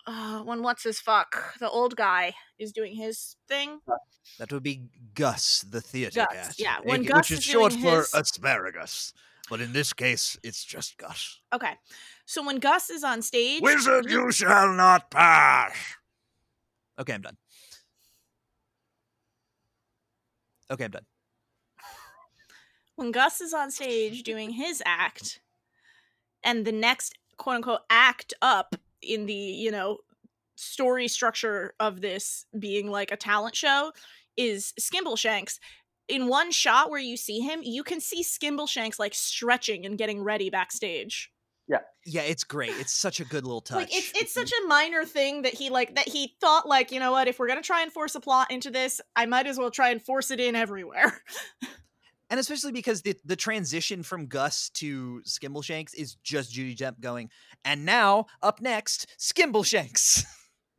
uh, 0.05 0.41
when 0.41 0.61
what's 0.63 0.83
his 0.83 0.99
fuck 0.99 1.57
the 1.59 1.69
old 1.69 1.95
guy 1.95 2.33
is 2.59 2.71
doing 2.73 2.93
his 2.95 3.35
thing 3.47 3.79
That 4.37 4.51
would 4.51 4.61
be 4.63 4.83
Gus, 5.15 5.61
the 5.61 5.79
theater 5.81 6.25
Gus, 6.29 6.47
cat. 6.47 6.55
yeah, 6.59 6.77
when 6.83 7.01
aka- 7.01 7.13
Gus 7.13 7.29
which 7.29 7.31
is 7.31 7.39
is 7.39 7.45
short 7.45 7.71
doing 7.71 7.83
for 7.83 7.97
his- 7.99 8.13
asparagus. 8.13 9.13
But 9.49 9.59
in 9.61 9.73
this 9.73 9.91
case, 9.93 10.37
it's 10.43 10.63
just 10.63 10.97
Gus. 10.97 11.39
Okay. 11.53 11.73
So 12.25 12.45
when 12.45 12.59
Gus 12.59 12.89
is 12.89 13.03
on 13.03 13.21
stage, 13.21 13.61
Wizard, 13.61 14.09
you 14.09 14.31
shall 14.31 14.73
not 14.73 15.11
pass. 15.11 15.75
Okay, 16.99 17.13
I'm 17.13 17.21
done. 17.21 17.37
Okay, 20.71 20.85
I'm 20.85 20.91
done. 20.91 21.05
when 22.95 23.11
Gus 23.11 23.41
is 23.41 23.53
on 23.53 23.71
stage 23.71 24.23
doing 24.23 24.51
his 24.51 24.81
act, 24.85 25.41
and 26.43 26.65
the 26.65 26.71
next 26.71 27.17
quote 27.37 27.57
unquote 27.57 27.81
act 27.89 28.33
up 28.41 28.75
in 29.01 29.25
the, 29.25 29.33
you 29.33 29.71
know, 29.71 29.97
story 30.55 31.07
structure 31.07 31.73
of 31.79 32.01
this 32.01 32.45
being 32.57 32.89
like 32.89 33.11
a 33.11 33.17
talent 33.17 33.55
show 33.55 33.91
is 34.37 34.73
Skimbleshanks, 34.79 35.59
in 36.07 36.27
one 36.27 36.51
shot 36.51 36.89
where 36.89 36.99
you 36.99 37.17
see 37.17 37.39
him, 37.39 37.61
you 37.63 37.83
can 37.83 37.99
see 37.99 38.23
Skimbleshanks 38.23 38.99
like 38.99 39.13
stretching 39.13 39.85
and 39.85 39.97
getting 39.97 40.21
ready 40.21 40.49
backstage. 40.49 41.31
Yeah, 41.67 41.77
Yeah, 42.05 42.21
it's 42.21 42.43
great. 42.43 42.71
It's 42.71 42.93
such 42.93 43.19
a 43.19 43.25
good 43.25 43.45
little 43.45 43.61
touch. 43.61 43.77
Like 43.77 43.95
it's 43.95 44.11
it's 44.15 44.33
such 44.33 44.51
mm-hmm. 44.51 44.65
a 44.65 44.69
minor 44.69 45.05
thing 45.05 45.43
that 45.43 45.53
he 45.53 45.69
like 45.69 45.95
that 45.95 46.07
he 46.07 46.35
thought 46.41 46.67
like, 46.67 46.91
you 46.91 46.99
know 46.99 47.11
what, 47.11 47.27
if 47.27 47.39
we're 47.39 47.47
gonna 47.47 47.61
try 47.61 47.81
and 47.81 47.91
force 47.91 48.15
a 48.15 48.19
plot 48.19 48.51
into 48.51 48.69
this, 48.69 48.99
I 49.15 49.25
might 49.25 49.47
as 49.47 49.57
well 49.57 49.71
try 49.71 49.89
and 49.89 50.01
force 50.01 50.29
it 50.31 50.39
in 50.39 50.55
everywhere. 50.55 51.21
and 52.29 52.39
especially 52.39 52.73
because 52.73 53.01
the 53.01 53.15
the 53.23 53.37
transition 53.37 54.03
from 54.03 54.27
Gus 54.27 54.69
to 54.71 55.21
Skimbleshanks 55.25 55.93
is 55.95 56.15
just 56.15 56.51
Judy 56.51 56.75
Depp 56.75 56.99
going, 56.99 57.29
and 57.63 57.85
now 57.85 58.25
up 58.41 58.59
next, 58.61 59.07
Skimbleshanks. 59.17 60.25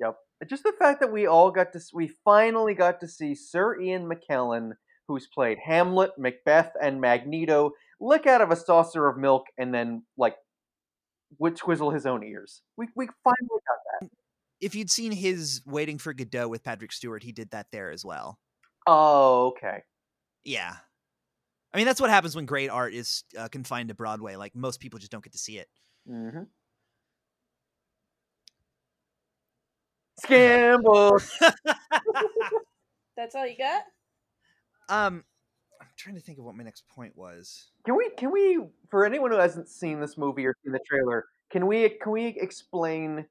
Yep. 0.00 0.16
Just 0.48 0.64
the 0.64 0.72
fact 0.78 1.00
that 1.00 1.12
we 1.12 1.26
all 1.26 1.50
got 1.50 1.72
to, 1.72 1.80
we 1.94 2.08
finally 2.24 2.74
got 2.74 3.00
to 3.00 3.08
see 3.08 3.34
Sir 3.34 3.80
Ian 3.80 4.10
McKellen, 4.10 4.72
who's 5.06 5.26
played 5.26 5.58
Hamlet, 5.64 6.10
Macbeth, 6.18 6.72
and 6.82 7.00
Magneto, 7.00 7.70
lick 8.00 8.26
out 8.26 8.40
of 8.40 8.50
a 8.50 8.56
saucer 8.56 9.06
of 9.06 9.16
milk 9.16 9.46
and 9.56 9.72
then 9.72 10.02
like 10.18 10.36
would 11.38 11.56
twizzle 11.56 11.90
his 11.90 12.06
own 12.06 12.22
ears. 12.22 12.62
We 12.76 12.88
we 12.94 13.08
finally 13.22 13.48
got 13.48 14.00
that. 14.00 14.10
if 14.60 14.74
you'd 14.74 14.90
seen 14.90 15.12
his 15.12 15.62
Waiting 15.66 15.98
for 15.98 16.12
Godot 16.12 16.48
with 16.48 16.62
Patrick 16.62 16.92
Stewart, 16.92 17.22
he 17.22 17.32
did 17.32 17.50
that 17.50 17.66
there 17.72 17.90
as 17.90 18.04
well. 18.04 18.38
Oh, 18.86 19.48
okay. 19.48 19.82
Yeah. 20.44 20.74
I 21.72 21.76
mean, 21.76 21.86
that's 21.86 22.00
what 22.00 22.10
happens 22.10 22.36
when 22.36 22.46
great 22.46 22.70
art 22.70 22.94
is 22.94 23.24
uh, 23.36 23.48
confined 23.48 23.88
to 23.88 23.94
Broadway. 23.94 24.36
Like 24.36 24.54
most 24.54 24.78
people 24.80 24.98
just 24.98 25.10
don't 25.10 25.24
get 25.24 25.32
to 25.32 25.38
see 25.38 25.58
it. 25.58 25.68
Mm-hmm. 26.08 26.42
Scamble. 30.24 31.20
That's 33.16 33.34
all 33.34 33.46
you 33.46 33.56
got? 33.58 33.82
um, 34.88 35.24
I'm 35.24 35.24
trying 36.04 36.16
to 36.16 36.22
think 36.22 36.38
of 36.38 36.44
what 36.44 36.54
my 36.54 36.62
next 36.62 36.86
point 36.88 37.16
was. 37.16 37.70
Can 37.86 37.96
we 37.96 38.10
can 38.18 38.30
we 38.30 38.60
for 38.90 39.06
anyone 39.06 39.30
who 39.30 39.38
hasn't 39.38 39.68
seen 39.68 40.00
this 40.00 40.18
movie 40.18 40.44
or 40.44 40.54
seen 40.62 40.72
the 40.72 40.80
trailer, 40.86 41.24
can 41.50 41.66
we 41.66 41.88
can 41.88 42.12
we 42.12 42.26
explain 42.26 43.26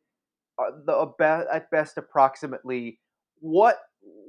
uh, 0.58 0.72
the 0.86 0.94
a 0.94 1.46
at 1.54 1.70
best 1.70 1.98
approximately 1.98 3.00
what 3.40 3.78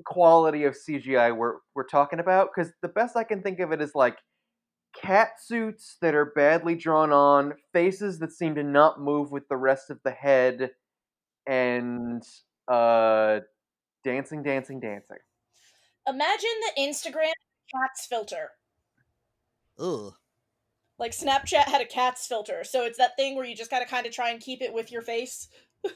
quality 0.04 0.64
of 0.64 0.74
CGI 0.74 1.34
we're 1.34 1.56
we're 1.74 1.86
talking 1.86 2.20
about? 2.20 2.50
Because 2.54 2.70
the 2.82 2.88
best 2.88 3.16
I 3.16 3.24
can 3.24 3.42
think 3.42 3.60
of 3.60 3.72
it 3.72 3.80
is 3.80 3.92
like 3.94 4.18
cat 4.94 5.40
suits 5.40 5.96
that 6.02 6.14
are 6.14 6.26
badly 6.36 6.74
drawn 6.74 7.12
on, 7.12 7.54
faces 7.72 8.18
that 8.18 8.30
seem 8.30 8.54
to 8.56 8.62
not 8.62 9.00
move 9.00 9.32
with 9.32 9.48
the 9.48 9.56
rest 9.56 9.88
of 9.88 9.98
the 10.04 10.10
head, 10.10 10.70
and 11.46 12.22
uh, 12.68 13.40
dancing, 14.04 14.42
dancing, 14.42 14.80
dancing. 14.80 15.18
Imagine 16.06 16.50
the 16.76 16.82
Instagram 16.82 17.32
cats 17.72 18.06
filter. 18.06 18.50
Ugh. 19.78 20.14
Like 20.98 21.12
Snapchat 21.12 21.64
had 21.64 21.80
a 21.80 21.86
cats 21.86 22.26
filter, 22.26 22.62
so 22.62 22.84
it's 22.84 22.98
that 22.98 23.16
thing 23.16 23.34
where 23.34 23.44
you 23.44 23.56
just 23.56 23.70
gotta 23.70 23.86
kind 23.86 24.06
of 24.06 24.12
try 24.12 24.30
and 24.30 24.40
keep 24.40 24.62
it 24.62 24.72
with 24.72 24.92
your 24.92 25.02
face. 25.02 25.48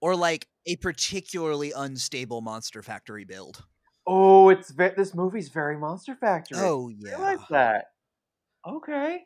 Or 0.00 0.16
like 0.16 0.48
a 0.66 0.74
particularly 0.74 1.72
unstable 1.76 2.40
Monster 2.40 2.82
Factory 2.82 3.24
build. 3.24 3.64
Oh, 4.04 4.48
it's 4.48 4.72
ve- 4.72 4.90
this 4.96 5.14
movie's 5.14 5.48
very 5.48 5.78
Monster 5.78 6.16
Factory. 6.16 6.58
Oh 6.60 6.88
yeah, 6.88 7.10
I 7.10 7.10
yeah. 7.10 7.16
realize 7.16 7.46
that. 7.50 7.84
Okay. 8.68 9.20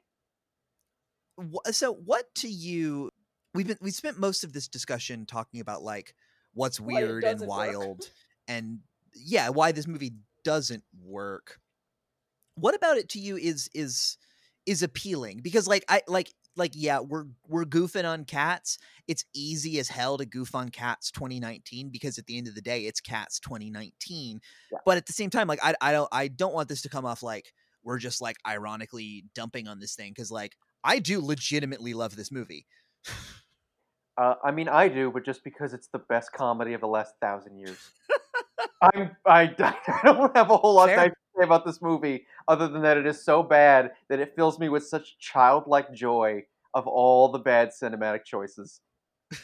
So 1.70 1.94
what 1.94 2.26
to 2.36 2.48
you 2.48 3.10
we've 3.56 3.66
been 3.66 3.78
we 3.80 3.90
spent 3.90 4.18
most 4.18 4.44
of 4.44 4.52
this 4.52 4.68
discussion 4.68 5.26
talking 5.26 5.60
about 5.60 5.82
like 5.82 6.14
what's 6.52 6.78
weird 6.78 7.24
and 7.24 7.38
doesn't 7.38 7.48
work. 7.48 7.58
wild 7.58 8.10
and 8.46 8.80
yeah 9.14 9.48
why 9.48 9.72
this 9.72 9.86
movie 9.86 10.12
doesn't 10.44 10.84
work 11.02 11.58
what 12.56 12.74
about 12.74 12.96
it 12.96 13.08
to 13.10 13.18
you 13.18 13.36
is 13.36 13.68
is 13.74 14.18
is 14.66 14.82
appealing 14.82 15.40
because 15.42 15.66
like 15.68 15.84
i 15.88 16.00
like 16.08 16.32
like 16.56 16.72
yeah 16.74 16.98
we're 17.00 17.26
we're 17.46 17.64
goofing 17.64 18.04
on 18.04 18.24
cats 18.24 18.78
it's 19.06 19.24
easy 19.34 19.78
as 19.78 19.88
hell 19.88 20.16
to 20.18 20.24
goof 20.26 20.54
on 20.54 20.68
cats 20.70 21.10
2019 21.12 21.90
because 21.90 22.18
at 22.18 22.26
the 22.26 22.36
end 22.36 22.48
of 22.48 22.54
the 22.54 22.62
day 22.62 22.80
it's 22.86 23.00
cats 23.00 23.38
2019 23.40 24.40
Yeah. 24.72 24.78
but 24.84 24.96
at 24.96 25.06
the 25.06 25.12
same 25.12 25.30
time 25.30 25.46
like 25.46 25.60
i 25.62 25.74
i 25.80 25.92
don't 25.92 26.08
i 26.12 26.28
don't 26.28 26.54
want 26.54 26.68
this 26.68 26.82
to 26.82 26.88
come 26.88 27.04
off 27.04 27.22
like 27.22 27.52
we're 27.84 27.98
just 27.98 28.20
like 28.20 28.36
ironically 28.46 29.24
dumping 29.34 29.68
on 29.68 29.78
this 29.78 29.94
thing 29.94 30.10
because 30.12 30.30
like 30.32 30.56
i 30.82 30.98
do 30.98 31.20
legitimately 31.20 31.94
love 31.94 32.16
this 32.16 32.32
movie 32.32 32.66
Uh, 34.18 34.34
I 34.42 34.50
mean, 34.50 34.66
I 34.66 34.88
do, 34.88 35.10
but 35.10 35.26
just 35.26 35.44
because 35.44 35.74
it's 35.74 35.88
the 35.88 35.98
best 35.98 36.32
comedy 36.32 36.72
of 36.72 36.80
the 36.80 36.86
last 36.88 37.12
thousand 37.20 37.58
years. 37.58 37.76
I'm, 38.82 39.14
I, 39.26 39.42
I 39.58 40.00
don't 40.04 40.34
have 40.34 40.50
a 40.50 40.56
whole 40.56 40.76
lot 40.76 40.88
Fair. 40.88 40.96
to 41.10 41.14
say 41.36 41.44
about 41.44 41.64
this 41.64 41.82
movie, 41.82 42.26
other 42.48 42.68
than 42.68 42.82
that 42.82 42.96
it 42.96 43.06
is 43.06 43.24
so 43.24 43.42
bad 43.42 43.92
that 44.08 44.20
it 44.20 44.34
fills 44.34 44.58
me 44.58 44.68
with 44.68 44.86
such 44.86 45.18
childlike 45.18 45.92
joy 45.92 46.44
of 46.74 46.86
all 46.86 47.28
the 47.30 47.38
bad 47.38 47.70
cinematic 47.70 48.24
choices. 48.24 48.80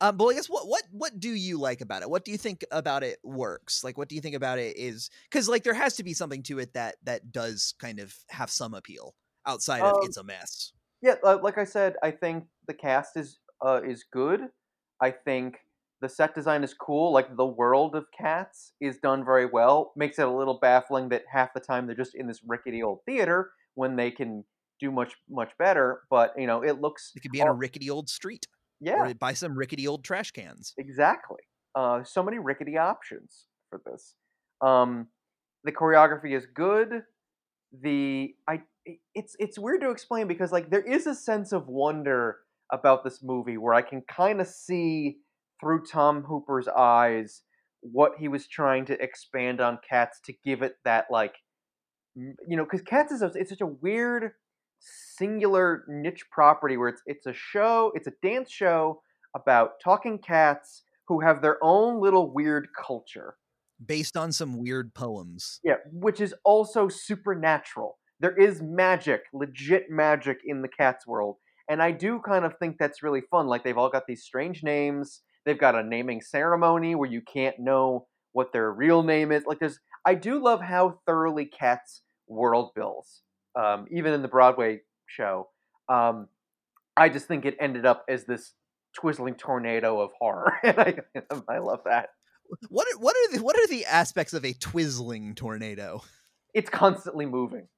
Um, 0.00 0.16
but 0.16 0.26
I 0.26 0.34
guess 0.34 0.48
what 0.48 0.66
what 0.66 0.82
what 0.90 1.20
do 1.20 1.30
you 1.30 1.58
like 1.58 1.80
about 1.80 2.02
it? 2.02 2.10
What 2.10 2.24
do 2.24 2.32
you 2.32 2.36
think 2.36 2.64
about 2.70 3.02
it 3.04 3.20
works? 3.22 3.84
Like, 3.84 3.96
what 3.96 4.08
do 4.08 4.14
you 4.16 4.20
think 4.20 4.34
about 4.34 4.58
it 4.58 4.76
is 4.76 5.08
because 5.30 5.48
like 5.48 5.62
there 5.62 5.72
has 5.72 5.96
to 5.96 6.04
be 6.04 6.12
something 6.12 6.42
to 6.44 6.58
it 6.58 6.74
that 6.74 6.96
that 7.04 7.30
does 7.30 7.74
kind 7.78 8.00
of 8.00 8.14
have 8.28 8.50
some 8.50 8.74
appeal 8.74 9.14
outside 9.46 9.82
of 9.82 9.94
Um, 9.94 10.00
it's 10.02 10.16
a 10.16 10.24
mess. 10.24 10.72
Yeah, 11.00 11.14
uh, 11.22 11.38
like 11.42 11.58
I 11.58 11.64
said, 11.64 11.94
I 12.02 12.10
think 12.10 12.44
the 12.66 12.74
cast 12.74 13.16
is 13.16 13.38
uh, 13.64 13.82
is 13.84 14.04
good. 14.10 14.48
I 15.00 15.10
think 15.12 15.60
the 16.00 16.08
set 16.08 16.34
design 16.34 16.64
is 16.64 16.74
cool. 16.74 17.12
Like 17.12 17.36
the 17.36 17.46
world 17.46 17.94
of 17.94 18.06
Cats 18.16 18.72
is 18.80 18.98
done 18.98 19.24
very 19.24 19.46
well. 19.46 19.92
Makes 19.96 20.18
it 20.18 20.26
a 20.26 20.30
little 20.30 20.58
baffling 20.58 21.08
that 21.10 21.24
half 21.32 21.54
the 21.54 21.60
time 21.60 21.86
they're 21.86 21.96
just 21.96 22.14
in 22.14 22.26
this 22.26 22.42
rickety 22.46 22.82
old 22.82 23.00
theater 23.06 23.52
when 23.74 23.96
they 23.96 24.10
can 24.10 24.44
do 24.80 24.90
much 24.90 25.16
much 25.28 25.56
better. 25.58 26.02
But 26.10 26.34
you 26.38 26.46
know, 26.46 26.62
it 26.62 26.80
looks 26.80 27.14
It 27.14 27.20
could 27.20 27.32
be 27.32 27.40
on 27.40 27.48
a 27.48 27.52
rickety 27.52 27.90
old 27.90 28.08
street 28.08 28.46
yeah, 28.80 29.08
or 29.08 29.14
buy 29.14 29.32
some 29.32 29.56
rickety 29.56 29.86
old 29.86 30.04
trash 30.04 30.30
cans. 30.30 30.76
exactly. 30.76 31.40
Uh, 31.74 32.04
so 32.04 32.22
many 32.22 32.38
rickety 32.38 32.76
options 32.76 33.46
for 33.70 33.80
this. 33.84 34.14
Um, 34.60 35.08
the 35.64 35.72
choreography 35.72 36.36
is 36.36 36.46
good. 36.46 37.02
The 37.72 38.36
i- 38.48 38.62
it's 39.14 39.36
it's 39.40 39.58
weird 39.58 39.80
to 39.82 39.90
explain 39.90 40.28
because 40.28 40.52
like 40.52 40.70
there 40.70 40.82
is 40.82 41.06
a 41.06 41.14
sense 41.14 41.52
of 41.52 41.68
wonder 41.68 42.40
about 42.72 43.04
this 43.04 43.22
movie 43.22 43.58
where 43.58 43.74
I 43.74 43.82
can 43.82 44.02
kind 44.02 44.40
of 44.40 44.46
see 44.48 45.18
through 45.60 45.84
Tom 45.84 46.22
Hooper's 46.24 46.68
eyes 46.68 47.42
what 47.80 48.12
he 48.18 48.28
was 48.28 48.46
trying 48.46 48.86
to 48.86 49.02
expand 49.02 49.60
on 49.60 49.78
Cats 49.88 50.18
to 50.24 50.32
give 50.44 50.62
it 50.62 50.76
that 50.84 51.06
like 51.10 51.34
you 52.14 52.56
know 52.56 52.64
because 52.64 52.82
Cats 52.82 53.12
is 53.12 53.22
a, 53.22 53.30
it's 53.34 53.50
such 53.50 53.60
a 53.60 53.66
weird 53.66 54.32
singular 54.80 55.84
niche 55.88 56.24
property 56.30 56.76
where 56.76 56.88
it's 56.88 57.02
it's 57.06 57.26
a 57.26 57.32
show 57.32 57.92
it's 57.94 58.06
a 58.06 58.12
dance 58.22 58.50
show 58.50 59.00
about 59.34 59.72
talking 59.82 60.18
cats 60.18 60.82
who 61.08 61.20
have 61.20 61.42
their 61.42 61.58
own 61.62 62.00
little 62.00 62.32
weird 62.32 62.68
culture 62.86 63.36
Based 63.84 64.16
on 64.16 64.30
some 64.32 64.58
weird 64.58 64.94
poems. 64.94 65.60
yeah, 65.64 65.74
which 65.92 66.20
is 66.20 66.34
also 66.44 66.88
supernatural. 66.88 67.98
There 68.20 68.36
is 68.36 68.62
magic, 68.62 69.22
legit 69.34 69.90
magic 69.90 70.38
in 70.46 70.62
the 70.62 70.68
cat's 70.68 71.06
world. 71.06 71.36
And 71.68 71.82
I 71.82 71.90
do 71.90 72.20
kind 72.24 72.44
of 72.44 72.56
think 72.58 72.76
that's 72.78 73.02
really 73.02 73.22
fun. 73.30 73.46
Like 73.48 73.64
they've 73.64 73.76
all 73.76 73.90
got 73.90 74.06
these 74.06 74.22
strange 74.22 74.62
names. 74.62 75.22
They've 75.44 75.58
got 75.58 75.74
a 75.74 75.82
naming 75.82 76.20
ceremony 76.20 76.94
where 76.94 77.10
you 77.10 77.20
can't 77.20 77.58
know 77.58 78.06
what 78.32 78.52
their 78.52 78.72
real 78.72 79.02
name 79.02 79.32
is. 79.32 79.44
Like 79.46 79.60
there's 79.60 79.78
I 80.04 80.14
do 80.14 80.42
love 80.42 80.60
how 80.60 81.00
thoroughly 81.06 81.46
cats 81.46 82.02
world 82.28 82.72
builds. 82.74 83.22
Um, 83.56 83.86
even 83.90 84.12
in 84.12 84.22
the 84.22 84.28
Broadway 84.28 84.80
show. 85.06 85.48
Um, 85.88 86.28
I 86.96 87.08
just 87.08 87.26
think 87.26 87.44
it 87.44 87.56
ended 87.60 87.86
up 87.86 88.04
as 88.08 88.24
this 88.24 88.52
twizzling 88.94 89.36
tornado 89.36 90.00
of 90.00 90.10
horror. 90.18 90.54
and 90.64 90.78
I, 90.78 90.96
I 91.48 91.58
love 91.58 91.80
that. 91.84 92.10
What 92.68 92.86
are, 92.92 92.98
what 92.98 93.16
are 93.16 93.36
the 93.36 93.42
what 93.42 93.56
are 93.56 93.66
the 93.68 93.86
aspects 93.86 94.34
of 94.34 94.44
a 94.44 94.52
twizzling 94.52 95.34
tornado? 95.34 96.02
It's 96.52 96.70
constantly 96.70 97.26
moving. 97.26 97.68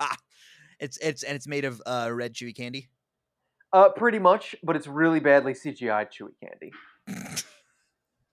Ah, 0.00 0.16
It's 0.78 0.98
it's 0.98 1.22
and 1.22 1.34
it's 1.34 1.48
made 1.48 1.64
of 1.64 1.80
uh, 1.86 2.10
red 2.12 2.34
chewy 2.34 2.54
candy. 2.54 2.88
Uh, 3.76 3.90
pretty 3.90 4.18
much, 4.18 4.56
but 4.62 4.74
it's 4.74 4.86
really 4.86 5.20
badly 5.20 5.52
CGI 5.52 6.08
chewy 6.08 6.32
candy. 6.42 6.72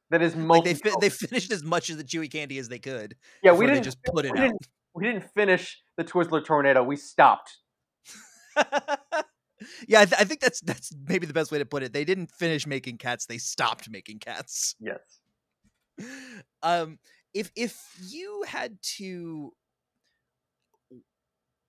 That 0.10 0.22
is 0.22 0.36
Like 0.36 0.64
they 0.64 0.76
fi- 0.76 0.94
they 1.02 1.10
finished 1.10 1.52
as 1.52 1.64
much 1.64 1.89
of 1.89 1.98
the 1.98 2.04
chewy 2.04 2.32
candy 2.32 2.60
as 2.60 2.70
they 2.70 2.78
could. 2.78 3.16
yeah, 3.41 3.52
we 3.52 3.66
didn't 3.66 3.82
just 3.82 3.98
put 4.04 4.26
it 4.26 4.32
we 4.34 4.38
out. 4.38 4.44
Didn't, 4.44 4.68
we 4.94 5.06
didn't 5.06 5.24
finish 5.34 5.82
the 5.98 6.04
Twizzler 6.04 6.46
tornado. 6.46 6.84
We 6.84 6.98
stopped. 6.98 7.58
yeah, 9.88 10.02
I, 10.02 10.06
th- 10.06 10.14
I 10.20 10.24
think 10.24 10.39
that's 10.39 10.62
that's 10.62 10.94
maybe 11.08 11.26
the 11.26 11.34
best 11.34 11.52
way 11.52 11.58
to 11.58 11.66
put 11.66 11.82
it. 11.82 11.94
They 11.94 12.06
didn't 12.06 12.30
finish 12.30 12.68
making 12.68 13.00
cats; 13.00 13.26
they 13.26 13.39
stopped 13.39 13.89
making 13.89 14.20
cats. 14.20 14.76
Yes. 14.80 15.00
Um, 16.62 17.00
if 17.34 17.52
if 17.56 17.82
you 18.08 18.46
had 18.48 18.78
to, 18.98 19.52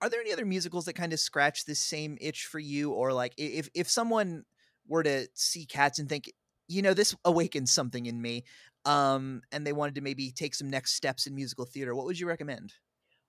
are 0.05 0.09
there 0.09 0.21
any 0.21 0.31
other 0.31 0.45
musicals 0.45 0.85
that 0.85 0.93
kind 0.93 1.13
of 1.13 1.19
scratch 1.19 1.65
this 1.65 1.79
same 1.79 2.15
itch 2.21 2.45
for 2.45 2.59
you, 2.59 2.91
or 2.91 3.11
like 3.11 3.33
if 3.37 3.69
if 3.73 3.89
someone 3.89 4.43
were 4.87 5.01
to 5.01 5.27
see 5.33 5.65
Cats 5.65 5.97
and 5.97 6.07
think, 6.07 6.31
you 6.67 6.83
know, 6.83 6.93
this 6.93 7.15
awakens 7.25 7.71
something 7.71 8.05
in 8.05 8.21
me. 8.21 8.43
um, 8.85 9.41
and 9.51 9.65
they 9.65 9.73
wanted 9.73 9.95
to 9.95 10.01
maybe 10.01 10.31
take 10.31 10.55
some 10.55 10.69
next 10.69 10.93
steps 10.93 11.27
in 11.27 11.35
musical 11.35 11.65
theater, 11.65 11.95
what 11.95 12.05
would 12.05 12.19
you 12.19 12.27
recommend? 12.27 12.73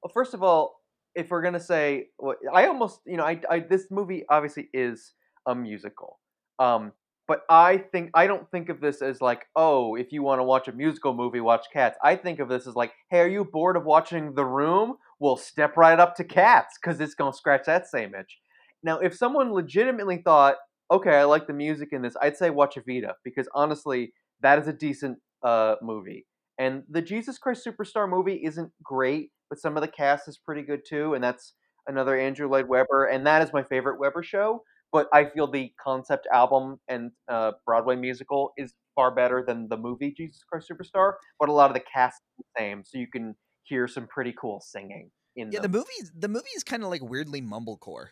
Well, 0.02 0.12
first 0.12 0.34
of 0.34 0.42
all, 0.42 0.82
if 1.14 1.30
we're 1.30 1.42
gonna 1.42 1.60
say, 1.60 2.08
well, 2.18 2.36
I 2.52 2.66
almost, 2.66 3.00
you 3.06 3.16
know, 3.16 3.24
I, 3.24 3.40
I 3.50 3.60
this 3.60 3.86
movie 3.90 4.24
obviously 4.28 4.68
is 4.74 5.14
a 5.46 5.54
musical, 5.54 6.20
um, 6.58 6.92
but 7.26 7.40
I 7.48 7.78
think 7.78 8.10
I 8.12 8.26
don't 8.26 8.48
think 8.50 8.68
of 8.68 8.80
this 8.80 9.00
as 9.00 9.22
like, 9.22 9.46
oh, 9.56 9.96
if 9.96 10.12
you 10.12 10.22
want 10.22 10.40
to 10.40 10.44
watch 10.44 10.68
a 10.68 10.72
musical 10.72 11.14
movie, 11.14 11.40
watch 11.40 11.66
Cats. 11.72 11.96
I 12.04 12.16
think 12.16 12.38
of 12.38 12.48
this 12.48 12.66
as 12.66 12.76
like, 12.76 12.92
hey, 13.10 13.20
are 13.20 13.28
you 13.28 13.44
bored 13.44 13.76
of 13.76 13.84
watching 13.84 14.34
The 14.34 14.44
Room? 14.44 14.96
Well, 15.18 15.36
step 15.36 15.76
right 15.76 15.98
up 15.98 16.14
to 16.16 16.24
Cats 16.24 16.78
because 16.80 17.00
it's 17.00 17.14
gonna 17.14 17.32
scratch 17.32 17.64
that 17.66 17.86
same 17.88 18.14
itch. 18.14 18.38
Now, 18.82 18.98
if 18.98 19.14
someone 19.14 19.52
legitimately 19.52 20.18
thought, 20.24 20.56
okay, 20.90 21.16
I 21.16 21.24
like 21.24 21.46
the 21.46 21.52
music 21.54 21.88
in 21.92 22.02
this, 22.02 22.14
I'd 22.20 22.36
say 22.36 22.50
watch 22.50 22.76
Evita 22.76 23.12
because 23.24 23.48
honestly, 23.54 24.12
that 24.42 24.58
is 24.58 24.68
a 24.68 24.72
decent 24.72 25.18
uh, 25.42 25.76
movie. 25.82 26.26
And 26.58 26.82
the 26.90 27.02
Jesus 27.02 27.38
Christ 27.38 27.66
Superstar 27.66 28.08
movie 28.08 28.42
isn't 28.44 28.70
great, 28.82 29.30
but 29.48 29.58
some 29.58 29.76
of 29.76 29.80
the 29.82 29.88
cast 29.88 30.28
is 30.28 30.38
pretty 30.38 30.62
good 30.62 30.80
too, 30.88 31.14
and 31.14 31.24
that's 31.24 31.54
another 31.86 32.18
Andrew 32.18 32.48
Lloyd 32.48 32.68
Webber, 32.68 33.06
and 33.06 33.26
that 33.26 33.42
is 33.42 33.52
my 33.52 33.62
favorite 33.62 33.98
Webber 33.98 34.22
show. 34.22 34.62
But 34.92 35.08
I 35.12 35.24
feel 35.26 35.50
the 35.50 35.72
concept 35.82 36.26
album 36.32 36.78
and 36.88 37.10
uh, 37.28 37.52
Broadway 37.66 37.96
musical 37.96 38.52
is 38.56 38.72
far 38.94 39.10
better 39.14 39.44
than 39.46 39.68
the 39.68 39.76
movie 39.76 40.14
Jesus 40.16 40.42
Christ 40.50 40.70
Superstar. 40.72 41.14
But 41.40 41.48
a 41.48 41.52
lot 41.52 41.70
of 41.70 41.74
the 41.74 41.82
cast 41.92 42.22
is 42.38 42.44
the 42.54 42.60
same, 42.62 42.82
so 42.84 42.98
you 42.98 43.08
can 43.08 43.34
hear 43.66 43.86
some 43.88 44.06
pretty 44.06 44.32
cool 44.38 44.60
singing 44.60 45.10
in 45.36 45.52
Yeah, 45.52 45.60
them. 45.60 45.72
the 45.72 45.78
movie 45.78 46.10
the 46.18 46.28
movie 46.28 46.48
is 46.56 46.64
kind 46.64 46.82
of 46.82 46.88
like 46.90 47.02
weirdly 47.02 47.42
mumblecore. 47.42 48.08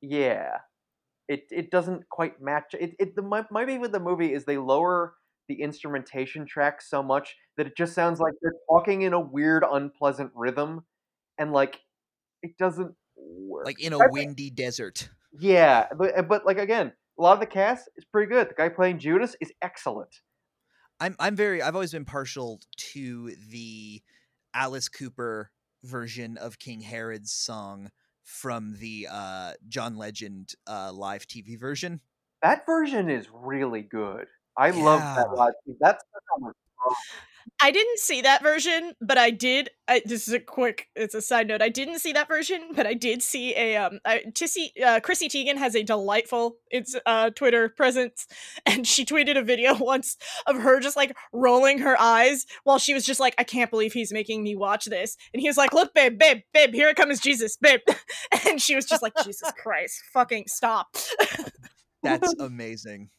Yeah, 0.00 0.58
it 1.28 1.44
it 1.50 1.70
doesn't 1.70 2.08
quite 2.08 2.40
match. 2.40 2.74
It 2.78 2.94
it 2.98 3.16
the 3.16 3.22
my 3.22 3.44
my 3.50 3.64
beef 3.64 3.80
with 3.80 3.92
the 3.92 4.00
movie 4.00 4.32
is 4.32 4.44
they 4.44 4.58
lower 4.58 5.14
the 5.48 5.60
instrumentation 5.62 6.44
track 6.46 6.82
so 6.82 7.02
much 7.02 7.36
that 7.56 7.66
it 7.66 7.76
just 7.76 7.94
sounds 7.94 8.18
like 8.20 8.32
they're 8.42 8.52
talking 8.68 9.02
in 9.02 9.12
a 9.12 9.20
weird, 9.20 9.64
unpleasant 9.70 10.30
rhythm, 10.34 10.84
and 11.38 11.52
like 11.52 11.80
it 12.42 12.56
doesn't 12.58 12.94
work. 13.16 13.64
Like 13.66 13.80
in 13.82 13.92
a 13.92 13.96
I 13.98 14.00
think- 14.06 14.12
windy 14.12 14.50
desert. 14.50 15.08
yeah, 15.38 15.88
but 15.96 16.28
but 16.28 16.44
like 16.44 16.58
again, 16.58 16.92
a 17.18 17.22
lot 17.22 17.32
of 17.34 17.40
the 17.40 17.46
cast 17.46 17.88
is 17.96 18.04
pretty 18.04 18.28
good. 18.30 18.50
The 18.50 18.54
guy 18.54 18.68
playing 18.68 18.98
Judas 18.98 19.34
is 19.40 19.52
excellent. 19.62 20.14
I'm 21.00 21.14
I'm 21.18 21.36
very 21.36 21.62
I've 21.62 21.74
always 21.74 21.92
been 21.92 22.04
partial 22.04 22.60
to 22.92 23.34
the 23.50 24.02
Alice 24.56 24.88
Cooper 24.88 25.50
version 25.84 26.38
of 26.38 26.58
King 26.58 26.80
Herod's 26.80 27.32
song 27.32 27.90
from 28.22 28.78
the 28.78 29.06
uh 29.10 29.52
John 29.68 29.96
Legend 29.96 30.54
uh 30.66 30.92
live 30.92 31.26
TV 31.26 31.56
version. 31.58 32.00
That 32.42 32.64
version 32.66 33.10
is 33.10 33.28
really 33.30 33.82
good. 33.82 34.26
I 34.56 34.70
love 34.70 35.02
that 35.14 35.28
Yeah. 35.28 35.34
live. 35.36 35.52
That's 35.80 36.02
I 37.60 37.70
didn't 37.70 37.98
see 37.98 38.20
that 38.22 38.42
version, 38.42 38.92
but 39.00 39.16
I 39.16 39.30
did. 39.30 39.70
I, 39.88 40.02
this 40.04 40.28
is 40.28 40.34
a 40.34 40.40
quick. 40.40 40.88
It's 40.94 41.14
a 41.14 41.22
side 41.22 41.48
note. 41.48 41.62
I 41.62 41.68
didn't 41.68 42.00
see 42.00 42.12
that 42.12 42.28
version, 42.28 42.70
but 42.74 42.86
I 42.86 42.94
did 42.94 43.22
see 43.22 43.54
a 43.56 43.76
um. 43.76 44.00
I, 44.04 44.24
Tissy, 44.30 44.68
uh, 44.84 45.00
Chrissy 45.00 45.28
Teigen 45.28 45.56
has 45.56 45.74
a 45.74 45.82
delightful 45.82 46.56
it's 46.70 46.94
uh 47.06 47.30
Twitter 47.30 47.68
presence, 47.70 48.26
and 48.66 48.86
she 48.86 49.04
tweeted 49.04 49.38
a 49.38 49.42
video 49.42 49.74
once 49.80 50.16
of 50.46 50.56
her 50.56 50.80
just 50.80 50.96
like 50.96 51.16
rolling 51.32 51.78
her 51.78 51.98
eyes 52.00 52.46
while 52.64 52.78
she 52.78 52.94
was 52.94 53.06
just 53.06 53.20
like, 53.20 53.34
"I 53.38 53.44
can't 53.44 53.70
believe 53.70 53.92
he's 53.92 54.12
making 54.12 54.42
me 54.42 54.54
watch 54.54 54.84
this," 54.86 55.16
and 55.32 55.40
he 55.40 55.48
was 55.48 55.56
like, 55.56 55.72
"Look, 55.72 55.94
babe, 55.94 56.18
babe, 56.18 56.42
babe, 56.52 56.74
here 56.74 56.88
it 56.88 56.96
comes 56.96 57.20
Jesus, 57.20 57.56
babe," 57.56 57.80
and 58.46 58.60
she 58.60 58.74
was 58.74 58.84
just 58.84 59.02
like, 59.02 59.14
"Jesus 59.24 59.50
Christ, 59.62 60.02
fucking 60.12 60.44
stop." 60.48 60.96
That's 62.02 62.34
amazing. 62.38 63.10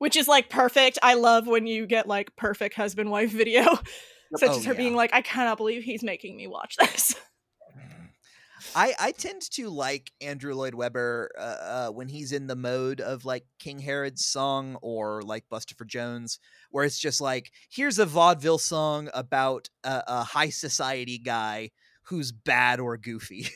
Which 0.00 0.16
is 0.16 0.26
like 0.26 0.48
perfect. 0.48 0.98
I 1.02 1.14
love 1.14 1.46
when 1.46 1.66
you 1.68 1.86
get 1.86 2.08
like 2.08 2.34
perfect 2.34 2.74
husband 2.74 3.10
wife 3.10 3.30
video. 3.30 3.78
Such 4.36 4.50
Oh, 4.50 4.56
as 4.58 4.64
her 4.64 4.72
yeah. 4.72 4.78
being 4.78 4.94
like, 4.96 5.12
I 5.12 5.22
cannot 5.22 5.56
believe 5.58 5.82
he's 5.82 6.02
making 6.02 6.36
me 6.36 6.46
watch 6.46 6.76
this. 6.76 7.14
I 8.74 8.94
I 9.00 9.12
tend 9.12 9.42
to 9.52 9.68
like 9.70 10.12
Andrew 10.20 10.54
Lloyd 10.54 10.74
Webber 10.74 11.30
uh, 11.38 11.40
uh, 11.42 11.88
when 11.90 12.08
he's 12.08 12.30
in 12.32 12.46
the 12.46 12.56
mode 12.56 13.00
of 13.00 13.24
like 13.24 13.44
King 13.58 13.78
Herod's 13.78 14.24
song 14.26 14.76
or 14.82 15.22
like 15.22 15.44
Bustopher 15.50 15.86
Jones, 15.86 16.38
where 16.70 16.84
it's 16.84 16.98
just 16.98 17.20
like 17.20 17.50
here's 17.70 17.98
a 17.98 18.06
vaudeville 18.06 18.58
song 18.58 19.08
about 19.14 19.68
a, 19.82 20.02
a 20.06 20.22
high 20.24 20.50
society 20.50 21.18
guy 21.18 21.70
who's 22.04 22.32
bad 22.32 22.80
or 22.80 22.96
goofy. 22.96 23.48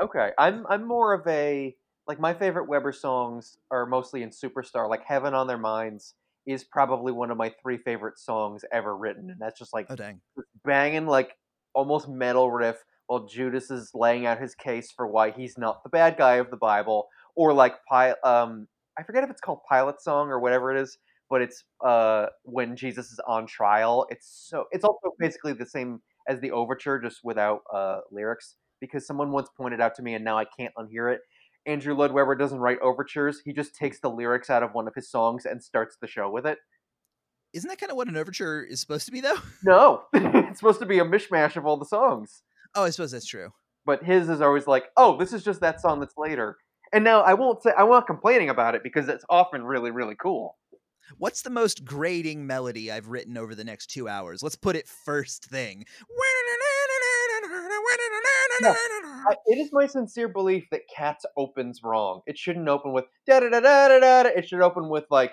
Okay, 0.00 0.30
I'm 0.38 0.64
I'm 0.68 0.86
more 0.86 1.12
of 1.12 1.26
a 1.26 1.74
like 2.08 2.18
my 2.18 2.32
favorite 2.32 2.68
Webber 2.68 2.92
songs 2.92 3.58
are 3.70 3.84
mostly 3.86 4.22
in 4.22 4.30
Superstar. 4.30 4.88
Like 4.88 5.04
Heaven 5.04 5.34
on 5.34 5.46
Their 5.46 5.58
Minds 5.58 6.14
is 6.46 6.64
probably 6.64 7.12
one 7.12 7.30
of 7.30 7.36
my 7.36 7.52
three 7.62 7.76
favorite 7.76 8.18
songs 8.18 8.64
ever 8.72 8.96
written, 8.96 9.30
and 9.30 9.38
that's 9.38 9.58
just 9.58 9.74
like 9.74 9.86
oh 9.90 9.96
dang! 9.96 10.20
banging 10.64 11.06
like 11.06 11.36
almost 11.74 12.08
metal 12.08 12.50
riff 12.50 12.82
while 13.06 13.26
Judas 13.26 13.70
is 13.70 13.90
laying 13.94 14.26
out 14.26 14.40
his 14.40 14.54
case 14.54 14.90
for 14.90 15.06
why 15.06 15.30
he's 15.30 15.58
not 15.58 15.82
the 15.82 15.90
bad 15.90 16.16
guy 16.16 16.36
of 16.36 16.50
the 16.50 16.56
Bible, 16.56 17.08
or 17.36 17.52
like 17.52 17.74
um 18.24 18.66
I 18.98 19.02
forget 19.02 19.22
if 19.22 19.30
it's 19.30 19.40
called 19.40 19.60
Pilate 19.70 20.00
Song 20.00 20.28
or 20.28 20.40
whatever 20.40 20.74
it 20.74 20.80
is, 20.80 20.98
but 21.28 21.42
it's 21.42 21.64
uh 21.84 22.26
when 22.44 22.74
Jesus 22.74 23.12
is 23.12 23.20
on 23.26 23.46
trial. 23.46 24.06
It's 24.10 24.26
so 24.48 24.64
it's 24.72 24.84
also 24.84 25.14
basically 25.18 25.52
the 25.52 25.66
same 25.66 26.00
as 26.26 26.40
the 26.40 26.50
overture, 26.52 26.98
just 26.98 27.20
without 27.22 27.60
uh 27.72 28.00
lyrics. 28.10 28.56
Because 28.80 29.04
someone 29.06 29.32
once 29.32 29.48
pointed 29.56 29.80
out 29.80 29.96
to 29.96 30.02
me, 30.02 30.14
and 30.14 30.24
now 30.24 30.38
I 30.38 30.44
can't 30.44 30.72
unhear 30.78 31.12
it. 31.12 31.20
Andrew 31.68 31.94
Lloyd 31.94 32.12
Webber 32.12 32.34
doesn't 32.34 32.58
write 32.58 32.78
overtures; 32.80 33.40
he 33.44 33.52
just 33.52 33.74
takes 33.76 34.00
the 34.00 34.08
lyrics 34.10 34.50
out 34.50 34.62
of 34.62 34.72
one 34.72 34.88
of 34.88 34.94
his 34.94 35.10
songs 35.10 35.44
and 35.46 35.62
starts 35.62 35.96
the 36.00 36.06
show 36.08 36.28
with 36.30 36.46
it. 36.46 36.58
Isn't 37.52 37.68
that 37.68 37.78
kind 37.78 37.90
of 37.90 37.96
what 37.96 38.08
an 38.08 38.16
overture 38.16 38.62
is 38.62 38.80
supposed 38.80 39.06
to 39.06 39.12
be 39.12 39.20
though? 39.20 39.36
No, 39.64 40.02
it's 40.12 40.58
supposed 40.58 40.80
to 40.80 40.86
be 40.86 40.98
a 40.98 41.04
mishmash 41.04 41.56
of 41.56 41.66
all 41.66 41.76
the 41.76 41.84
songs. 41.86 42.42
Oh, 42.74 42.84
I 42.84 42.90
suppose 42.90 43.10
that's 43.12 43.26
true. 43.26 43.50
but 43.86 44.02
his 44.02 44.28
is 44.28 44.40
always 44.40 44.66
like, 44.66 44.86
"Oh, 44.96 45.16
this 45.18 45.32
is 45.32 45.44
just 45.44 45.60
that 45.60 45.80
song 45.80 46.00
that's 46.00 46.16
later." 46.16 46.56
And 46.92 47.04
now 47.04 47.20
I 47.20 47.34
won't 47.34 47.62
say 47.62 47.72
I'm 47.76 47.90
not 47.90 48.06
complaining 48.06 48.48
about 48.48 48.74
it 48.74 48.82
because 48.82 49.08
it's 49.08 49.24
often 49.28 49.62
really 49.62 49.90
really 49.90 50.14
cool. 50.14 50.56
What's 51.16 51.40
the 51.42 51.50
most 51.50 51.84
grating 51.86 52.46
melody 52.46 52.90
I've 52.92 53.08
written 53.08 53.38
over 53.38 53.54
the 53.54 53.64
next 53.64 53.86
two 53.86 54.08
hours? 54.08 54.42
Let's 54.42 54.56
put 54.56 54.76
it 54.76 54.86
first 54.86 55.46
thing. 55.46 55.84
I, 59.26 59.36
it 59.46 59.58
is 59.58 59.70
my 59.72 59.86
sincere 59.86 60.28
belief 60.28 60.66
that 60.70 60.82
Cats 60.94 61.24
opens 61.36 61.80
wrong. 61.82 62.22
It 62.26 62.38
shouldn't 62.38 62.68
open 62.68 62.92
with 62.92 63.04
da 63.26 63.40
da 63.40 63.48
da 63.48 63.60
da 63.60 63.88
da 63.88 64.22
da. 64.22 64.30
It 64.30 64.48
should 64.48 64.60
open 64.60 64.88
with 64.88 65.04
like 65.10 65.32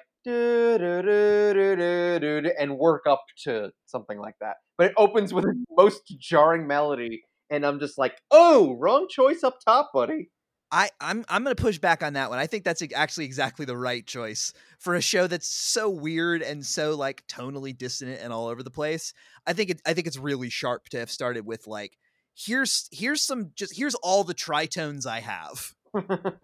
and 2.59 2.77
work 2.77 3.03
up 3.07 3.23
to 3.43 3.71
something 3.86 4.17
like 4.17 4.36
that. 4.41 4.55
But 4.77 4.88
it 4.88 4.93
opens 4.97 5.33
with 5.33 5.45
the 5.45 5.63
most 5.71 6.01
jarring 6.19 6.67
melody, 6.67 7.23
and 7.49 7.65
I'm 7.65 7.79
just 7.79 7.97
like, 7.97 8.17
"Oh, 8.31 8.75
wrong 8.79 9.07
choice 9.09 9.43
up 9.43 9.59
top, 9.65 9.91
buddy." 9.93 10.29
I, 10.71 10.89
I'm 10.99 11.23
I'm 11.29 11.43
gonna 11.43 11.55
push 11.55 11.77
back 11.77 12.01
on 12.03 12.13
that 12.13 12.29
one. 12.29 12.39
I 12.39 12.47
think 12.47 12.63
that's 12.63 12.83
actually 12.95 13.25
exactly 13.25 13.65
the 13.65 13.77
right 13.77 14.05
choice 14.05 14.51
for 14.79 14.95
a 14.95 15.01
show 15.01 15.27
that's 15.27 15.47
so 15.47 15.89
weird 15.89 16.41
and 16.41 16.65
so 16.65 16.95
like 16.95 17.25
tonally 17.27 17.77
dissonant 17.77 18.19
and 18.21 18.33
all 18.33 18.47
over 18.47 18.63
the 18.63 18.71
place. 18.71 19.13
I 19.45 19.53
think 19.53 19.69
it 19.69 19.81
I 19.86 19.93
think 19.93 20.07
it's 20.07 20.17
really 20.17 20.49
sharp 20.49 20.89
to 20.89 20.99
have 20.99 21.11
started 21.11 21.45
with 21.45 21.67
like 21.67 21.97
here's 22.36 22.88
here's 22.91 23.21
some 23.21 23.51
just 23.55 23.75
here's 23.75 23.95
all 23.95 24.23
the 24.23 24.33
tritones 24.36 25.05
I 25.05 25.21
have. 25.21 25.73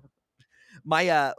my 0.85 1.09
uh 1.09 1.33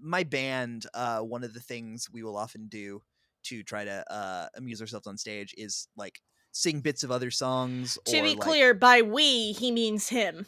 my 0.00 0.22
band 0.22 0.86
uh 0.94 1.20
one 1.20 1.42
of 1.44 1.52
the 1.54 1.60
things 1.60 2.08
we 2.12 2.22
will 2.22 2.36
often 2.36 2.68
do 2.68 3.02
to 3.44 3.62
try 3.62 3.84
to 3.84 4.12
uh 4.12 4.46
amuse 4.56 4.80
ourselves 4.80 5.06
on 5.06 5.16
stage 5.18 5.54
is 5.58 5.88
like 5.96 6.20
sing 6.52 6.80
bits 6.80 7.02
of 7.02 7.10
other 7.10 7.30
songs 7.30 7.98
to 8.06 8.18
or, 8.18 8.22
be 8.22 8.30
like- 8.30 8.40
clear, 8.40 8.72
by 8.74 9.02
we, 9.02 9.52
he 9.52 9.70
means 9.70 10.08
him. 10.08 10.46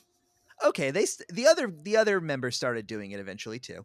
okay 0.64 0.90
they 0.90 1.04
st- 1.04 1.28
the 1.28 1.46
other 1.46 1.72
the 1.82 1.96
other 1.96 2.20
members 2.20 2.56
started 2.56 2.86
doing 2.86 3.10
it 3.10 3.20
eventually 3.20 3.58
too 3.58 3.84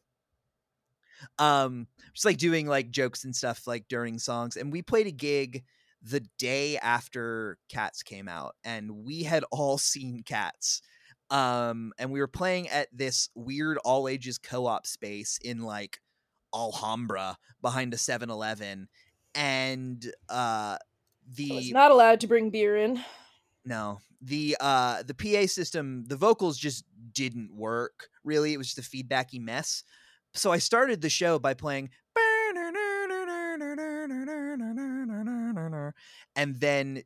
um 1.39 1.88
just 2.13 2.25
like 2.25 2.38
doing 2.38 2.67
like 2.67 2.91
jokes 2.91 3.23
and 3.23 3.36
stuff 3.36 3.65
like 3.67 3.88
during 3.88 4.19
songs 4.19 4.57
and 4.57 4.71
we 4.71 4.81
played 4.81 5.07
a 5.07 5.11
gig 5.11 5.63
the 6.04 6.20
day 6.38 6.78
after 6.78 7.58
cats 7.70 8.04
came 8.04 8.28
out 8.28 8.56
and 8.64 9.06
we 9.06 9.24
had 9.24 9.43
all 9.51 9.78
seen 9.78 10.24
cats 10.24 10.82
um 11.30 11.93
and 11.97 12.12
we 12.12 12.20
were 12.20 12.28
playing 12.28 12.68
at 12.70 12.88
this 12.91 13.30
weird 13.34 13.78
all 13.80 14.08
ages 14.08 14.38
co-op 14.38 14.86
space 14.86 15.39
in 15.41 15.62
like 15.62 15.99
alhambra 16.54 17.38
behind 17.62 17.93
a 17.93 17.97
7-eleven 17.97 18.88
and 19.34 20.14
uh 20.30 20.78
the 21.36 21.51
I 21.51 21.56
was 21.56 21.72
not 21.72 21.91
allowed 21.91 22.20
to 22.20 22.28
bring 22.28 22.49
beer 22.49 22.76
in. 22.78 23.04
no 23.66 23.99
the 24.22 24.58
uh 24.60 25.04
the 25.04 25.14
pa 25.14 25.47
system 25.47 26.04
the 26.08 26.18
vocals 26.18 26.58
just 26.58 26.84
didn't 27.14 27.56
work 27.56 28.10
really 28.24 28.54
it 28.54 28.58
was 28.58 28.74
just 28.74 28.86
a 28.86 28.89
feedbacky 28.89 29.39
mess 29.39 29.84
so 30.34 30.51
i 30.51 30.58
started 30.58 31.01
the 31.01 31.10
show 31.10 31.39
by 31.39 31.54
playing 31.54 31.89
and 36.36 36.59
then 36.59 37.03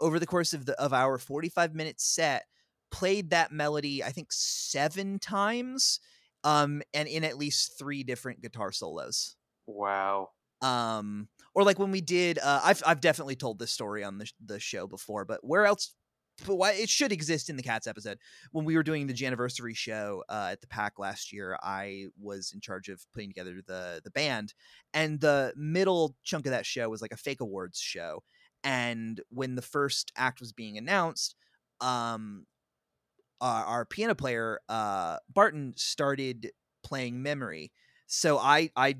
over 0.00 0.18
the 0.18 0.26
course 0.26 0.52
of 0.52 0.66
the 0.66 0.78
of 0.80 0.92
our 0.92 1.18
45 1.18 1.74
minute 1.74 2.00
set 2.00 2.44
played 2.90 3.30
that 3.30 3.52
melody 3.52 4.02
i 4.04 4.10
think 4.10 4.28
seven 4.32 5.18
times 5.18 6.00
um 6.44 6.82
and 6.92 7.08
in 7.08 7.24
at 7.24 7.38
least 7.38 7.78
three 7.78 8.02
different 8.02 8.40
guitar 8.42 8.72
solos 8.72 9.36
Wow. 9.66 10.30
um 10.62 11.28
or 11.54 11.62
like 11.64 11.78
when 11.78 11.90
we 11.90 12.00
did 12.00 12.38
uh 12.38 12.60
i've 12.64 12.82
i've 12.86 13.00
definitely 13.00 13.36
told 13.36 13.58
this 13.58 13.72
story 13.72 14.02
on 14.04 14.18
the, 14.18 14.30
the 14.44 14.60
show 14.60 14.86
before 14.86 15.24
but 15.24 15.44
where 15.44 15.66
else 15.66 15.94
but 16.46 16.56
why 16.56 16.72
it 16.72 16.88
should 16.88 17.12
exist 17.12 17.48
in 17.48 17.56
the 17.56 17.62
cats 17.62 17.86
episode. 17.86 18.18
When 18.52 18.64
we 18.64 18.76
were 18.76 18.82
doing 18.82 19.06
the 19.06 19.26
anniversary 19.26 19.74
show 19.74 20.24
uh, 20.28 20.48
at 20.52 20.60
the 20.60 20.66
pack 20.66 20.98
last 20.98 21.32
year 21.32 21.56
i 21.62 22.06
was 22.20 22.52
in 22.52 22.60
charge 22.60 22.88
of 22.88 23.04
putting 23.12 23.30
together 23.30 23.60
the 23.66 24.00
the 24.04 24.10
band 24.10 24.54
and 24.92 25.20
the 25.20 25.52
middle 25.56 26.16
chunk 26.24 26.46
of 26.46 26.52
that 26.52 26.66
show 26.66 26.88
was 26.88 27.02
like 27.02 27.12
a 27.12 27.16
fake 27.16 27.40
awards 27.40 27.78
show. 27.78 28.22
And 28.62 29.20
when 29.28 29.54
the 29.54 29.62
first 29.62 30.12
act 30.16 30.40
was 30.40 30.52
being 30.52 30.78
announced 30.78 31.36
um 31.80 32.46
our, 33.40 33.64
our 33.64 33.84
piano 33.84 34.14
player 34.14 34.60
uh 34.68 35.18
barton 35.32 35.74
started 35.76 36.50
playing 36.82 37.22
memory. 37.22 37.72
So 38.06 38.38
i 38.38 38.70
i 38.76 38.96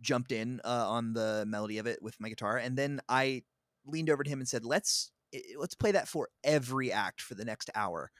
jumped 0.00 0.32
in 0.32 0.60
uh, 0.64 0.88
on 0.88 1.12
the 1.12 1.44
melody 1.46 1.78
of 1.78 1.86
it 1.86 2.00
with 2.00 2.20
my 2.20 2.28
guitar 2.28 2.56
and 2.56 2.78
then 2.78 3.00
i 3.08 3.42
leaned 3.84 4.08
over 4.08 4.22
to 4.22 4.30
him 4.30 4.38
and 4.38 4.48
said 4.48 4.64
let's 4.64 5.10
i- 5.34 5.42
let's 5.58 5.74
play 5.74 5.92
that 5.92 6.08
for 6.08 6.28
every 6.44 6.92
act 6.92 7.20
for 7.20 7.34
the 7.34 7.44
next 7.44 7.70
hour. 7.74 8.10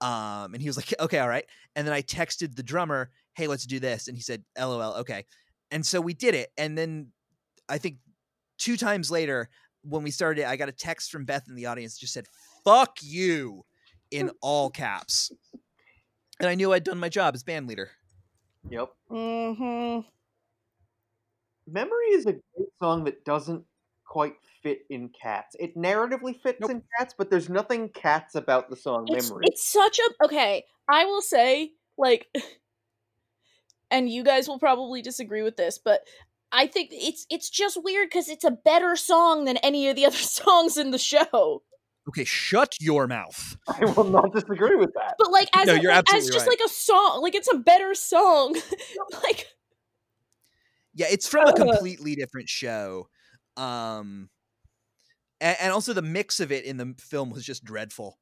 Um 0.00 0.54
and 0.54 0.60
he 0.60 0.68
was 0.68 0.76
like 0.76 0.92
okay 1.00 1.18
all 1.18 1.28
right. 1.28 1.46
And 1.76 1.86
then 1.86 1.94
i 1.94 2.02
texted 2.02 2.56
the 2.56 2.62
drummer 2.62 3.10
hey 3.34 3.46
let's 3.46 3.66
do 3.66 3.80
this. 3.80 4.08
And 4.08 4.16
he 4.16 4.22
said 4.22 4.44
lol 4.58 4.94
okay. 4.96 5.24
And 5.70 5.84
so 5.84 6.00
we 6.00 6.14
did 6.14 6.34
it. 6.34 6.50
And 6.56 6.76
then 6.76 7.08
i 7.68 7.78
think 7.78 7.96
two 8.58 8.76
times 8.76 9.10
later 9.10 9.48
when 9.82 10.02
we 10.02 10.10
started 10.10 10.44
i 10.44 10.56
got 10.56 10.68
a 10.68 10.72
text 10.72 11.10
from 11.10 11.24
beth 11.24 11.44
in 11.48 11.54
the 11.54 11.66
audience 11.66 11.98
just 11.98 12.12
said 12.12 12.26
fuck 12.64 12.98
you 13.02 13.64
in 14.10 14.30
all 14.40 14.70
caps. 14.70 15.30
And 16.40 16.48
i 16.48 16.54
knew 16.54 16.72
i'd 16.72 16.84
done 16.84 16.98
my 16.98 17.08
job 17.08 17.34
as 17.34 17.42
band 17.42 17.66
leader. 17.68 17.90
Yep. 18.70 18.90
Mm-hmm. 19.10 20.00
Memory 21.66 22.06
is 22.12 22.26
a 22.26 22.32
great 22.32 22.68
song 22.82 23.04
that 23.04 23.24
doesn't 23.24 23.64
quite 24.06 24.34
fit 24.64 24.80
in 24.90 25.10
Cats. 25.10 25.54
It 25.60 25.76
narratively 25.76 26.40
fits 26.42 26.58
Nope. 26.60 26.70
in 26.72 26.82
Cats, 26.98 27.14
but 27.16 27.30
there's 27.30 27.48
nothing 27.48 27.88
Cats 27.90 28.34
about 28.34 28.68
the 28.70 28.74
song 28.76 29.06
It's, 29.08 29.30
Memory. 29.30 29.44
it's 29.46 29.64
such 29.64 30.00
a 30.00 30.24
okay. 30.24 30.64
I 30.90 31.04
will 31.04 31.22
say, 31.22 31.70
like, 31.96 32.26
and 33.92 34.10
you 34.10 34.24
guys 34.24 34.48
will 34.48 34.58
probably 34.58 35.02
disagree 35.02 35.42
with 35.42 35.56
this, 35.56 35.78
but 35.78 36.00
I 36.50 36.66
think 36.66 36.90
it's 36.92 37.26
it's 37.30 37.48
just 37.50 37.78
weird 37.84 38.08
because 38.08 38.28
it's 38.28 38.44
a 38.44 38.50
better 38.50 38.96
song 38.96 39.44
than 39.44 39.56
any 39.58 39.88
of 39.88 39.96
the 39.96 40.06
other 40.06 40.16
songs 40.40 40.76
in 40.76 40.90
the 40.90 40.98
show. 40.98 41.62
okay 42.08 42.24
shut 42.24 42.74
your 42.80 43.06
mouth 43.06 43.56
I 43.68 43.84
will 43.86 44.04
not 44.04 44.32
disagree 44.32 44.76
with 44.76 44.90
that. 44.94 45.14
But 45.18 45.30
like 45.32 45.48
as 45.56 45.66
No, 45.66 45.74
a, 45.74 45.80
you're 45.80 45.92
like, 45.92 46.12
as 46.14 46.26
just 46.26 46.46
right. 46.46 46.58
like 46.58 46.60
a 46.64 46.68
song, 46.68 47.22
like 47.22 47.34
it's 47.34 47.52
a 47.52 47.56
better 47.58 47.94
song. 47.94 48.54
like 49.24 49.46
Yeah, 50.94 51.06
it's 51.10 51.28
from 51.28 51.46
a 51.48 51.52
completely 51.54 52.14
different 52.14 52.48
show. 52.48 53.08
Um 53.56 54.28
and, 55.44 55.56
and 55.60 55.72
also 55.72 55.92
the 55.92 56.02
mix 56.02 56.40
of 56.40 56.50
it 56.50 56.64
in 56.64 56.78
the 56.78 56.94
film 56.98 57.30
was 57.30 57.44
just 57.44 57.64
dreadful. 57.64 58.18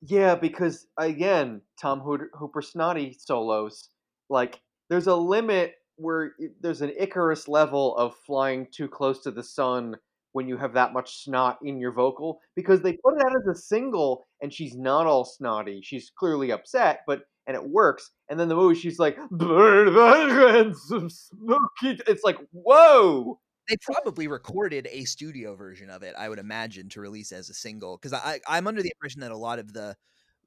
Yeah, 0.00 0.34
because 0.34 0.86
again, 0.98 1.60
Tom 1.80 2.00
Hooper, 2.00 2.62
Snotty 2.62 3.16
solos, 3.18 3.90
like 4.30 4.60
there's 4.88 5.06
a 5.06 5.14
limit 5.14 5.74
where 5.96 6.32
there's 6.60 6.82
an 6.82 6.92
Icarus 6.98 7.48
level 7.48 7.96
of 7.96 8.16
flying 8.26 8.66
too 8.74 8.88
close 8.88 9.22
to 9.22 9.30
the 9.30 9.42
sun 9.42 9.96
when 10.32 10.48
you 10.48 10.56
have 10.56 10.72
that 10.72 10.92
much 10.92 11.22
snot 11.22 11.58
in 11.62 11.78
your 11.78 11.92
vocal 11.92 12.40
because 12.56 12.80
they 12.80 12.92
put 13.04 13.14
it 13.14 13.24
out 13.24 13.36
as 13.36 13.46
a 13.46 13.58
single 13.58 14.24
and 14.42 14.52
she's 14.52 14.74
not 14.74 15.06
all 15.06 15.24
snotty. 15.24 15.80
She's 15.82 16.10
clearly 16.18 16.50
upset, 16.50 17.00
but 17.06 17.22
and 17.46 17.54
it 17.54 17.68
works. 17.68 18.10
And 18.28 18.40
then 18.40 18.48
the 18.48 18.56
movie 18.56 18.78
she's 18.78 18.98
like 18.98 19.16
"Burn 19.30 19.94
the 19.94 20.52
hands 20.52 20.90
of 20.90 21.12
smoky-" 21.12 22.02
It's 22.06 22.24
like, 22.24 22.38
"Whoa!" 22.52 23.38
They 23.68 23.76
probably 23.80 24.28
recorded 24.28 24.88
a 24.90 25.04
studio 25.04 25.54
version 25.54 25.90
of 25.90 26.02
it, 26.02 26.14
I 26.18 26.28
would 26.28 26.38
imagine, 26.38 26.88
to 26.90 27.00
release 27.00 27.32
as 27.32 27.48
a 27.48 27.54
single. 27.54 27.96
Because 27.96 28.12
I, 28.12 28.40
I'm 28.46 28.66
under 28.66 28.82
the 28.82 28.92
impression 28.94 29.20
that 29.22 29.30
a 29.30 29.36
lot 29.36 29.58
of 29.58 29.72
the 29.72 29.96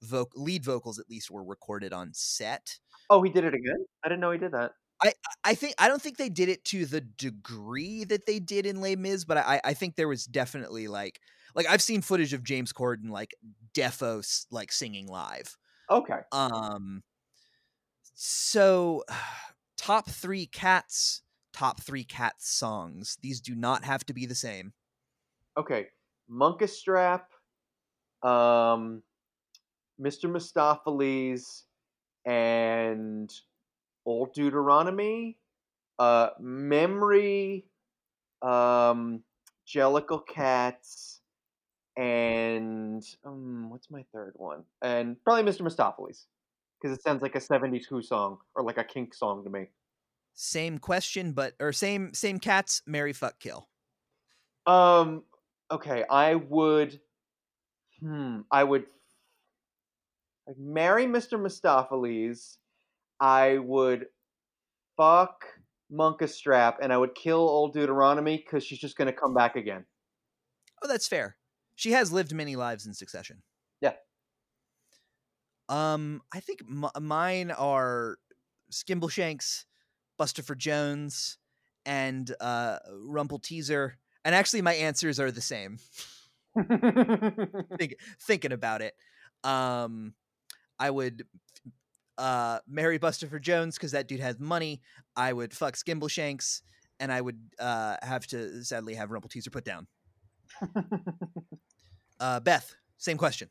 voc- 0.03 0.32
lead 0.36 0.63
vocals, 0.63 0.99
at 0.99 1.09
least, 1.09 1.32
were 1.32 1.43
recorded 1.43 1.93
on 1.93 2.11
set. 2.13 2.78
Oh, 3.09 3.24
he 3.24 3.32
did 3.32 3.43
it 3.43 3.53
again? 3.53 3.86
I 4.03 4.09
didn't 4.09 4.22
know 4.22 4.32
he 4.32 4.38
did 4.38 4.51
that. 4.51 4.72
I 5.01 5.13
I 5.43 5.55
think 5.55 5.76
I 5.78 5.88
don't 5.88 6.01
think 6.01 6.18
they 6.18 6.30
did 6.30 6.49
it 6.49 6.65
to 6.65 6.86
the 6.86 7.01
degree 7.01 8.03
that 8.05 8.26
they 8.26 8.39
did 8.39 8.65
in 8.65 8.82
Les 8.82 8.95
Mis, 8.95 9.26
but 9.26 9.38
I, 9.38 9.61
I 9.63 9.74
think 9.74 9.95
there 9.95 10.07
was 10.07 10.26
definitely 10.26 10.88
like 10.88 11.20
like 11.55 11.68
I've 11.70 11.82
seen 11.82 12.01
footage 12.01 12.34
of 12.34 12.43
James 12.43 12.74
Corden 12.74 13.09
like 13.09 13.36
defo 13.74 14.45
like 14.51 14.72
singing 14.72 15.07
live. 15.07 15.55
Okay. 15.89 16.20
Um 16.32 17.03
so 18.13 19.03
top 19.78 20.09
3 20.09 20.47
cats, 20.47 21.22
top 21.58 21.82
3 21.82 22.03
cats 22.03 22.47
songs. 22.49 23.18
These 23.22 23.41
do 23.41 23.55
not 23.55 23.84
have 23.84 24.05
to 24.05 24.14
be 24.14 24.28
the 24.28 24.36
same. 24.36 24.74
Okay, 25.58 25.88
Munkustrap, 26.32 27.24
um, 28.22 29.01
Mr. 29.99 30.30
Mistoffelees, 30.30 31.64
and 32.26 33.34
Old 34.05 34.34
Deuteronomy, 34.34 35.39
uh, 35.97 36.30
Memory, 36.39 37.66
um, 38.43 39.24
Jellicle 39.68 40.28
Cats, 40.28 41.22
and 41.97 43.03
um, 43.26 43.72
what's 43.72 43.89
my 43.89 44.05
third 44.14 44.34
one? 44.36 44.64
And 44.84 45.18
probably 45.24 45.51
Mr. 45.51 45.62
Mistoffelees, 45.62 46.26
because 46.80 46.95
it 46.95 47.01
sounds 47.01 47.24
like 47.24 47.34
a 47.34 47.39
'70s 47.39 47.88
Who 47.88 48.03
song 48.03 48.38
or 48.53 48.62
like 48.62 48.78
a 48.78 48.84
Kink 48.84 49.16
song 49.16 49.43
to 49.43 49.49
me. 49.49 49.70
Same 50.39 50.77
question 50.77 51.31
but 51.31 51.55
or 51.59 51.73
same 51.73 52.13
same 52.13 52.39
cats, 52.39 52.83
Mary 52.85 53.11
fuck 53.11 53.39
kill. 53.39 53.67
Um. 54.67 55.23
Okay, 55.71 56.05
I 56.07 56.35
would. 56.35 57.01
Hmm. 57.99 58.41
I 58.51 58.63
would. 58.63 58.85
I'd 60.47 60.59
marry 60.59 61.07
Mr. 61.07 61.39
Mistoffelees. 61.39 62.57
I 63.19 63.57
would 63.57 64.05
fuck 64.95 65.43
Munkustrap, 65.91 66.75
and 66.81 66.93
I 66.93 66.97
would 66.97 67.15
kill 67.15 67.39
old 67.39 67.73
Deuteronomy 67.73 68.38
because 68.38 68.63
she's 68.63 68.79
just 68.79 68.95
gonna 68.95 69.13
come 69.13 69.33
back 69.33 69.55
again. 69.55 69.85
Oh, 70.83 70.88
that's 70.88 71.07
fair. 71.07 71.38
She 71.73 71.93
has 71.93 72.11
lived 72.11 72.31
many 72.31 72.55
lives 72.55 72.85
in 72.85 72.93
succession. 72.93 73.41
Yeah. 73.81 73.93
Um, 75.67 76.21
I 76.31 76.39
think 76.41 76.61
m- 76.61 77.03
mine 77.03 77.49
are 77.49 78.19
Skimbleshanks, 78.71 79.65
Bustopher 80.20 80.57
Jones, 80.57 81.38
and 81.86 82.34
uh, 82.41 82.80
Rumpleteazer. 82.91 83.93
And 84.26 84.36
actually, 84.36 84.61
my 84.61 84.74
answers 84.74 85.20
are 85.20 85.32
the 85.32 85.41
same. 85.41 85.80
Think, 87.78 87.95
thinking 88.22 88.51
about 88.51 88.82
it, 88.82 88.95
um, 89.43 90.13
I 90.80 90.89
would 90.89 91.26
uh, 92.18 92.59
marry 92.68 92.97
Bustopher 92.99 93.39
Jones 93.39 93.76
because 93.76 93.91
that 93.91 94.07
dude 94.07 94.20
has 94.20 94.39
money. 94.39 94.82
I 95.15 95.34
would 95.34 95.53
fuck 95.53 95.76
Skimbleshanks, 95.76 96.61
and 96.99 97.11
I 97.11 97.22
would 97.22 97.39
uh, 97.59 97.97
have 98.01 98.26
to 98.28 98.63
sadly 98.63 98.95
have 98.95 99.09
Rumpleteazer 99.09 99.51
put 99.51 99.65
down. 99.65 99.88
Uh, 102.20 102.39
Beth, 102.39 102.74
same 102.97 103.15
question. 103.15 103.47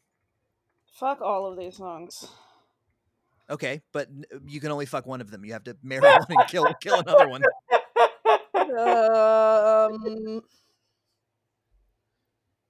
fuck 0.93 1.21
all 1.21 1.47
of 1.47 1.57
these 1.57 1.77
songs. 1.77 2.27
Okay, 3.49 3.83
but 3.93 4.09
you 4.47 4.61
can 4.61 4.73
only 4.73 4.87
fuck 4.87 5.07
one 5.07 5.21
of 5.21 5.31
them. 5.31 5.45
You 5.45 5.53
have 5.53 5.65
to 5.65 5.77
marry 5.83 6.03
one 6.03 6.27
and 6.29 6.49
kill 6.49 6.67
kill 6.81 7.01
another 7.01 7.29
one. 7.29 7.43
um, 8.55 10.43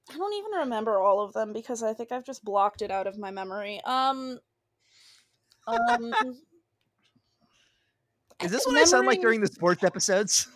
I 0.09 0.17
don't 0.17 0.35
even 0.35 0.53
remember 0.61 0.99
all 0.99 1.21
of 1.21 1.33
them 1.33 1.53
because 1.53 1.83
I 1.83 1.95
think 1.95 2.13
I've 2.13 2.25
just 2.25 2.45
blocked 2.45 2.83
it 2.83 2.91
out 2.91 3.07
of 3.07 3.19
my 3.19 3.31
memory. 3.31 3.81
Um, 3.85 4.39
um, 5.67 6.15
Is 8.43 8.51
this 8.51 8.67
what 8.67 8.77
I 8.77 8.85
sound 8.85 9.07
like 9.07 9.21
during 9.21 9.41
the 9.41 9.47
sports 9.47 9.83
episodes? 9.83 10.49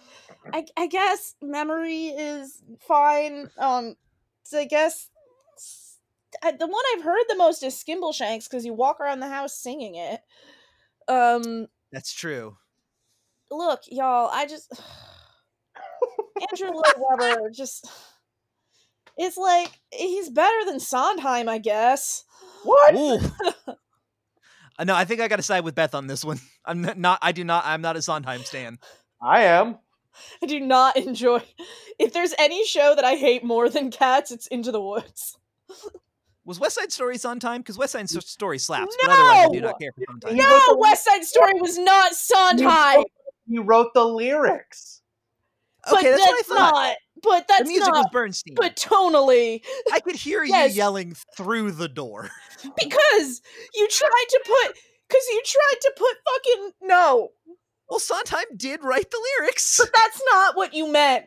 I, 0.53 0.65
I 0.77 0.87
guess 0.87 1.35
memory 1.43 2.09
is 2.09 2.63
fine. 2.79 3.51
Um, 3.59 3.97
so 4.43 4.59
I 4.59 4.67
guess 4.67 5.11
the 6.43 6.67
one 6.67 6.85
I've 6.95 7.05
heard 7.05 7.25
the 7.29 7.37
most 7.37 7.63
is 7.63 7.75
Skimbleshanks 7.75 8.49
because 8.49 8.65
you 8.65 8.73
walk 8.73 9.01
around 9.01 9.21
the 9.21 9.29
house 9.29 9.57
singing 9.57 9.97
it. 9.97 10.21
Um, 11.09 11.67
That's 11.93 12.13
true. 12.13 12.57
look, 13.51 13.81
y'all, 13.89 14.31
I 14.33 14.47
just 14.47 14.73
Andrew 16.51 16.71
Lloyd 16.73 16.95
Webber 16.97 17.51
just 17.51 17.89
it's 19.17 19.37
like 19.37 19.71
he's 19.93 20.31
better 20.31 20.65
than 20.65 20.81
Sondheim, 20.81 21.49
I 21.49 21.59
guess. 21.59 22.25
what? 22.65 22.95
Ooh. 22.95 23.19
Uh, 24.79 24.85
no, 24.85 24.95
I 24.95 25.05
think 25.05 25.21
I 25.21 25.29
got 25.29 25.37
to 25.37 25.43
side 25.43 25.63
with 25.63 25.75
Beth 25.75 25.95
on 25.95 26.07
this 26.07 26.25
one. 26.25 26.41
I'm 26.65 26.81
not. 26.97 27.19
I 27.21 27.33
do 27.33 27.45
not. 27.45 27.65
I'm 27.67 27.83
not 27.83 27.97
a 27.97 28.03
Sondheim 28.03 28.45
stan. 28.45 28.79
I 29.23 29.43
am. 29.43 29.79
I 30.43 30.47
do 30.47 30.59
not 30.59 30.97
enjoy. 31.07 31.43
If 31.99 32.15
there's 32.15 32.33
any 32.39 32.65
show 32.65 32.95
that 32.95 33.05
I 33.05 33.17
hate 33.17 33.45
more 33.45 33.69
than 33.69 33.91
Cats, 33.91 34.31
it's 34.31 34.47
Into 34.47 34.73
the 34.73 34.81
Woods. 34.81 35.37
Was 36.51 36.59
West 36.59 36.75
Side 36.75 36.91
Story 36.91 37.17
Sondheim? 37.17 37.61
Because 37.61 37.79
West 37.79 37.93
Side 37.93 38.03
S- 38.13 38.27
Story 38.27 38.59
slaps, 38.59 38.97
but 39.01 39.11
otherwise 39.11 39.47
I 39.47 39.49
do 39.53 39.61
No! 39.61 39.69
not 39.69 39.79
care 39.81 39.93
for 39.93 40.03
Sondheim. 40.11 40.35
He 40.35 40.43
No, 40.43 40.77
West 40.79 41.05
Side 41.05 41.25
Story 41.25 41.53
was 41.61 41.79
not 41.79 42.13
Sondheim. 42.13 43.05
He 43.49 43.59
wrote 43.61 43.95
the 43.95 44.05
lyrics. 44.05 45.01
But 45.85 46.01
Okay, 46.01 46.11
that's 46.11 46.21
what 46.21 46.29
I 46.29 46.35
that's 46.37 46.49
thought. 46.49 46.73
not. 46.73 46.97
but 47.23 47.47
that's 47.49 47.63
the 47.63 47.69
music 47.69 47.87
not. 47.95 47.99
was 47.99 48.07
Bernstein. 48.13 48.55
but 48.57 48.75
tonally, 48.75 49.63
I 49.93 50.01
could 50.01 50.17
hear 50.17 50.43
Yes. 50.43 50.73
you 50.73 50.79
yelling 50.79 51.15
through 51.37 51.71
the 51.71 51.89
door. 51.89 52.31
because 52.77 53.41
you 53.75 53.87
tried 53.89 54.25
to 54.31 54.41
put, 54.45 54.77
because 55.09 55.25
you 55.31 55.43
tried 55.47 55.81
to 55.83 55.93
put 55.97 56.17
fucking 56.35 56.73
no. 56.83 57.29
Well, 57.89 58.01
Sondheim 58.01 58.45
did 58.57 58.83
write 58.83 59.09
the 59.13 59.29
lyrics. 59.39 59.79
But 59.79 59.91
that's 59.95 60.21
not 60.33 60.57
what 60.57 60.75
you 60.75 60.89
meant. 60.91 61.27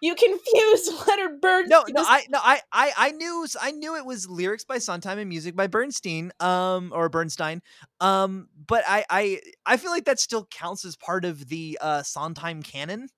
You 0.00 0.14
confused 0.14 0.92
Leonard 1.08 1.40
Bernstein. 1.40 1.68
No, 1.68 1.84
no, 1.88 2.04
I 2.06 2.24
no, 2.28 2.38
I, 2.42 2.60
I, 2.72 2.92
I 2.96 3.10
knew, 3.12 3.46
I 3.60 3.70
knew 3.70 3.96
it 3.96 4.04
was 4.04 4.28
lyrics 4.28 4.64
by 4.64 4.78
Sondheim 4.78 5.18
and 5.18 5.28
music 5.28 5.56
by 5.56 5.66
Bernstein, 5.66 6.32
um, 6.40 6.92
or 6.94 7.08
Bernstein, 7.08 7.62
um, 8.00 8.48
but 8.66 8.84
I, 8.86 9.04
I, 9.08 9.40
I 9.66 9.76
feel 9.76 9.90
like 9.90 10.04
that 10.06 10.18
still 10.20 10.46
counts 10.50 10.84
as 10.84 10.96
part 10.96 11.24
of 11.24 11.48
the 11.48 11.78
uh 11.80 12.02
Sondheim 12.02 12.62
canon. 12.62 13.08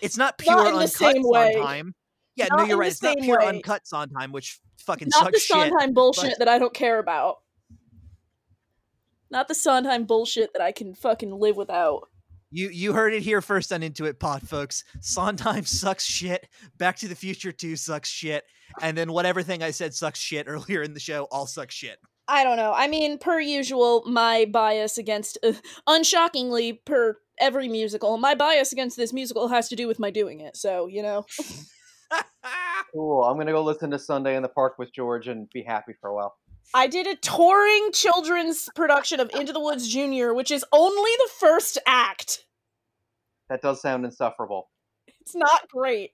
It's 0.00 0.16
not 0.16 0.38
pure 0.38 0.56
Not 0.56 0.66
in 0.66 0.72
the 0.74 0.78
uncut 0.80 0.92
same 0.92 1.22
way. 1.24 1.52
Sondheim. 1.54 1.94
Yeah, 2.34 2.48
no, 2.50 2.64
you're 2.64 2.78
right. 2.78 2.90
It's 2.90 3.02
not 3.02 3.18
pure 3.18 3.38
way. 3.38 3.46
uncut 3.46 3.86
Sondheim, 3.86 4.32
which 4.32 4.58
fucking 4.78 5.08
not 5.08 5.32
the 5.32 5.38
sucks 5.38 5.42
shit. 5.42 5.56
Sondheim 5.56 5.92
bullshit 5.92 6.30
but- 6.30 6.38
that 6.40 6.48
I 6.48 6.58
don't 6.58 6.74
care 6.74 6.98
about. 6.98 7.38
Not 9.30 9.48
the 9.48 9.54
Sondheim 9.54 10.04
bullshit 10.04 10.52
that 10.52 10.60
I 10.60 10.72
can 10.72 10.94
fucking 10.94 11.30
live 11.30 11.56
without. 11.56 12.08
You 12.52 12.68
you 12.68 12.92
heard 12.92 13.14
it 13.14 13.22
here 13.22 13.40
first 13.40 13.72
on 13.72 13.82
Into 13.82 14.04
It 14.04 14.20
Pod, 14.20 14.46
folks. 14.46 14.84
Sondheim 15.00 15.64
sucks 15.64 16.04
shit. 16.04 16.48
Back 16.76 16.96
to 16.96 17.08
the 17.08 17.14
Future 17.14 17.50
2 17.50 17.76
sucks 17.76 18.10
shit. 18.10 18.44
And 18.82 18.96
then 18.96 19.12
whatever 19.12 19.42
thing 19.42 19.62
I 19.62 19.70
said 19.70 19.94
sucks 19.94 20.20
shit 20.20 20.46
earlier 20.48 20.82
in 20.82 20.92
the 20.92 21.00
show 21.00 21.24
all 21.30 21.46
sucks 21.46 21.74
shit. 21.74 21.98
I 22.28 22.44
don't 22.44 22.56
know. 22.56 22.72
I 22.74 22.88
mean, 22.88 23.18
per 23.18 23.40
usual, 23.40 24.04
my 24.06 24.44
bias 24.44 24.96
against, 24.96 25.38
uh, 25.42 25.52
unshockingly, 25.88 26.78
per 26.84 27.16
every 27.40 27.68
musical, 27.68 28.16
my 28.16 28.34
bias 28.34 28.70
against 28.70 28.96
this 28.96 29.12
musical 29.12 29.48
has 29.48 29.68
to 29.70 29.76
do 29.76 29.88
with 29.88 29.98
my 29.98 30.10
doing 30.10 30.40
it. 30.40 30.56
So, 30.56 30.86
you 30.86 31.02
know. 31.02 31.26
Cool. 32.92 33.24
I'm 33.24 33.38
gonna 33.38 33.52
go 33.52 33.62
listen 33.62 33.90
to 33.92 33.98
Sunday 33.98 34.36
in 34.36 34.42
the 34.42 34.48
Park 34.48 34.74
with 34.78 34.92
George 34.92 35.26
and 35.26 35.48
be 35.48 35.62
happy 35.62 35.94
for 35.98 36.10
a 36.10 36.14
while. 36.14 36.36
I 36.74 36.86
did 36.86 37.06
a 37.06 37.16
touring 37.16 37.90
children's 37.92 38.68
production 38.74 39.20
of 39.20 39.30
Into 39.34 39.52
the 39.52 39.60
Woods 39.60 39.88
Junior, 39.88 40.32
which 40.32 40.50
is 40.50 40.64
only 40.72 41.10
the 41.18 41.30
first 41.38 41.78
act. 41.86 42.44
That 43.48 43.60
does 43.60 43.82
sound 43.82 44.04
insufferable. 44.04 44.70
It's 45.20 45.34
not 45.34 45.68
great. 45.68 46.12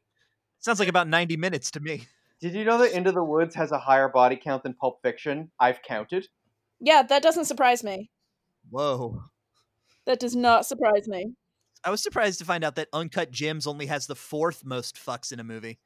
Sounds 0.58 0.80
like 0.80 0.88
about 0.88 1.08
90 1.08 1.36
minutes 1.36 1.70
to 1.72 1.80
me. 1.80 2.06
Did 2.40 2.54
you 2.54 2.64
know 2.64 2.78
that 2.78 2.92
Into 2.92 3.12
the 3.12 3.22
Woods 3.22 3.54
has 3.54 3.72
a 3.72 3.78
higher 3.78 4.08
body 4.08 4.36
count 4.36 4.62
than 4.62 4.74
Pulp 4.74 5.00
Fiction? 5.02 5.50
I've 5.58 5.82
counted. 5.82 6.26
Yeah, 6.80 7.02
that 7.02 7.22
doesn't 7.22 7.46
surprise 7.46 7.84
me. 7.84 8.10
Whoa. 8.70 9.22
That 10.06 10.20
does 10.20 10.34
not 10.36 10.66
surprise 10.66 11.08
me. 11.08 11.34
I 11.84 11.90
was 11.90 12.02
surprised 12.02 12.38
to 12.40 12.44
find 12.44 12.64
out 12.64 12.74
that 12.76 12.88
Uncut 12.92 13.30
Gems 13.30 13.66
only 13.66 13.86
has 13.86 14.06
the 14.06 14.14
fourth 14.14 14.64
most 14.64 14.96
fucks 14.96 15.32
in 15.32 15.40
a 15.40 15.44
movie. 15.44 15.78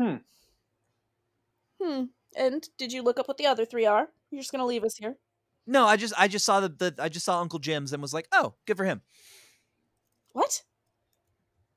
Hmm. 0.00 0.16
And 2.36 2.68
did 2.76 2.92
you 2.92 3.02
look 3.02 3.18
up 3.18 3.28
what 3.28 3.38
the 3.38 3.46
other 3.46 3.64
three 3.64 3.86
are? 3.86 4.08
You're 4.30 4.42
just 4.42 4.52
gonna 4.52 4.66
leave 4.66 4.84
us 4.84 4.96
here. 4.96 5.16
No, 5.66 5.86
I 5.86 5.96
just 5.96 6.14
I 6.16 6.28
just 6.28 6.44
saw 6.44 6.60
the, 6.60 6.68
the 6.68 6.94
I 6.98 7.08
just 7.08 7.24
saw 7.24 7.40
Uncle 7.40 7.58
Jim's 7.58 7.92
and 7.92 8.02
was 8.02 8.14
like, 8.14 8.28
oh, 8.32 8.54
good 8.66 8.76
for 8.76 8.84
him. 8.84 9.02
What? 10.32 10.62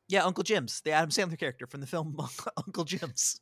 Yeah, 0.08 0.24
Uncle 0.24 0.44
Jim's, 0.44 0.82
the 0.82 0.92
Adam 0.92 1.12
Sandler 1.12 1.40
character 1.40 1.68
from 1.68 1.82
the 1.82 1.88
film 1.88 2.18
Uncle 2.58 2.84
Jim's. 2.84 3.42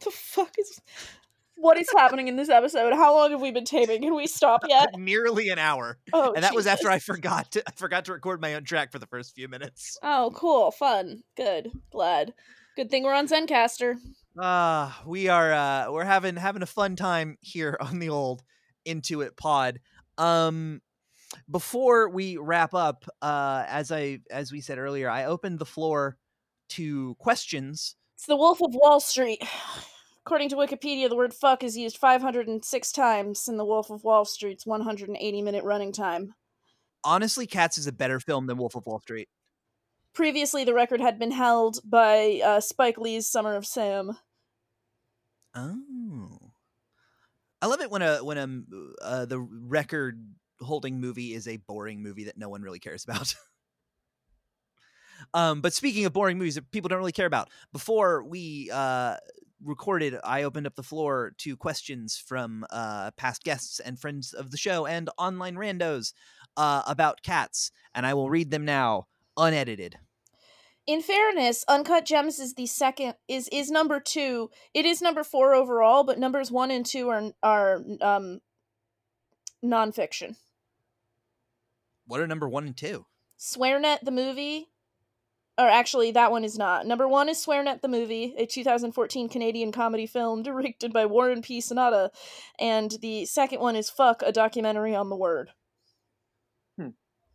The 0.00 0.10
fuck 0.10 0.54
is 0.58 0.80
what 1.56 1.78
is 1.78 1.88
happening 1.94 2.26
in 2.26 2.36
this 2.36 2.48
episode? 2.48 2.94
How 2.94 3.14
long 3.14 3.32
have 3.32 3.40
we 3.40 3.50
been 3.50 3.66
taping? 3.66 4.00
Can 4.00 4.14
we 4.14 4.26
stop 4.26 4.62
yet? 4.66 4.88
Nearly 4.98 5.50
an 5.50 5.58
hour. 5.58 5.98
Oh, 6.12 6.32
and 6.32 6.42
that 6.42 6.54
was 6.54 6.66
after 6.66 6.90
I 6.90 6.98
forgot 6.98 7.52
to 7.52 7.62
I 7.66 7.72
forgot 7.72 8.06
to 8.06 8.12
record 8.12 8.40
my 8.40 8.54
own 8.54 8.64
track 8.64 8.90
for 8.90 8.98
the 8.98 9.06
first 9.06 9.34
few 9.34 9.46
minutes. 9.46 9.98
Oh, 10.02 10.32
cool, 10.34 10.70
fun, 10.70 11.22
good, 11.36 11.70
glad. 11.92 12.32
Good 12.76 12.90
thing 12.90 13.04
we're 13.04 13.14
on 13.14 13.28
Zencastr. 13.28 13.96
Ah, 14.42 15.02
we 15.06 15.28
are 15.28 15.52
uh 15.52 15.92
we're 15.92 16.04
having 16.04 16.34
having 16.36 16.62
a 16.62 16.66
fun 16.66 16.96
time 16.96 17.36
here 17.42 17.76
on 17.78 17.98
the 17.98 18.08
old 18.08 18.42
Into 18.86 19.20
It 19.20 19.36
pod. 19.36 19.80
Um 20.16 20.80
before 21.50 22.08
we 22.08 22.38
wrap 22.38 22.72
up, 22.72 23.04
uh 23.20 23.64
as 23.68 23.92
I 23.92 24.20
as 24.30 24.50
we 24.50 24.62
said 24.62 24.78
earlier, 24.78 25.10
I 25.10 25.26
opened 25.26 25.58
the 25.58 25.66
floor 25.66 26.16
to 26.70 27.16
questions. 27.16 27.96
It's 28.16 28.24
the 28.24 28.36
Wolf 28.36 28.62
of 28.62 28.74
Wall 28.74 28.98
Street. 29.00 29.42
According 30.24 30.48
to 30.50 30.56
Wikipedia, 30.56 31.10
the 31.10 31.16
word 31.16 31.34
fuck 31.34 31.62
is 31.62 31.76
used 31.76 31.98
506 31.98 32.92
times 32.92 33.46
in 33.46 33.58
the 33.58 33.64
Wolf 33.64 33.90
of 33.90 34.04
Wall 34.04 34.24
Street's 34.24 34.64
180 34.64 35.42
minute 35.42 35.64
running 35.64 35.92
time. 35.92 36.34
Honestly, 37.04 37.46
Cats 37.46 37.76
is 37.76 37.86
a 37.86 37.92
better 37.92 38.20
film 38.20 38.46
than 38.46 38.56
Wolf 38.56 38.74
of 38.74 38.86
Wall 38.86 39.00
Street. 39.00 39.28
Previously, 40.14 40.64
the 40.64 40.74
record 40.74 41.00
had 41.02 41.18
been 41.18 41.30
held 41.30 41.80
by 41.84 42.40
uh, 42.42 42.60
Spike 42.60 42.98
Lee's 42.98 43.28
Summer 43.28 43.54
of 43.54 43.66
Sam. 43.66 44.16
Oh. 45.54 46.52
I 47.62 47.66
love 47.66 47.80
it 47.80 47.90
when 47.90 48.02
a 48.02 48.24
when 48.24 48.38
a 48.38 49.04
uh, 49.04 49.26
the 49.26 49.38
record 49.38 50.24
holding 50.60 51.00
movie 51.00 51.34
is 51.34 51.46
a 51.48 51.56
boring 51.58 52.02
movie 52.02 52.24
that 52.24 52.38
no 52.38 52.48
one 52.48 52.62
really 52.62 52.78
cares 52.78 53.04
about. 53.04 53.34
um, 55.34 55.60
but 55.60 55.72
speaking 55.72 56.06
of 56.06 56.12
boring 56.12 56.38
movies 56.38 56.54
that 56.54 56.70
people 56.70 56.88
don't 56.88 56.98
really 56.98 57.12
care 57.12 57.26
about, 57.26 57.50
before 57.72 58.24
we 58.24 58.70
uh, 58.72 59.16
recorded, 59.62 60.16
I 60.24 60.44
opened 60.44 60.66
up 60.66 60.74
the 60.74 60.82
floor 60.82 61.34
to 61.38 61.56
questions 61.56 62.16
from 62.16 62.64
uh, 62.70 63.10
past 63.12 63.42
guests 63.44 63.80
and 63.80 63.98
friends 63.98 64.32
of 64.32 64.50
the 64.50 64.56
show 64.56 64.86
and 64.86 65.10
online 65.18 65.56
randos 65.56 66.12
uh, 66.56 66.82
about 66.86 67.22
cats, 67.22 67.70
and 67.94 68.06
I 68.06 68.14
will 68.14 68.30
read 68.30 68.50
them 68.50 68.64
now, 68.64 69.06
unedited. 69.36 69.96
In 70.90 71.02
fairness, 71.02 71.64
Uncut 71.68 72.04
Gems 72.04 72.40
is 72.40 72.54
the 72.54 72.66
second 72.66 73.14
is 73.28 73.46
is 73.52 73.70
number 73.70 74.00
two. 74.00 74.50
It 74.74 74.84
is 74.84 75.00
number 75.00 75.22
four 75.22 75.54
overall, 75.54 76.02
but 76.02 76.18
numbers 76.18 76.50
one 76.50 76.72
and 76.72 76.84
two 76.84 77.08
are 77.10 77.30
are 77.44 77.76
um 78.00 78.40
nonfiction. 79.64 80.34
What 82.08 82.18
are 82.18 82.26
number 82.26 82.48
one 82.48 82.66
and 82.66 82.76
two? 82.76 83.06
SwearNet 83.38 84.00
the 84.02 84.10
movie, 84.10 84.66
or 85.56 85.68
actually 85.68 86.10
that 86.10 86.32
one 86.32 86.42
is 86.42 86.58
not. 86.58 86.88
Number 86.88 87.06
one 87.06 87.28
is 87.28 87.38
SwearNet 87.38 87.82
the 87.82 87.86
movie, 87.88 88.34
a 88.36 88.44
2014 88.44 89.28
Canadian 89.28 89.70
comedy 89.70 90.08
film 90.08 90.42
directed 90.42 90.92
by 90.92 91.06
Warren 91.06 91.40
P. 91.40 91.60
Sonoda, 91.60 92.10
and 92.58 92.96
the 93.00 93.26
second 93.26 93.60
one 93.60 93.76
is 93.76 93.90
Fuck, 93.90 94.22
a 94.26 94.32
documentary 94.32 94.96
on 94.96 95.08
the 95.08 95.14
word. 95.14 95.50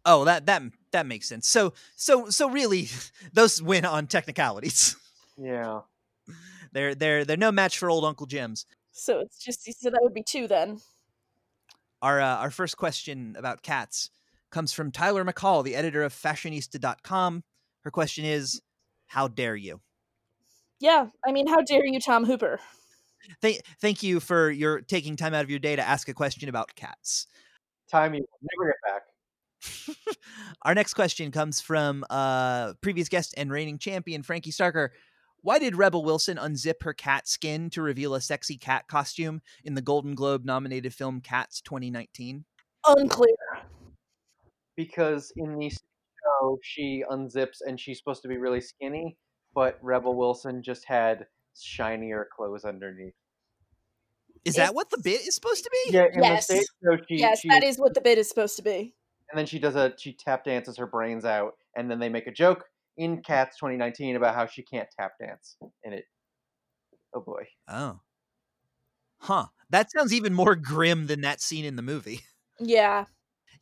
Oh, 0.06 0.26
that 0.26 0.45
that 0.45 0.62
that 0.91 1.06
makes 1.06 1.28
sense. 1.28 1.47
So 1.47 1.74
so 1.95 2.30
so 2.30 2.49
really, 2.49 2.89
those 3.34 3.62
win 3.62 3.86
on 3.86 4.08
technicalities. 4.08 4.95
Yeah. 5.38 5.82
They're 6.72 6.93
they're 6.93 7.26
they're 7.26 7.38
no 7.38 7.51
match 7.51 7.78
for 7.78 7.89
old 7.89 8.06
Uncle 8.06 8.26
Jim's. 8.26 8.66
So 8.91 9.20
it's 9.20 9.39
just 9.39 9.66
so 9.82 9.89
that 9.89 9.99
would 10.01 10.14
be 10.14 10.24
two 10.24 10.47
then. 10.47 10.80
Our 12.01 12.22
uh, 12.22 12.38
our 12.38 12.51
first 12.51 12.78
question 12.78 13.36
about 13.38 13.64
cats 13.64 14.10
comes 14.51 14.74
from 14.74 14.91
Tyler 14.91 15.26
McCall, 15.26 15.64
the 15.64 15.76
editor 15.76 16.03
of 16.03 16.14
Fashionista.com. 16.14 17.43
Her 17.82 17.91
question 17.91 18.26
is, 18.26 18.62
"How 19.08 19.28
dare 19.28 19.56
you?" 19.56 19.82
Yeah, 20.80 21.08
I 21.26 21.32
mean, 21.32 21.47
how 21.47 21.62
dare 21.62 21.86
you, 21.86 21.99
Tom 21.99 22.26
Hooper? 22.26 22.60
Thank 23.41 23.62
thank 23.80 24.03
you 24.03 24.20
for 24.20 24.51
your 24.51 24.82
taking 24.82 25.16
time 25.16 25.34
out 25.34 25.43
of 25.43 25.49
your 25.49 25.60
day 25.60 25.76
to 25.76 25.82
ask 25.82 26.08
a 26.10 26.14
question 26.14 26.49
about 26.49 26.76
cats. 26.76 27.28
Time 27.89 28.14
you 28.14 28.22
will 28.22 28.49
never 28.53 28.72
get 28.72 28.93
back. 28.93 29.03
Our 30.63 30.74
next 30.74 30.93
question 30.93 31.32
comes 31.32 31.61
from 31.61 32.03
uh, 32.09 32.74
previous 32.82 33.09
guest 33.09 33.34
and 33.38 33.51
reigning 33.51 33.78
champion 33.78 34.24
Frankie 34.24 34.51
Starker. 34.51 34.89
Why 35.41 35.59
did 35.59 35.76
Rebel 35.76 36.03
Wilson 36.03 36.38
unzip 36.38 36.82
her 36.82 36.93
cat 36.93 37.28
skin 37.28 37.70
to 37.72 37.82
reveal 37.84 38.16
a 38.16 38.22
sexy 38.22 38.57
cat 38.57 38.88
costume 38.88 39.41
in 39.63 39.76
the 39.76 39.82
Golden 39.82 40.16
Globe 40.16 40.43
nominated 40.43 40.93
film 40.93 41.22
Cats 41.22 41.61
2019? 41.61 42.45
Unclear. 42.88 43.36
Because 44.76 45.32
in 45.38 45.55
the 45.59 45.70
show, 45.70 46.57
she 46.63 47.03
unzips 47.11 47.57
and 47.66 47.80
she's 47.80 47.99
supposed 47.99 48.24
to 48.24 48.28
be 48.28 48.38
really 48.38 48.59
skinny, 48.59 49.18
but 49.53 49.78
Rebel 49.84 50.16
Wilson 50.16 50.63
just 50.63 50.84
had 50.86 51.28
shinier 51.55 52.28
clothes 52.36 52.66
underneath. 52.66 53.13
Is 54.45 54.55
that 54.55 54.76
what 54.76 54.89
the 54.91 54.99
bit 55.03 55.28
is 55.28 55.34
supposed 55.34 55.63
to 55.63 55.70
be? 55.72 55.93
Yeah, 55.93 56.07
Yes. 56.13 56.45
stage 56.45 56.66
show, 56.84 56.97
she, 57.07 57.18
yes, 57.18 57.41
she 57.41 57.49
that 57.49 57.63
is 57.63 57.78
what 57.78 57.95
the 57.95 58.01
bit 58.01 58.18
is 58.18 58.30
supposed 58.30 58.55
to 58.57 58.61
be. 58.61 58.93
And 59.36 59.40
then 59.40 59.46
she 59.46 59.60
does 59.60 59.76
a 59.76 59.94
she 60.00 60.16
tap 60.16 60.46
dances 60.46 60.78
her 60.78 60.88
brains 60.88 61.26
out, 61.26 61.56
and 61.76 61.92
then 61.92 62.00
they 62.00 62.08
make 62.08 62.26
a 62.26 62.32
joke 62.32 62.64
in 62.96 63.22
Cats 63.22 63.58
2019 63.58 64.16
about 64.16 64.34
how 64.34 64.46
she 64.46 64.64
can't 64.64 64.88
tap 64.98 65.12
dance, 65.20 65.58
in 65.84 65.92
it. 65.92 66.06
Oh 67.14 67.20
boy. 67.20 67.44
Oh. 67.68 68.00
Huh. 69.18 69.48
That 69.72 69.92
sounds 69.92 70.14
even 70.14 70.34
more 70.34 70.56
grim 70.56 71.08
than 71.08 71.20
that 71.22 71.42
scene 71.42 71.66
in 71.66 71.76
the 71.76 71.82
movie. 71.82 72.22
Yeah. 72.58 73.04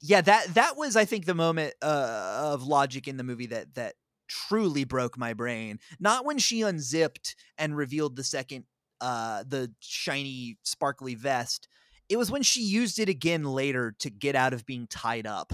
Yeah, 0.03 0.21
that 0.21 0.53
that 0.53 0.78
was 0.78 0.95
I 0.95 1.05
think 1.05 1.26
the 1.26 1.34
moment 1.34 1.74
uh, 1.82 2.51
of 2.53 2.61
logic 2.61 3.07
in 3.07 3.17
the 3.17 3.24
movie 3.24 3.47
that 3.47 3.74
that 3.74 3.95
truly 4.28 4.84
broke 4.84 5.17
my 5.17 5.34
brain. 5.34 5.80
Not 5.99 6.26
when 6.26 6.38
she 6.38 6.61
unzipped 6.61 7.36
and 7.57 7.76
revealed 7.76 8.15
the 8.17 8.24
second 8.24 8.65
uh 9.01 9.45
the 9.47 9.74
shiny 9.80 10.59
sparkly 10.61 11.15
vest. 11.15 11.67
It 12.14 12.18
was 12.18 12.30
when 12.30 12.43
she 12.43 12.61
used 12.61 12.99
it 12.99 13.09
again 13.09 13.43
later 13.43 13.95
to 13.99 14.11
get 14.11 14.36
out 14.36 14.53
of 14.53 14.68
being 14.68 14.86
tied 14.86 15.26
up. 15.26 15.51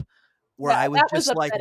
where 0.58 0.74
That- 0.74 0.80
I 0.84 0.88
was 0.90 1.00
that 1.00 1.10
was 1.14 1.26
just 1.26 1.38
like, 1.38 1.54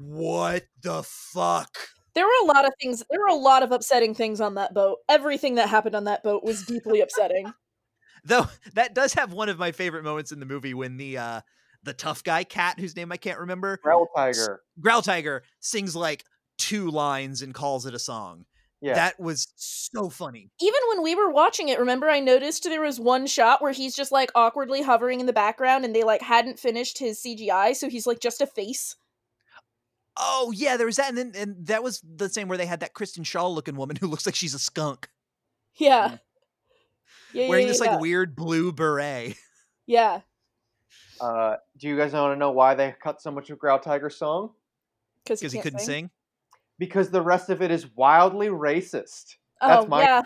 what 0.00 0.64
the 0.80 1.02
fuck? 1.02 1.76
There 2.14 2.24
were 2.24 2.32
a 2.44 2.46
lot 2.46 2.64
of 2.64 2.72
things. 2.80 3.02
There 3.10 3.20
were 3.20 3.26
a 3.26 3.34
lot 3.34 3.62
of 3.62 3.70
upsetting 3.70 4.14
things 4.14 4.40
on 4.40 4.54
that 4.54 4.72
boat. 4.72 5.00
Everything 5.10 5.56
that 5.56 5.68
happened 5.68 5.94
on 5.94 6.04
that 6.04 6.22
boat 6.22 6.42
was 6.42 6.64
deeply 6.64 7.02
upsetting. 7.02 7.52
Though 8.24 8.46
that 8.72 8.94
does 8.94 9.12
have 9.12 9.34
one 9.34 9.50
of 9.50 9.58
my 9.58 9.72
favorite 9.72 10.04
moments 10.04 10.32
in 10.32 10.40
the 10.40 10.46
movie 10.46 10.72
when 10.72 10.96
the 10.96 11.18
uh 11.18 11.40
the 11.82 11.92
tough 11.92 12.24
guy 12.24 12.44
cat 12.44 12.80
whose 12.80 12.96
name 12.96 13.12
I 13.12 13.18
can't 13.18 13.40
remember, 13.40 13.78
Growl 13.82 14.08
Tiger. 14.16 14.62
Growl 14.80 15.02
Tiger 15.02 15.42
sings 15.60 15.94
like 15.94 16.24
two 16.56 16.88
lines 16.90 17.42
and 17.42 17.52
calls 17.52 17.84
it 17.84 17.92
a 17.92 17.98
song. 17.98 18.46
Yeah. 18.84 18.92
That 18.92 19.18
was 19.18 19.48
so 19.56 20.10
funny. 20.10 20.50
Even 20.60 20.80
when 20.90 21.02
we 21.02 21.14
were 21.14 21.30
watching 21.30 21.70
it, 21.70 21.78
remember 21.78 22.10
I 22.10 22.20
noticed 22.20 22.64
there 22.64 22.82
was 22.82 23.00
one 23.00 23.26
shot 23.26 23.62
where 23.62 23.72
he's 23.72 23.96
just 23.96 24.12
like 24.12 24.30
awkwardly 24.34 24.82
hovering 24.82 25.20
in 25.20 25.26
the 25.26 25.32
background 25.32 25.86
and 25.86 25.96
they 25.96 26.02
like 26.02 26.20
hadn't 26.20 26.58
finished 26.58 26.98
his 26.98 27.18
CGI, 27.18 27.74
so 27.74 27.88
he's 27.88 28.06
like 28.06 28.20
just 28.20 28.42
a 28.42 28.46
face. 28.46 28.96
Oh 30.18 30.52
yeah, 30.54 30.76
there 30.76 30.84
was 30.84 30.96
that, 30.96 31.08
and 31.08 31.16
then 31.16 31.32
and 31.34 31.66
that 31.66 31.82
was 31.82 32.02
the 32.02 32.28
same 32.28 32.46
where 32.46 32.58
they 32.58 32.66
had 32.66 32.80
that 32.80 32.92
Kristen 32.92 33.24
Shaw 33.24 33.48
looking 33.48 33.74
woman 33.74 33.96
who 33.96 34.06
looks 34.10 34.26
like 34.26 34.34
she's 34.34 34.52
a 34.52 34.58
skunk 34.58 35.08
Yeah. 35.76 36.18
Yeah, 37.32 37.48
wearing 37.48 37.64
yeah, 37.64 37.72
this 37.72 37.80
yeah. 37.82 37.92
like 37.92 38.00
weird 38.00 38.36
blue 38.36 38.70
beret. 38.70 39.36
Yeah. 39.86 40.20
Uh, 41.20 41.56
do 41.76 41.88
you 41.88 41.96
guys 41.98 42.14
want 42.14 42.32
to 42.32 42.38
know 42.38 42.52
why 42.52 42.74
they 42.74 42.94
cut 43.02 43.20
so 43.20 43.30
much 43.30 43.50
of 43.50 43.58
Growl 43.58 43.78
Tiger's 43.78 44.16
song? 44.16 44.52
Because 45.22 45.40
because 45.40 45.52
he 45.52 45.60
couldn't 45.60 45.80
sing. 45.80 46.10
Because 46.78 47.10
the 47.10 47.22
rest 47.22 47.50
of 47.50 47.62
it 47.62 47.70
is 47.70 47.94
wildly 47.94 48.48
racist. 48.48 49.36
Oh, 49.60 49.68
That's 49.68 49.88
my 49.88 50.00
yeah. 50.00 50.22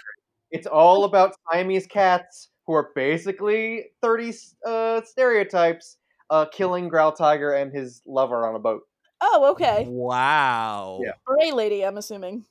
It's 0.50 0.66
all 0.66 1.04
about 1.04 1.34
Siamese 1.52 1.86
cats 1.86 2.50
who 2.66 2.74
are 2.74 2.92
basically 2.94 3.86
30 4.02 4.32
uh, 4.66 5.02
stereotypes 5.02 5.98
uh, 6.30 6.46
killing 6.46 6.88
Growl 6.88 7.12
Tiger 7.12 7.52
and 7.54 7.72
his 7.72 8.02
lover 8.06 8.46
on 8.46 8.54
a 8.54 8.58
boat. 8.58 8.82
Oh, 9.20 9.50
okay. 9.52 9.84
Wow. 9.84 11.02
Yeah. 11.02 11.12
Beret 11.26 11.54
lady, 11.54 11.84
I'm 11.84 11.96
assuming. 11.96 12.46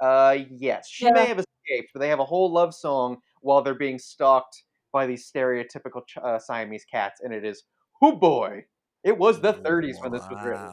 Uh, 0.00 0.38
yes, 0.50 0.88
she 0.88 1.06
Yeah. 1.06 1.12
may 1.12 1.26
have 1.26 1.38
escaped, 1.38 1.90
but 1.92 2.00
they 2.00 2.08
have 2.08 2.20
a 2.20 2.24
whole 2.24 2.52
love 2.52 2.74
song 2.74 3.20
while 3.40 3.62
they're 3.62 3.74
being 3.74 3.98
stalked 3.98 4.62
by 4.92 5.06
these 5.06 5.30
stereotypical 5.30 6.02
uh, 6.22 6.38
Siamese 6.38 6.84
cats, 6.84 7.20
and 7.20 7.32
it 7.34 7.44
is, 7.44 7.64
"Hoo 8.00 8.14
boy!" 8.16 8.66
It 9.04 9.18
was 9.18 9.40
the 9.40 9.54
30s 9.54 9.98
when 10.00 10.12
this 10.12 10.28
was 10.30 10.42
written. 10.44 10.70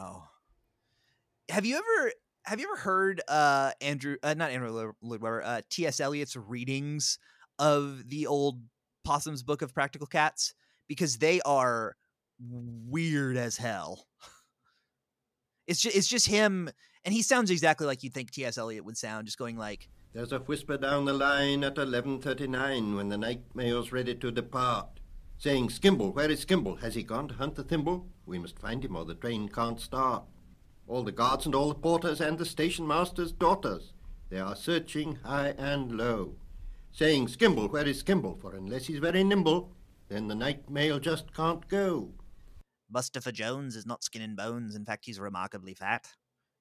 Have 1.48 1.64
you 1.66 1.76
ever 1.76 2.12
have 2.46 2.60
you 2.60 2.66
ever 2.72 2.80
heard 2.80 3.20
uh 3.28 3.72
Andrew 3.80 4.16
uh, 4.22 4.34
not 4.34 4.50
Andrew 4.50 4.70
Lloyd- 4.70 4.94
Webber 5.20 5.42
uh 5.42 5.60
T.S. 5.70 6.00
Eliot's 6.00 6.36
readings 6.36 7.18
of 7.58 8.08
the 8.08 8.26
old 8.26 8.60
Possum's 9.04 9.42
Book 9.42 9.62
of 9.62 9.74
Practical 9.74 10.06
Cats 10.06 10.54
because 10.88 11.18
they 11.18 11.40
are 11.42 11.96
weird 12.38 13.36
as 13.36 13.56
hell. 13.56 14.06
It's 15.66 15.80
just 15.80 15.96
it's 15.96 16.08
just 16.08 16.28
him 16.28 16.70
and 17.04 17.12
he 17.12 17.22
sounds 17.22 17.50
exactly 17.50 17.86
like 17.86 18.02
you'd 18.02 18.14
think 18.14 18.30
T.S. 18.30 18.58
Eliot 18.58 18.84
would 18.84 18.96
sound 18.96 19.26
just 19.26 19.38
going 19.38 19.56
like 19.56 19.88
There's 20.12 20.32
a 20.32 20.38
whisper 20.38 20.76
down 20.76 21.04
the 21.04 21.12
line 21.12 21.64
at 21.64 21.76
11.39 21.76 22.96
when 22.96 23.08
the 23.08 23.18
night 23.18 23.42
mail's 23.54 23.92
ready 23.92 24.14
to 24.14 24.30
depart, 24.30 25.00
saying, 25.38 25.68
Skimble, 25.68 26.14
where 26.14 26.30
is 26.30 26.44
Skimble? 26.44 26.80
Has 26.80 26.94
he 26.94 27.02
gone 27.02 27.28
to 27.28 27.34
hunt 27.34 27.54
the 27.54 27.62
thimble? 27.62 28.06
We 28.26 28.38
must 28.38 28.58
find 28.58 28.84
him 28.84 28.96
or 28.96 29.04
the 29.04 29.14
train 29.14 29.48
can't 29.48 29.80
start. 29.80 30.24
All 30.88 31.02
the 31.02 31.12
guards 31.12 31.46
and 31.46 31.54
all 31.54 31.68
the 31.68 31.74
porters 31.74 32.20
and 32.20 32.38
the 32.38 32.44
station 32.44 32.86
master's 32.86 33.32
daughters, 33.32 33.92
they 34.30 34.38
are 34.38 34.54
searching 34.54 35.16
high 35.24 35.54
and 35.58 35.92
low, 35.92 36.36
saying, 36.92 37.26
Skimble, 37.26 37.70
where 37.70 37.86
is 37.86 38.02
Skimble? 38.02 38.40
For 38.40 38.54
unless 38.54 38.86
he's 38.86 39.00
very 39.00 39.24
nimble, 39.24 39.72
then 40.08 40.28
the 40.28 40.34
night 40.34 40.70
mail 40.70 41.00
just 41.00 41.34
can't 41.34 41.66
go. 41.68 42.10
Bustopher 42.92 43.32
Jones 43.32 43.74
is 43.74 43.84
not 43.84 44.04
skin 44.04 44.22
and 44.22 44.36
bones. 44.36 44.76
In 44.76 44.84
fact, 44.84 45.06
he's 45.06 45.18
remarkably 45.18 45.74
fat. 45.74 46.06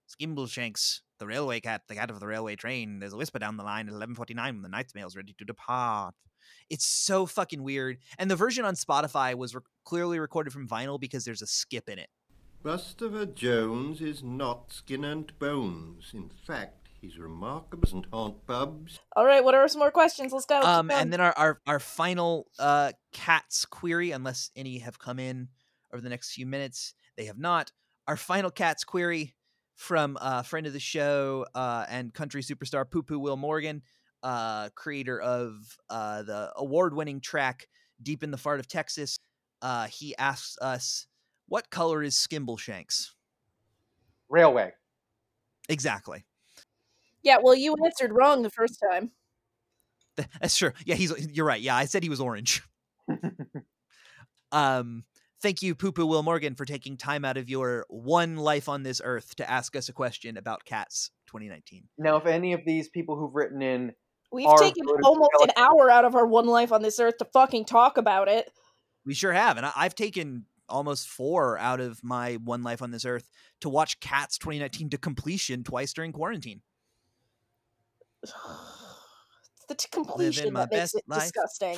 Skimbleshanks, 0.09 1.01
the 1.19 1.28
railway 1.28 1.59
cat, 1.59 1.84
the 1.88 1.95
cat 1.95 2.09
of 2.09 2.19
the 2.19 2.28
railway 2.28 2.55
train. 2.55 2.99
There's 2.99 3.13
a 3.13 3.17
whisper 3.17 3.38
down 3.39 3.57
the 3.57 3.63
line 3.63 3.88
at 3.88 3.93
11:49 3.93 4.36
when 4.36 4.61
the 4.61 4.69
night's 4.69 4.95
mail's 4.95 5.15
ready 5.15 5.34
to 5.38 5.45
depart. 5.45 6.15
it's 6.69 6.86
so 6.86 7.26
fucking 7.26 7.63
weird. 7.63 7.97
And 8.17 8.30
the 8.30 8.36
version 8.36 8.65
on 8.65 8.76
Spotify 8.76 9.36
was 9.36 9.55
re- 9.55 9.61
clearly 9.84 10.19
recorded 10.19 10.53
from 10.53 10.67
vinyl 10.67 10.99
because 10.99 11.26
there's 11.26 11.41
a 11.41 11.47
skip 11.47 11.89
in 11.89 11.97
it. 11.99 12.09
Bustopher 12.66 13.32
Jones 13.32 14.01
is 14.01 14.24
not 14.24 14.74
skin 14.74 15.05
and 15.05 15.32
bones. 15.38 16.09
In 16.16 16.32
fact, 16.47 16.88
he's 16.99 17.20
remarkable 17.20 17.88
and 17.93 18.07
haunt 18.11 18.47
pubs. 18.47 18.99
All 19.16 19.24
right, 19.24 19.43
what 19.43 19.53
are 19.53 19.68
some 19.68 19.78
more 19.78 19.91
questions? 19.91 20.34
Let's 20.34 20.47
go. 20.47 20.61
Um, 20.61 20.89
and 20.89 21.13
then 21.13 21.22
our, 21.22 21.32
our, 21.38 21.61
our 21.68 21.80
final 21.80 22.47
uh, 22.57 22.93
cats 23.13 23.66
query, 23.66 24.09
unless 24.09 24.49
any 24.55 24.80
have 24.80 24.97
come 24.97 25.20
in 25.20 25.49
over 25.93 26.01
the 26.01 26.09
next 26.09 26.34
few 26.34 26.47
minutes, 26.47 26.95
they 27.18 27.26
have 27.26 27.38
not. 27.38 27.72
Our 28.07 28.18
final 28.18 28.49
cats 28.49 28.84
query 28.84 29.36
from 29.76 30.18
a 30.20 30.43
friend 30.43 30.66
of 30.66 30.74
the 30.74 30.80
show 30.80 31.45
uh, 31.53 31.86
and 31.88 32.16
country 32.16 32.41
superstar 32.41 32.89
Poo 32.89 33.03
Poo 33.03 33.20
Will 33.20 33.38
Morgan, 33.38 33.84
uh, 34.24 34.70
creator 34.74 35.22
of 35.22 35.53
uh, 35.91 36.24
the 36.24 36.51
award 36.55 36.95
winning 36.95 37.22
track 37.22 37.68
Deep 38.01 38.24
in 38.24 38.32
the 38.32 38.38
Fart 38.38 38.59
of 38.59 38.68
Texas. 38.68 39.20
Uh, 39.61 39.86
he 39.86 40.16
asks 40.18 40.57
us, 40.63 41.05
What 41.47 41.69
color 41.69 42.01
is 42.03 42.15
Skimbleshanks? 42.15 43.11
Railway. 44.29 44.73
Exactly. 45.69 46.25
yeah, 47.23 47.37
well, 47.41 47.55
you 47.55 47.75
answered 47.83 48.11
wrong 48.13 48.41
the 48.43 48.49
first 48.49 48.79
time. 48.91 49.11
Th- 50.17 50.29
That's 50.41 50.57
true. 50.57 50.71
Yeah, 50.85 50.95
he's 50.95 51.27
you're 51.35 51.45
right. 51.45 51.61
Yeah, 51.61 51.75
I 51.75 51.85
said 51.85 52.03
he 52.03 52.09
was 52.09 52.19
orange. 52.21 52.61
um 54.51 55.03
thank 55.41 55.61
you 55.61 55.75
Poo 55.75 55.91
Poo 55.91 56.05
Will 56.05 56.23
Morgan 56.23 56.55
for 56.55 56.65
taking 56.65 56.97
time 56.97 57.25
out 57.25 57.37
of 57.37 57.49
your 57.49 57.85
one 57.89 58.37
life 58.37 58.69
on 58.69 58.83
this 58.83 59.01
earth 59.03 59.35
to 59.35 59.49
ask 59.49 59.75
us 59.75 59.89
a 59.89 59.93
question 59.93 60.37
about 60.37 60.65
cats 60.65 61.11
2019. 61.27 61.83
Now, 61.97 62.15
if 62.17 62.25
any 62.25 62.53
of 62.53 62.61
these 62.65 62.89
people 62.89 63.15
who've 63.17 63.33
written 63.35 63.61
in 63.61 63.93
We've 64.31 64.47
Our 64.47 64.57
taken 64.57 64.83
almost 65.03 65.29
an 65.41 65.51
hour 65.55 65.89
out 65.89 66.03
of 66.03 66.15
our 66.15 66.25
one 66.25 66.47
life 66.47 66.71
on 66.71 66.81
this 66.81 66.99
earth 66.99 67.17
to 67.19 67.25
fucking 67.25 67.65
talk 67.65 67.97
about 67.97 68.27
it. 68.27 68.49
We 69.05 69.13
sure 69.13 69.31
have 69.33 69.57
and 69.57 69.65
I- 69.65 69.71
I've 69.75 69.95
taken 69.95 70.45
almost 70.70 71.07
4 71.07 71.57
out 71.57 71.80
of 71.80 72.03
my 72.03 72.36
one 72.36 72.63
life 72.63 72.82
on 72.82 72.91
this 72.91 73.05
earth 73.05 73.30
to 73.61 73.70
watch 73.70 73.99
Cats 73.99 74.38
2019 74.38 74.89
to 74.91 74.97
completion 74.97 75.63
twice 75.63 75.93
during 75.93 76.11
quarantine. 76.11 76.61
The 79.68 79.74
to 79.74 79.89
completion 79.89 80.53
my 80.53 80.59
that 80.61 80.72
makes 80.72 80.93
best 80.93 80.95
it 80.97 81.03
life. 81.07 81.22
disgusting. 81.24 81.78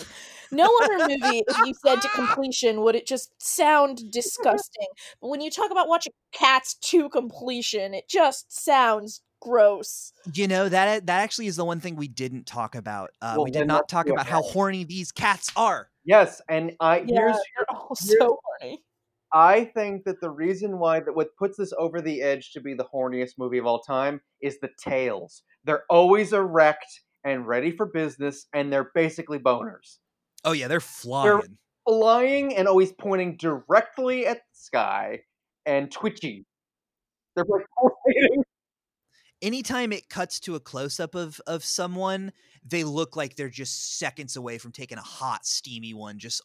No 0.51 0.69
other 0.83 1.07
movie, 1.07 1.41
if 1.47 1.57
you 1.65 1.73
said 1.73 2.01
to 2.01 2.09
completion, 2.15 2.81
would 2.81 2.95
it 2.95 3.07
just 3.07 3.31
sound 3.41 4.11
disgusting. 4.11 4.87
But 5.21 5.29
when 5.29 5.39
you 5.39 5.49
talk 5.49 5.71
about 5.71 5.87
watching 5.87 6.11
cats 6.33 6.73
to 6.73 7.07
completion, 7.07 7.93
it 7.93 8.09
just 8.09 8.51
sounds 8.51 9.21
gross. 9.39 10.11
You 10.33 10.49
know 10.49 10.67
that 10.67 11.05
that 11.05 11.21
actually 11.21 11.47
is 11.47 11.55
the 11.55 11.63
one 11.63 11.79
thing 11.79 11.95
we 11.95 12.09
didn't 12.09 12.45
talk 12.45 12.75
about. 12.75 13.11
Uh, 13.21 13.35
Well, 13.37 13.45
we 13.45 13.51
did 13.51 13.67
not 13.67 13.87
talk 13.87 14.09
about 14.09 14.27
how 14.27 14.41
horny 14.41 14.83
these 14.83 15.13
cats 15.13 15.49
are. 15.55 15.89
Yes, 16.07 16.41
and 16.49 16.71
I 16.79 17.01
Yeah, 17.01 17.05
here's 17.19 17.35
they're 17.55 17.65
all 17.69 17.95
here's- 17.99 18.17
so 18.19 18.39
horny. 18.43 18.83
I 19.33 19.65
think 19.65 20.05
that 20.05 20.21
the 20.21 20.29
reason 20.31 20.79
why 20.79 21.01
that 21.01 21.13
what 21.13 21.35
puts 21.37 21.57
this 21.57 21.73
over 21.77 22.01
the 22.01 22.21
edge 22.21 22.51
to 22.53 22.61
be 22.61 22.73
the 22.73 22.85
horniest 22.85 23.33
movie 23.37 23.57
of 23.59 23.65
all 23.67 23.81
time 23.81 24.21
is 24.41 24.57
the 24.61 24.69
tails. 24.79 25.43
They're 25.65 25.83
always 25.89 26.31
erect 26.33 26.87
and 27.25 27.45
ready 27.45 27.71
for 27.71 27.85
business, 27.85 28.47
and 28.53 28.71
they're 28.73 28.89
basically 28.95 29.37
boners. 29.37 29.97
Oh 30.45 30.53
yeah, 30.53 30.67
they're 30.67 30.79
flying. 30.79 31.27
They're 31.39 31.47
Flying 31.87 32.53
and 32.57 32.67
always 32.67 32.91
pointing 32.93 33.37
directly 33.37 34.25
at 34.27 34.37
the 34.37 34.41
sky 34.53 35.21
and 35.65 35.89
twitchy. 35.89 36.45
They're 37.35 37.45
like 37.47 37.65
pulsating. 37.79 38.43
Anytime 39.41 39.91
it 39.91 40.09
cuts 40.09 40.39
to 40.41 40.55
a 40.55 40.59
close 40.59 40.99
up 40.99 41.15
of 41.15 41.41
of 41.47 41.63
someone, 41.63 42.31
they 42.65 42.83
look 42.83 43.15
like 43.15 43.35
they're 43.35 43.49
just 43.49 43.97
seconds 43.97 44.35
away 44.35 44.57
from 44.57 44.71
taking 44.71 44.97
a 44.97 45.01
hot, 45.01 45.45
steamy 45.45 45.93
one 45.93 46.19
just 46.19 46.41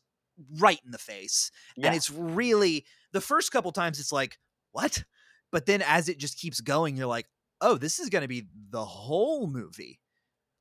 right 0.59 0.80
in 0.84 0.90
the 0.90 0.99
face. 0.99 1.51
Yeah. 1.76 1.88
And 1.88 1.97
it's 1.97 2.11
really 2.11 2.84
the 3.12 3.20
first 3.20 3.53
couple 3.53 3.72
times 3.72 4.01
it's 4.01 4.12
like, 4.12 4.38
what? 4.72 5.05
But 5.51 5.66
then 5.66 5.82
as 5.82 6.09
it 6.09 6.18
just 6.18 6.38
keeps 6.38 6.61
going, 6.61 6.97
you're 6.97 7.07
like, 7.07 7.26
oh, 7.61 7.76
this 7.76 7.99
is 7.99 8.09
gonna 8.09 8.28
be 8.28 8.47
the 8.70 8.84
whole 8.84 9.47
movie. 9.47 10.01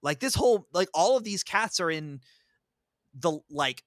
Like 0.02 0.20
this 0.20 0.36
whole 0.36 0.68
like 0.74 0.90
all 0.94 1.18
of 1.18 1.24
these 1.24 1.44
cats 1.44 1.80
are 1.80 1.92
in 1.92 2.22
the 3.14 3.40
like 3.50 3.84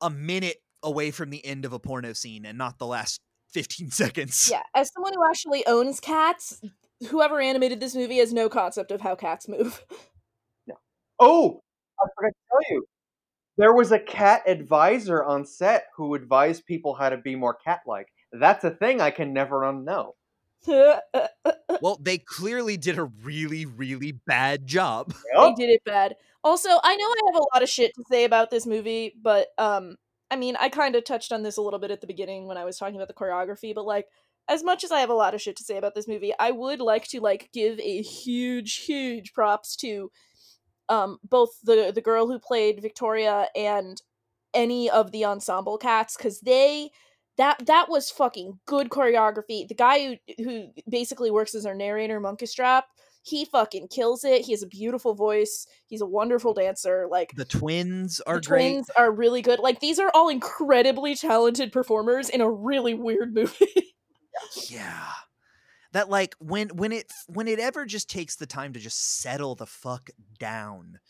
a 0.00 0.10
minute 0.10 0.56
away 0.82 1.10
from 1.10 1.30
the 1.30 1.44
end 1.44 1.64
of 1.64 1.72
a 1.72 1.78
porno 1.78 2.12
scene 2.12 2.46
and 2.46 2.56
not 2.56 2.78
the 2.78 2.86
last 2.86 3.20
15 3.52 3.90
seconds. 3.90 4.48
Yeah, 4.50 4.62
as 4.74 4.90
someone 4.92 5.12
who 5.14 5.28
actually 5.28 5.66
owns 5.66 6.00
cats, 6.00 6.60
whoever 7.08 7.40
animated 7.40 7.80
this 7.80 7.94
movie 7.94 8.18
has 8.18 8.32
no 8.32 8.48
concept 8.48 8.90
of 8.90 9.00
how 9.00 9.14
cats 9.14 9.48
move. 9.48 9.84
No. 10.66 10.74
Oh, 11.18 11.60
I 12.00 12.06
forgot 12.16 12.28
to 12.28 12.34
tell 12.50 12.76
you. 12.76 12.84
There 13.56 13.74
was 13.74 13.92
a 13.92 13.98
cat 13.98 14.42
advisor 14.46 15.24
on 15.24 15.44
set 15.44 15.86
who 15.96 16.14
advised 16.14 16.66
people 16.66 16.94
how 16.94 17.10
to 17.10 17.16
be 17.16 17.34
more 17.36 17.54
cat-like. 17.54 18.08
That's 18.32 18.64
a 18.64 18.70
thing 18.70 19.00
I 19.00 19.10
can 19.10 19.32
never 19.32 19.60
unknow. 19.60 20.12
Well, 21.80 21.98
they 22.00 22.18
clearly 22.18 22.76
did 22.76 22.98
a 22.98 23.04
really, 23.04 23.64
really 23.64 24.12
bad 24.12 24.66
job. 24.66 25.14
they 25.34 25.54
did 25.54 25.70
it 25.70 25.82
bad. 25.84 26.16
Also, 26.44 26.68
I 26.68 26.96
know 26.96 27.04
I 27.04 27.20
have 27.26 27.36
a 27.36 27.46
lot 27.54 27.62
of 27.62 27.68
shit 27.68 27.94
to 27.94 28.02
say 28.10 28.24
about 28.24 28.50
this 28.50 28.66
movie, 28.66 29.14
but 29.22 29.48
um 29.56 29.96
I 30.30 30.36
mean, 30.36 30.56
I 30.60 30.68
kind 30.68 30.94
of 30.94 31.04
touched 31.04 31.32
on 31.32 31.42
this 31.42 31.56
a 31.56 31.62
little 31.62 31.78
bit 31.80 31.90
at 31.90 32.00
the 32.00 32.06
beginning 32.06 32.46
when 32.46 32.56
I 32.56 32.64
was 32.64 32.78
talking 32.78 32.94
about 32.96 33.08
the 33.08 33.14
choreography, 33.14 33.74
but 33.74 33.84
like 33.84 34.06
as 34.48 34.62
much 34.64 34.82
as 34.84 34.90
I 34.90 35.00
have 35.00 35.10
a 35.10 35.14
lot 35.14 35.34
of 35.34 35.40
shit 35.40 35.56
to 35.56 35.64
say 35.64 35.76
about 35.76 35.94
this 35.94 36.08
movie, 36.08 36.32
I 36.38 36.50
would 36.50 36.80
like 36.80 37.06
to 37.08 37.20
like 37.20 37.50
give 37.52 37.78
a 37.80 38.02
huge 38.02 38.76
huge 38.84 39.32
props 39.32 39.76
to 39.76 40.10
um 40.88 41.18
both 41.22 41.50
the 41.62 41.92
the 41.94 42.00
girl 42.00 42.26
who 42.26 42.38
played 42.38 42.82
Victoria 42.82 43.48
and 43.54 44.00
any 44.52 44.90
of 44.90 45.12
the 45.12 45.24
ensemble 45.24 45.78
cats 45.78 46.16
cuz 46.16 46.40
they 46.40 46.90
that 47.36 47.64
that 47.66 47.88
was 47.88 48.10
fucking 48.10 48.58
good 48.66 48.88
choreography. 48.90 49.66
The 49.66 49.74
guy 49.74 50.18
who 50.36 50.44
who 50.44 50.66
basically 50.88 51.30
works 51.30 51.54
as 51.54 51.64
our 51.64 51.74
narrator, 51.74 52.20
Munkustrap, 52.20 52.82
he 53.22 53.44
fucking 53.44 53.88
kills 53.88 54.24
it. 54.24 54.42
He 54.46 54.52
has 54.52 54.62
a 54.62 54.66
beautiful 54.66 55.14
voice. 55.14 55.66
He's 55.86 56.00
a 56.00 56.06
wonderful 56.06 56.54
dancer. 56.54 57.06
Like 57.10 57.32
The 57.36 57.44
twins 57.44 58.20
are 58.26 58.36
the 58.40 58.40
great. 58.48 58.58
twins 58.72 58.90
are 58.96 59.12
really 59.12 59.42
good. 59.42 59.60
Like 59.60 59.80
these 59.80 59.98
are 59.98 60.10
all 60.12 60.28
incredibly 60.28 61.14
talented 61.14 61.70
performers 61.72 62.28
in 62.28 62.40
a 62.40 62.50
really 62.50 62.94
weird 62.94 63.32
movie. 63.40 63.94
Yeah. 64.68 65.06
That 65.92 66.08
like 66.08 66.34
when 66.38 66.68
when 66.70 66.92
it 66.92 67.10
when 67.26 67.48
it 67.48 67.58
ever 67.58 67.84
just 67.84 68.08
takes 68.08 68.36
the 68.36 68.46
time 68.46 68.72
to 68.74 68.80
just 68.80 69.20
settle 69.20 69.54
the 69.56 69.66
fuck 69.66 70.08
down. 70.38 71.00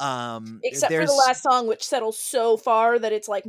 Um 0.00 0.60
Except 0.62 0.92
for 0.92 1.06
the 1.06 1.12
last 1.12 1.42
song, 1.42 1.66
which 1.66 1.82
settles 1.84 2.18
so 2.18 2.56
far 2.56 2.98
that 2.98 3.12
it's 3.12 3.28
like 3.28 3.44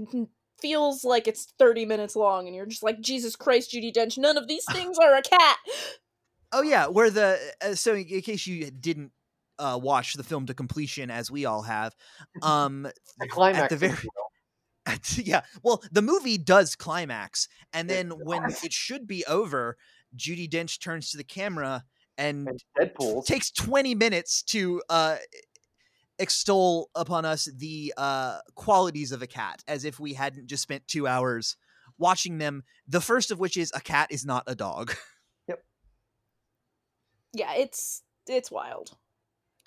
feels 0.61 1.03
like 1.03 1.27
it's 1.27 1.53
30 1.59 1.85
minutes 1.85 2.15
long, 2.15 2.47
and 2.47 2.55
you're 2.55 2.65
just 2.65 2.83
like, 2.83 2.99
Jesus 3.01 3.35
Christ, 3.35 3.71
Judi 3.71 3.93
Dench, 3.93 4.17
none 4.17 4.37
of 4.37 4.47
these 4.47 4.65
things 4.71 4.97
are 4.97 5.15
a 5.15 5.21
cat. 5.21 5.57
Oh 6.51 6.61
yeah, 6.61 6.87
where 6.87 7.09
the 7.09 7.37
uh, 7.61 7.75
so 7.75 7.93
in 7.93 8.05
in 8.07 8.21
case 8.21 8.47
you 8.47 8.71
didn't 8.71 9.11
uh 9.59 9.77
watch 9.81 10.13
the 10.13 10.23
film 10.23 10.45
to 10.45 10.53
completion 10.53 11.11
as 11.11 11.29
we 11.29 11.45
all 11.45 11.61
have, 11.63 11.93
um 12.41 12.87
The 13.19 13.27
climax. 13.27 13.63
at 13.65 13.69
the 13.69 13.75
very 13.77 13.91
real. 13.93 14.03
at- 14.03 14.28
yeah, 15.17 15.41
well 15.63 15.83
the 15.91 16.01
movie 16.01 16.37
does 16.37 16.75
climax 16.75 17.47
and 17.73 17.89
It 17.89 17.93
then 17.93 18.09
when 18.23 18.45
it 18.63 18.73
should 18.73 19.07
be 19.07 19.25
over, 19.25 19.77
Judi 20.15 20.49
Dench 20.49 20.79
turns 20.79 21.11
to 21.11 21.17
the 21.17 21.23
camera 21.23 21.83
and 22.17 22.47
and 22.47 22.61
Deadpool. 22.79 23.25
takes 23.25 23.51
20 23.51 23.95
minutes 23.95 24.43
to 24.43 24.81
uh 24.89 25.17
extol 26.17 26.89
upon 26.95 27.23
us 27.25 27.45
the 27.57 27.93
uh 27.97 28.39
qualities 28.55 29.11
of 29.13 29.21
a 29.21 29.27
cat 29.27 29.63
as 29.67 29.85
if 29.85 29.99
we 29.99 30.13
hadn't 30.13 30.47
just 30.47 30.63
spent 30.63 30.85
2 30.87 31.07
hours 31.07 31.55
watching 31.97 32.37
them 32.39 32.63
the 32.87 32.99
first 33.01 33.31
of 33.31 33.39
which 33.39 33.55
is 33.55 33.71
a 33.73 33.79
cat 33.79 34.07
is 34.11 34.25
not 34.25 34.43
a 34.47 34.55
dog 34.55 34.93
Yep. 35.47 35.63
Yeah, 37.33 37.53
it's 37.55 38.03
it's 38.27 38.51
wild. 38.51 38.97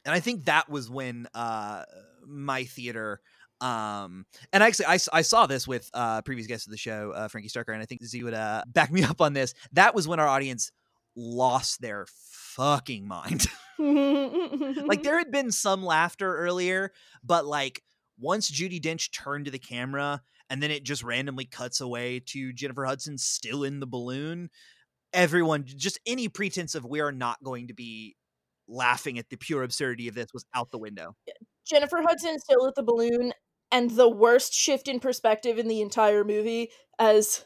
and 0.05 0.15
i 0.15 0.21
think 0.21 0.45
that 0.45 0.69
was 0.69 0.91
when 0.91 1.27
uh 1.35 1.85
my 2.27 2.65
theater 2.65 3.21
um 3.63 4.27
and 4.53 4.63
actually 4.63 4.87
I, 4.87 4.99
I 5.13 5.23
saw 5.23 5.47
this 5.47 5.67
with 5.67 5.89
uh 5.95 6.23
previous 6.23 6.47
guest 6.47 6.67
of 6.67 6.73
the 6.73 6.77
show 6.77 7.13
uh 7.13 7.29
frankie 7.29 7.49
starker 7.49 7.73
and 7.73 7.83
i 7.83 7.87
think 7.87 8.05
z 8.05 8.23
would 8.23 8.35
uh 8.35 8.65
back 8.67 8.91
me 8.91 9.03
up 9.03 9.21
on 9.21 9.33
this. 9.33 9.55
That 9.73 9.95
was 9.95 10.07
when 10.09 10.21
our 10.21 10.29
audience 10.29 10.73
lost 11.17 11.81
their 11.81 12.07
fucking 12.09 13.07
mind. 13.07 13.47
Like 13.79 15.03
there 15.03 15.19
had 15.19 15.33
been 15.33 15.51
some 15.51 15.83
laughter 15.83 16.37
earlier 16.37 16.93
but 17.25 17.45
like 17.47 17.83
once 18.21 18.49
judi 18.49 18.81
dench 18.81 19.11
turned 19.11 19.47
to 19.47 19.51
the 19.51 19.59
camera 19.59 20.23
and 20.49 20.63
then 20.63 20.71
it 20.71 20.85
just 20.85 21.03
randomly 21.03 21.47
cuts 21.47 21.81
away 21.81 22.21
to 22.27 22.53
jennifer 22.53 22.85
hudson 22.85 23.19
still 23.19 23.65
in 23.65 23.81
the 23.81 23.87
balloon 23.87 24.51
everyone 25.13 25.65
just 25.67 25.99
any 26.07 26.29
pretense 26.29 26.77
of 26.77 26.85
we 26.85 27.01
are 27.01 27.11
not 27.11 27.43
going 27.43 27.69
to 27.69 27.75
be 27.75 28.15
laughing 28.69 29.19
at 29.19 29.29
the 29.29 29.37
pure 29.37 29.63
absurdity 29.63 30.09
of 30.09 30.15
this 30.15 30.29
was 30.33 30.45
out 30.55 30.71
the 30.71 30.79
window. 30.79 31.15
Jennifer 31.65 32.03
Hudson 32.03 32.39
still 32.39 32.67
at 32.67 32.75
the 32.75 32.83
balloon, 32.83 33.33
and 33.73 33.91
the 33.91 34.09
worst 34.09 34.55
shift 34.55 34.87
in 34.87 35.01
perspective 35.01 35.59
in 35.59 35.67
the 35.67 35.81
entire 35.81 36.23
movie 36.23 36.71
as 36.99 37.45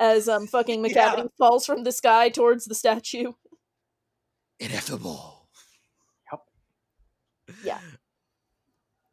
as 0.00 0.28
um 0.28 0.46
fucking 0.46 0.84
Yeah. 0.90 1.24
Falls 1.36 1.66
from 1.66 1.84
the 1.84 1.92
sky 1.92 2.28
towards 2.30 2.64
the 2.64 2.74
statue. 2.74 3.32
ineffable 4.58 5.48
Yeah. 7.64 7.78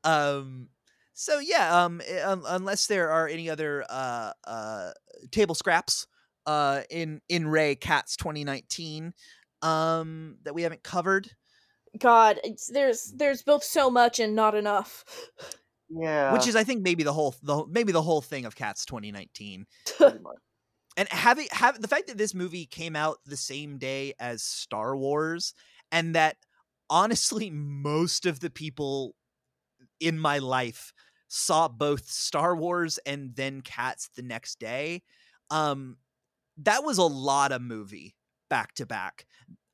um 0.03 0.67
so 1.13 1.39
yeah 1.39 1.83
um 1.83 2.01
eh, 2.05 2.35
unless 2.47 2.87
there 2.87 3.09
are 3.09 3.27
any 3.27 3.49
other 3.49 3.85
uh 3.89 4.31
uh 4.45 4.91
table 5.31 5.55
scraps 5.55 6.05
uh 6.45 6.81
in 6.89 7.21
in 7.29 7.47
ray 7.47 7.75
cats 7.75 8.17
2019 8.17 9.13
um 9.61 10.37
that 10.43 10.53
we 10.53 10.63
haven't 10.63 10.83
covered 10.83 11.31
God, 11.97 12.39
it's, 12.43 12.67
there's 12.67 13.13
there's 13.15 13.41
both 13.41 13.63
so 13.63 13.89
much 13.89 14.19
and 14.19 14.35
not 14.35 14.53
enough. 14.55 15.05
Yeah. 15.89 16.33
which 16.33 16.47
is 16.47 16.55
i 16.55 16.63
think 16.63 16.81
maybe 16.81 17.03
the 17.03 17.13
whole 17.13 17.35
the 17.43 17.65
maybe 17.69 17.91
the 17.91 18.01
whole 18.01 18.21
thing 18.21 18.45
of 18.45 18.55
cats 18.55 18.85
2019 18.85 19.65
and 20.97 21.09
having 21.09 21.47
have 21.51 21.81
the 21.81 21.87
fact 21.87 22.07
that 22.07 22.17
this 22.17 22.33
movie 22.33 22.65
came 22.65 22.95
out 22.95 23.17
the 23.25 23.37
same 23.37 23.77
day 23.77 24.13
as 24.19 24.43
Star 24.43 24.95
Wars 24.95 25.53
and 25.91 26.15
that 26.15 26.37
honestly 26.89 27.49
most 27.53 28.25
of 28.25 28.39
the 28.39 28.49
people 28.49 29.15
in 29.99 30.19
my 30.19 30.39
life 30.39 30.93
saw 31.27 31.67
both 31.67 32.09
Star 32.09 32.55
Wars 32.55 32.99
and 33.05 33.35
then 33.35 33.61
Cats 33.61 34.09
the 34.15 34.21
next 34.21 34.59
day 34.59 35.03
um 35.51 35.97
that 36.57 36.83
was 36.83 36.97
a 36.97 37.03
lot 37.03 37.51
of 37.51 37.61
movie 37.61 38.15
back 38.49 38.73
to 38.75 38.85
back. 38.85 39.25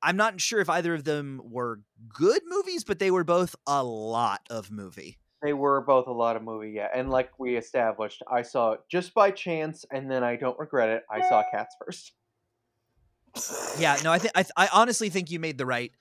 I'm 0.02 0.18
not 0.18 0.42
sure 0.42 0.60
if 0.62 0.70
either 0.70 0.96
of 0.96 1.04
them 1.04 1.42
were 1.44 1.82
good 2.10 2.42
movies 2.48 2.84
but 2.84 3.00
they 3.00 3.12
were 3.12 3.24
both 3.24 3.56
a 3.68 3.84
lot 3.84 4.42
of 4.50 4.72
movie 4.72 5.18
They 5.42 5.54
were 5.54 5.82
both 5.82 6.08
a 6.08 6.12
lot 6.12 6.36
of 6.36 6.44
movie, 6.44 6.72
yeah. 6.72 6.88
And 6.94 7.10
like 7.10 7.32
we 7.40 7.56
established, 7.58 8.22
I 8.32 8.44
saw 8.44 8.74
it 8.74 8.82
just 8.90 9.14
by 9.14 9.32
chance, 9.32 9.86
and 9.92 10.10
then 10.10 10.24
I 10.24 10.36
don't 10.36 10.58
regret 10.60 10.90
it. 10.90 11.04
I 11.10 11.22
saw 11.28 11.44
Cats 11.52 11.76
first. 11.84 12.14
yeah 13.80 13.98
no 14.04 14.12
i 14.12 14.20
think 14.20 14.34
I, 14.36 14.44
th- 14.44 14.52
I 14.58 14.68
honestly 14.74 15.10
think 15.10 15.32
you 15.32 15.40
made 15.40 15.58
the 15.58 15.66
right 15.66 15.94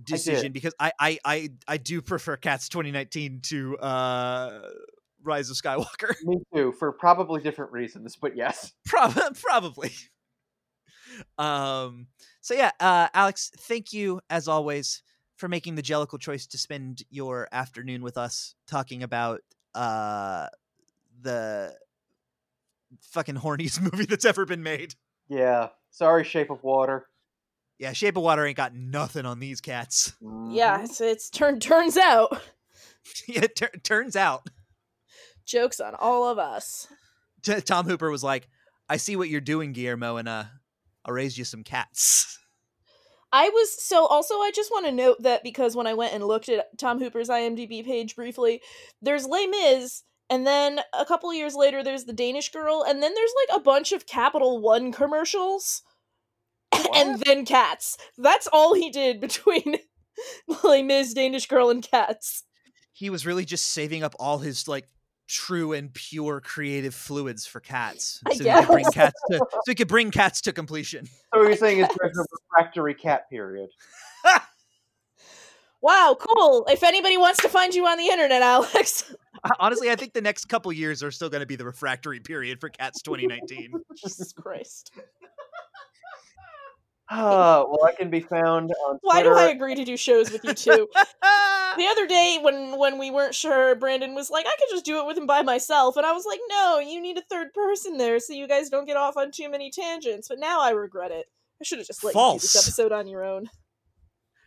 decision 0.00 0.52
because 0.52 0.72
I, 0.78 0.92
I 1.00 1.18
i 1.24 1.48
i 1.66 1.76
do 1.76 2.00
prefer 2.00 2.36
cats 2.36 2.68
2019 2.68 3.40
to 3.46 3.76
uh 3.78 4.60
rise 5.24 5.50
of 5.50 5.56
skywalker 5.56 6.14
Me 6.22 6.36
too, 6.54 6.70
for 6.78 6.92
probably 6.92 7.42
different 7.42 7.72
reasons, 7.72 8.14
but 8.14 8.36
yes. 8.36 8.72
Prob- 8.86 9.34
probably 9.42 9.90
um 11.36 12.06
so 12.40 12.54
yeah 12.54 12.70
uh 12.78 13.08
alex 13.12 13.50
thank 13.58 13.92
you 13.92 14.20
as 14.30 14.46
always 14.46 15.02
for 15.38 15.48
making 15.48 15.74
the 15.76 15.82
jellicle 15.82 16.20
choice 16.20 16.46
to 16.48 16.58
spend 16.58 17.02
your 17.10 17.48
afternoon 17.52 18.02
with 18.02 18.18
us 18.18 18.54
talking 18.66 19.02
about 19.02 19.40
uh 19.74 20.48
the 21.22 21.74
fucking 23.00 23.36
horniest 23.36 23.80
movie 23.92 24.04
that's 24.06 24.24
ever 24.24 24.44
been 24.44 24.62
made 24.62 24.94
Yeah. 25.28 25.68
Sorry, 25.90 26.22
Shape 26.24 26.50
of 26.50 26.62
Water. 26.62 27.06
yeah 27.78 27.92
shape 27.92 28.16
of 28.16 28.22
water 28.22 28.44
ain't 28.44 28.56
got 28.56 28.74
nothing 28.74 29.24
on 29.26 29.38
these 29.40 29.60
cats 29.60 30.12
Yeah, 30.48 30.78
Mhm. 30.80 30.84
it's, 30.84 31.00
it's 31.00 31.30
turn 31.30 31.60
turns 31.60 31.96
out 31.96 32.40
yeah 33.28 33.44
it 33.44 33.56
tur- 33.56 33.70
turns 33.82 34.16
out 34.16 34.48
jokes 35.46 35.80
on 35.80 35.94
all 35.94 36.28
of 36.28 36.38
us. 36.38 36.86
T- 37.42 37.60
Tom 37.62 37.86
Hooper 37.86 38.10
was 38.10 38.22
like, 38.24 38.48
"I 38.88 38.96
see 38.98 39.16
what 39.16 39.28
you're 39.30 39.40
doing, 39.40 39.72
Guillermo, 39.72 40.16
and 40.18 40.28
uh, 40.28 40.44
I'll 41.06 41.14
raise 41.14 41.38
you 41.38 41.44
some 41.44 41.62
cats." 41.62 42.38
I 43.32 43.50
was 43.50 43.82
so 43.82 44.06
also 44.06 44.34
I 44.36 44.50
just 44.54 44.70
want 44.70 44.86
to 44.86 44.92
note 44.92 45.22
that 45.22 45.42
because 45.42 45.76
when 45.76 45.86
I 45.86 45.94
went 45.94 46.14
and 46.14 46.24
looked 46.24 46.48
at 46.48 46.78
Tom 46.78 46.98
Hooper's 46.98 47.28
IMDb 47.28 47.84
page 47.84 48.16
briefly, 48.16 48.62
there's 49.02 49.26
Les 49.26 49.46
Mis 49.46 50.02
and 50.30 50.46
then 50.46 50.80
a 50.98 51.04
couple 51.04 51.32
years 51.34 51.54
later 51.54 51.82
there's 51.82 52.04
the 52.04 52.12
Danish 52.12 52.50
girl 52.50 52.84
and 52.86 53.02
then 53.02 53.14
there's 53.14 53.32
like 53.48 53.60
a 53.60 53.62
bunch 53.62 53.92
of 53.92 54.06
Capital 54.06 54.60
One 54.60 54.92
commercials 54.92 55.82
and 56.94 57.20
then 57.20 57.44
cats. 57.44 57.98
That's 58.16 58.48
all 58.52 58.74
he 58.74 58.90
did 58.90 59.20
between 59.20 59.76
Les 60.64 60.82
Mis, 60.82 61.12
Danish 61.12 61.46
girl 61.46 61.70
and 61.70 61.82
cats. 61.82 62.44
He 62.92 63.10
was 63.10 63.26
really 63.26 63.44
just 63.44 63.66
saving 63.66 64.02
up 64.02 64.14
all 64.18 64.38
his 64.38 64.66
like 64.66 64.88
true 65.28 65.72
and 65.72 65.92
pure 65.92 66.40
creative 66.40 66.94
fluids 66.94 67.46
for 67.46 67.60
cats, 67.60 68.20
so 68.32 68.44
he 68.44 68.50
could 68.50 68.66
bring 68.66 68.84
cats 68.86 69.20
to 69.30 69.38
so 69.52 69.60
he 69.66 69.74
could 69.74 69.88
bring 69.88 70.10
cats 70.10 70.40
to 70.40 70.52
completion. 70.52 71.06
So 71.06 71.40
what 71.40 71.42
you're 71.48 71.56
saying 71.56 71.80
it's 71.80 71.94
there's 72.00 72.18
a 72.18 72.24
refractory 72.32 72.94
cat 72.94 73.30
period. 73.30 73.70
Wow, 75.80 76.16
cool. 76.18 76.66
If 76.68 76.82
anybody 76.82 77.16
wants 77.16 77.40
to 77.42 77.48
find 77.48 77.72
you 77.72 77.86
on 77.86 77.98
the 77.98 78.08
internet, 78.08 78.42
Alex. 78.42 79.14
Honestly, 79.60 79.90
I 79.90 79.94
think 79.94 80.12
the 80.12 80.20
next 80.20 80.46
couple 80.46 80.72
years 80.72 81.04
are 81.04 81.12
still 81.12 81.28
going 81.28 81.40
to 81.40 81.46
be 81.46 81.54
the 81.54 81.64
refractory 81.64 82.18
period 82.18 82.60
for 82.60 82.68
Cats 82.68 83.00
2019. 83.02 83.72
Jesus 83.96 84.32
Christ. 84.32 84.90
Ah, 87.10 87.64
well, 87.68 87.84
I 87.86 87.92
can 87.92 88.10
be 88.10 88.20
found 88.20 88.70
on 88.86 88.98
Why 89.02 89.22
do 89.22 89.32
I 89.34 89.44
agree 89.44 89.74
to 89.74 89.84
do 89.84 89.96
shows 89.96 90.30
with 90.30 90.44
you 90.44 90.52
too? 90.54 90.88
the 91.76 91.86
other 91.86 92.06
day 92.06 92.38
when 92.42 92.78
when 92.78 92.98
we 92.98 93.10
weren't 93.10 93.34
sure 93.34 93.74
brandon 93.76 94.14
was 94.14 94.30
like 94.30 94.46
i 94.46 94.56
could 94.58 94.68
just 94.70 94.84
do 94.84 94.98
it 94.98 95.06
with 95.06 95.16
him 95.16 95.26
by 95.26 95.42
myself 95.42 95.96
and 95.96 96.06
i 96.06 96.12
was 96.12 96.24
like 96.26 96.40
no 96.48 96.78
you 96.80 97.00
need 97.00 97.16
a 97.18 97.22
third 97.30 97.52
person 97.52 97.98
there 97.98 98.18
so 98.18 98.32
you 98.32 98.48
guys 98.48 98.70
don't 98.70 98.86
get 98.86 98.96
off 98.96 99.16
on 99.16 99.30
too 99.30 99.50
many 99.50 99.70
tangents 99.70 100.28
but 100.28 100.38
now 100.38 100.60
i 100.60 100.70
regret 100.70 101.10
it 101.10 101.26
i 101.60 101.64
should 101.64 101.78
have 101.78 101.86
just 101.86 102.02
let 102.02 102.14
you 102.14 102.20
do 102.32 102.38
this 102.40 102.56
episode 102.56 102.92
on 102.92 103.06
your 103.06 103.24
own 103.24 103.48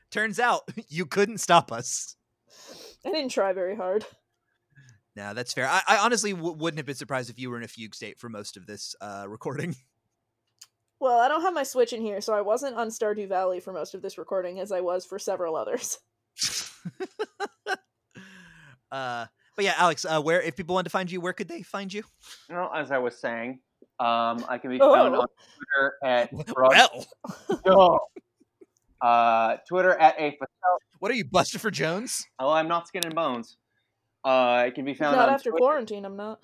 Turns 0.09 0.39
out 0.39 0.61
you 0.89 1.05
couldn't 1.05 1.37
stop 1.37 1.71
us. 1.71 2.15
i 3.05 3.11
didn't 3.11 3.31
try 3.31 3.53
very 3.53 3.75
hard 3.75 4.05
No, 5.15 5.33
that's 5.33 5.53
fair. 5.53 5.67
I, 5.67 5.81
I 5.87 5.97
honestly 5.97 6.33
w- 6.33 6.55
wouldn't 6.57 6.79
have 6.79 6.85
been 6.85 6.95
surprised 6.95 7.29
if 7.29 7.37
you 7.37 7.49
were 7.49 7.57
in 7.57 7.63
a 7.63 7.67
fugue 7.67 7.93
state 7.95 8.17
for 8.17 8.29
most 8.29 8.55
of 8.57 8.65
this 8.65 8.95
uh, 9.01 9.25
recording. 9.27 9.75
Well, 11.01 11.19
I 11.19 11.27
don't 11.27 11.41
have 11.41 11.55
my 11.55 11.63
Switch 11.63 11.93
in 11.93 12.01
here, 12.01 12.21
so 12.21 12.31
I 12.31 12.41
wasn't 12.41 12.75
on 12.77 12.89
Stardew 12.89 13.27
Valley 13.27 13.59
for 13.59 13.73
most 13.73 13.95
of 13.95 14.03
this 14.03 14.19
recording, 14.19 14.59
as 14.59 14.71
I 14.71 14.81
was 14.81 15.03
for 15.03 15.17
several 15.17 15.55
others. 15.55 15.97
uh, 18.91 19.25
but 19.55 19.65
yeah, 19.65 19.73
Alex, 19.77 20.05
uh, 20.05 20.21
where 20.21 20.39
if 20.41 20.55
people 20.55 20.75
want 20.75 20.85
to 20.85 20.91
find 20.91 21.11
you, 21.11 21.19
where 21.19 21.33
could 21.33 21.47
they 21.47 21.63
find 21.63 21.91
you? 21.91 22.03
Well, 22.51 22.71
as 22.75 22.91
I 22.91 22.99
was 22.99 23.19
saying, 23.19 23.61
um, 23.99 24.45
I 24.47 24.59
can 24.61 24.69
be 24.69 24.77
found 24.77 25.15
Oh. 25.15 25.21
on 25.21 25.27
Twitter 25.55 25.93
at 26.03 26.31
Broad- 26.53 26.89
Well, 27.65 27.99
No. 29.01 29.07
uh, 29.07 29.57
Twitter 29.67 29.93
at 29.99 30.19
a 30.19 30.37
what 30.99 31.09
are 31.09 31.15
you, 31.15 31.25
Bustopher 31.25 31.71
Jones? 31.71 32.23
Oh, 32.37 32.51
I'm 32.51 32.67
not 32.67 32.87
skin 32.87 33.03
and 33.05 33.15
bones. 33.15 33.57
Uh, 34.23 34.65
it 34.67 34.75
can 34.75 34.85
be 34.85 34.93
found 34.93 35.15
Not 35.15 35.29
on 35.29 35.33
after 35.33 35.49
Twitter, 35.49 35.63
quarantine, 35.63 36.05
I'm 36.05 36.15
not. 36.15 36.39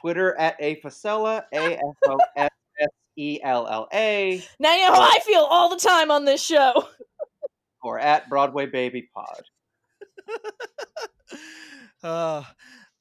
Twitter 0.00 0.38
at 0.38 0.56
a 0.60 0.80
fossella, 0.80 1.44
a 1.52 1.74
f 1.74 1.80
o 2.08 2.18
s 2.36 2.50
s 2.80 2.88
e 3.16 3.40
l 3.42 3.66
l 3.66 3.88
a, 3.92 4.44
Now 4.60 4.74
you 4.74 4.86
know 4.86 4.94
how 4.94 5.02
I 5.02 5.18
feel 5.24 5.40
all 5.40 5.68
the 5.68 5.80
time 5.80 6.10
on 6.10 6.24
this 6.24 6.42
show. 6.44 6.86
or 7.82 7.98
at 7.98 8.28
Broadway 8.28 8.66
Baby 8.66 9.08
Pod. 9.14 9.42
Uh, 12.00 12.44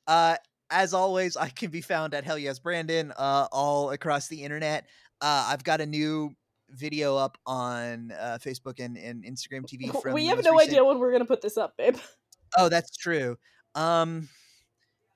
uh, 0.07 0.35
as 0.71 0.91
always, 0.91 1.37
I 1.37 1.49
can 1.49 1.69
be 1.69 1.81
found 1.81 2.15
at 2.15 2.23
Hell 2.23 2.37
Yes 2.39 2.57
Brandon, 2.57 3.13
uh, 3.15 3.47
all 3.51 3.91
across 3.91 4.27
the 4.27 4.43
internet. 4.43 4.87
Uh, 5.21 5.45
I've 5.49 5.63
got 5.63 5.81
a 5.81 5.85
new 5.85 6.35
video 6.71 7.15
up 7.15 7.37
on 7.45 8.11
uh, 8.11 8.39
Facebook 8.41 8.83
and, 8.83 8.97
and 8.97 9.23
Instagram 9.23 9.65
TV. 9.65 9.91
From 10.01 10.13
we 10.13 10.25
have 10.25 10.43
no 10.43 10.53
recent- 10.53 10.71
idea 10.71 10.83
when 10.83 10.97
we're 10.97 11.11
gonna 11.11 11.25
put 11.25 11.41
this 11.41 11.57
up, 11.57 11.77
babe. 11.77 11.97
Oh, 12.57 12.69
that's 12.69 12.97
true. 12.97 13.37
Um, 13.75 14.29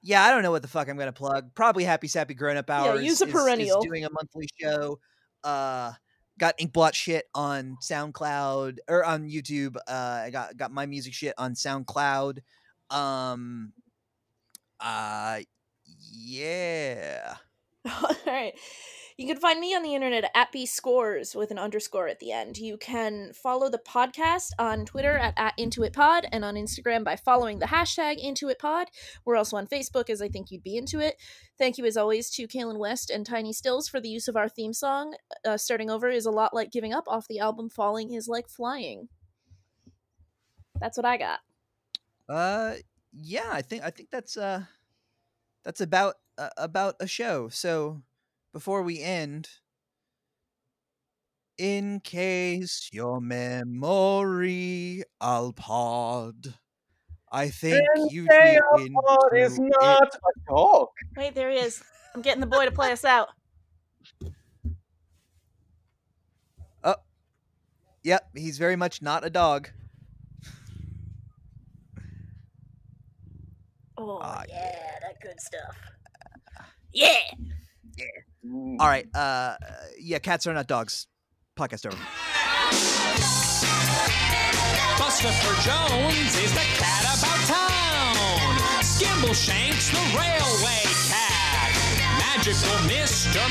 yeah, 0.01 0.23
I 0.23 0.31
don't 0.31 0.43
know 0.43 0.51
what 0.51 0.61
the 0.61 0.67
fuck 0.67 0.89
I'm 0.89 0.97
gonna 0.97 1.11
plug. 1.11 1.53
Probably 1.55 1.83
Happy 1.83 2.07
Sappy 2.07 2.33
Grown 2.33 2.57
Up 2.57 2.69
Hours. 2.69 3.01
Yeah, 3.01 3.07
use 3.09 3.21
a 3.21 3.25
is- 3.25 3.29
is 3.29 3.33
perennial. 3.33 3.81
doing 3.81 4.05
a 4.05 4.09
monthly 4.11 4.47
show. 4.59 4.99
Uh, 5.43 5.93
got 6.39 6.57
Inkblot 6.57 6.93
shit 6.93 7.25
on 7.35 7.77
SoundCloud 7.83 8.77
or 8.87 9.05
on 9.05 9.29
YouTube. 9.29 9.75
Uh, 9.87 10.21
I 10.25 10.29
got 10.31 10.57
got 10.57 10.71
my 10.71 10.85
music 10.85 11.13
shit 11.13 11.33
on 11.37 11.53
SoundCloud. 11.53 12.39
Um, 12.89 13.73
uh, 14.79 15.39
yeah. 16.11 17.35
All 17.85 18.15
right. 18.25 18.53
You 19.22 19.27
can 19.27 19.38
find 19.38 19.60
me 19.60 19.76
on 19.76 19.84
the 19.84 19.93
internet 19.93 20.31
at 20.34 20.52
bscores 20.52 21.35
with 21.35 21.52
an 21.52 21.60
underscore 21.60 22.07
at 22.07 22.19
the 22.19 22.31
end. 22.31 22.57
You 22.57 22.76
can 22.76 23.34
follow 23.34 23.69
the 23.69 23.77
podcast 23.77 24.49
on 24.57 24.84
Twitter 24.84 25.15
at, 25.15 25.35
at 25.38 25.56
IntoItPod 25.60 26.26
and 26.31 26.43
on 26.43 26.56
Instagram 26.56 27.03
by 27.03 27.15
following 27.15 27.60
the 27.60 27.68
hashtag 27.68 28.18
IntoItPod. 28.19 28.85
We're 29.23 29.35
also 29.35 29.57
on 29.57 29.68
Facebook, 29.68 30.10
as 30.10 30.23
I 30.23 30.27
think 30.27 30.49
you'd 30.49 30.64
be 30.64 30.76
into 30.76 30.99
it. 30.99 31.22
Thank 31.60 31.77
you, 31.77 31.85
as 31.85 31.98
always, 31.98 32.31
to 32.31 32.48
Kaylin 32.48 32.80
West 32.80 33.11
and 33.11 33.23
Tiny 33.23 33.53
Stills 33.53 33.88
for 33.88 34.02
the 34.02 34.10
use 34.10 34.27
of 34.27 34.35
our 34.35 34.49
theme 34.49 34.73
song. 34.73 35.14
Uh, 35.45 35.56
starting 35.56 35.91
over 35.91 36.10
is 36.10 36.26
a 36.26 36.31
lot 36.31 36.56
like 36.56 36.72
giving 36.72 36.91
up 36.91 37.03
off 37.06 37.27
the 37.27 37.38
album 37.38 37.69
Falling 37.69 38.14
is 38.14 38.27
Like 38.27 38.49
Flying. 38.49 39.07
That's 40.80 40.98
what 40.98 41.06
I 41.06 41.18
got. 41.18 41.41
Uh, 42.27 42.73
yeah. 43.14 43.49
I 43.52 43.61
think 43.61 43.84
I 43.84 43.91
think 43.91 44.10
that's 44.10 44.35
uh, 44.35 44.64
that's 45.64 45.80
about 45.80 46.15
uh, 46.39 46.49
about 46.57 46.95
a 46.99 47.06
show. 47.06 47.49
So 47.49 48.02
before 48.53 48.81
we 48.83 49.01
end, 49.01 49.49
in 51.57 51.99
case 52.01 52.89
your 52.91 53.21
memory 53.21 55.03
I'll 55.19 55.53
pod, 55.53 56.53
I 57.31 57.49
think 57.49 57.87
you'd 58.09 58.29
Say 58.29 58.59
pod 58.93 59.29
is 59.35 59.59
not 59.59 60.03
it. 60.07 60.15
a 60.15 60.49
dog. 60.51 60.87
Wait, 61.15 61.33
there 61.35 61.49
he 61.49 61.57
is. 61.57 61.81
I'm 62.13 62.21
getting 62.21 62.41
the 62.41 62.47
boy 62.47 62.65
to 62.65 62.71
play 62.71 62.91
us 62.91 63.05
out. 63.05 63.29
Oh, 66.83 66.95
yep, 68.03 68.27
he's 68.35 68.57
very 68.57 68.75
much 68.75 69.01
not 69.01 69.25
a 69.25 69.29
dog. 69.29 69.69
Oh, 73.97 74.19
Ah, 74.21 74.43
yeah, 74.49 74.99
that 75.03 75.21
good 75.21 75.39
stuff. 75.39 75.77
Yeah! 76.91 77.15
Mm. 77.39 77.51
All 78.43 78.88
right. 78.88 79.05
Uh, 79.15 79.55
yeah, 79.99 80.19
cats 80.19 80.47
are 80.47 80.53
not 80.53 80.68
dogs. 80.68 81.07
Podcast 81.57 81.85
over. 81.85 81.97
Buster 84.97 85.27
Jones 85.61 86.35
is 86.38 86.51
the 86.53 86.65
cat 86.80 87.03
about 87.18 87.47
town. 87.47 88.57
The 89.91 89.97
railway 90.18 90.84
cat. 91.09 91.72
Magical 92.18 92.77
Mr. 92.88 93.41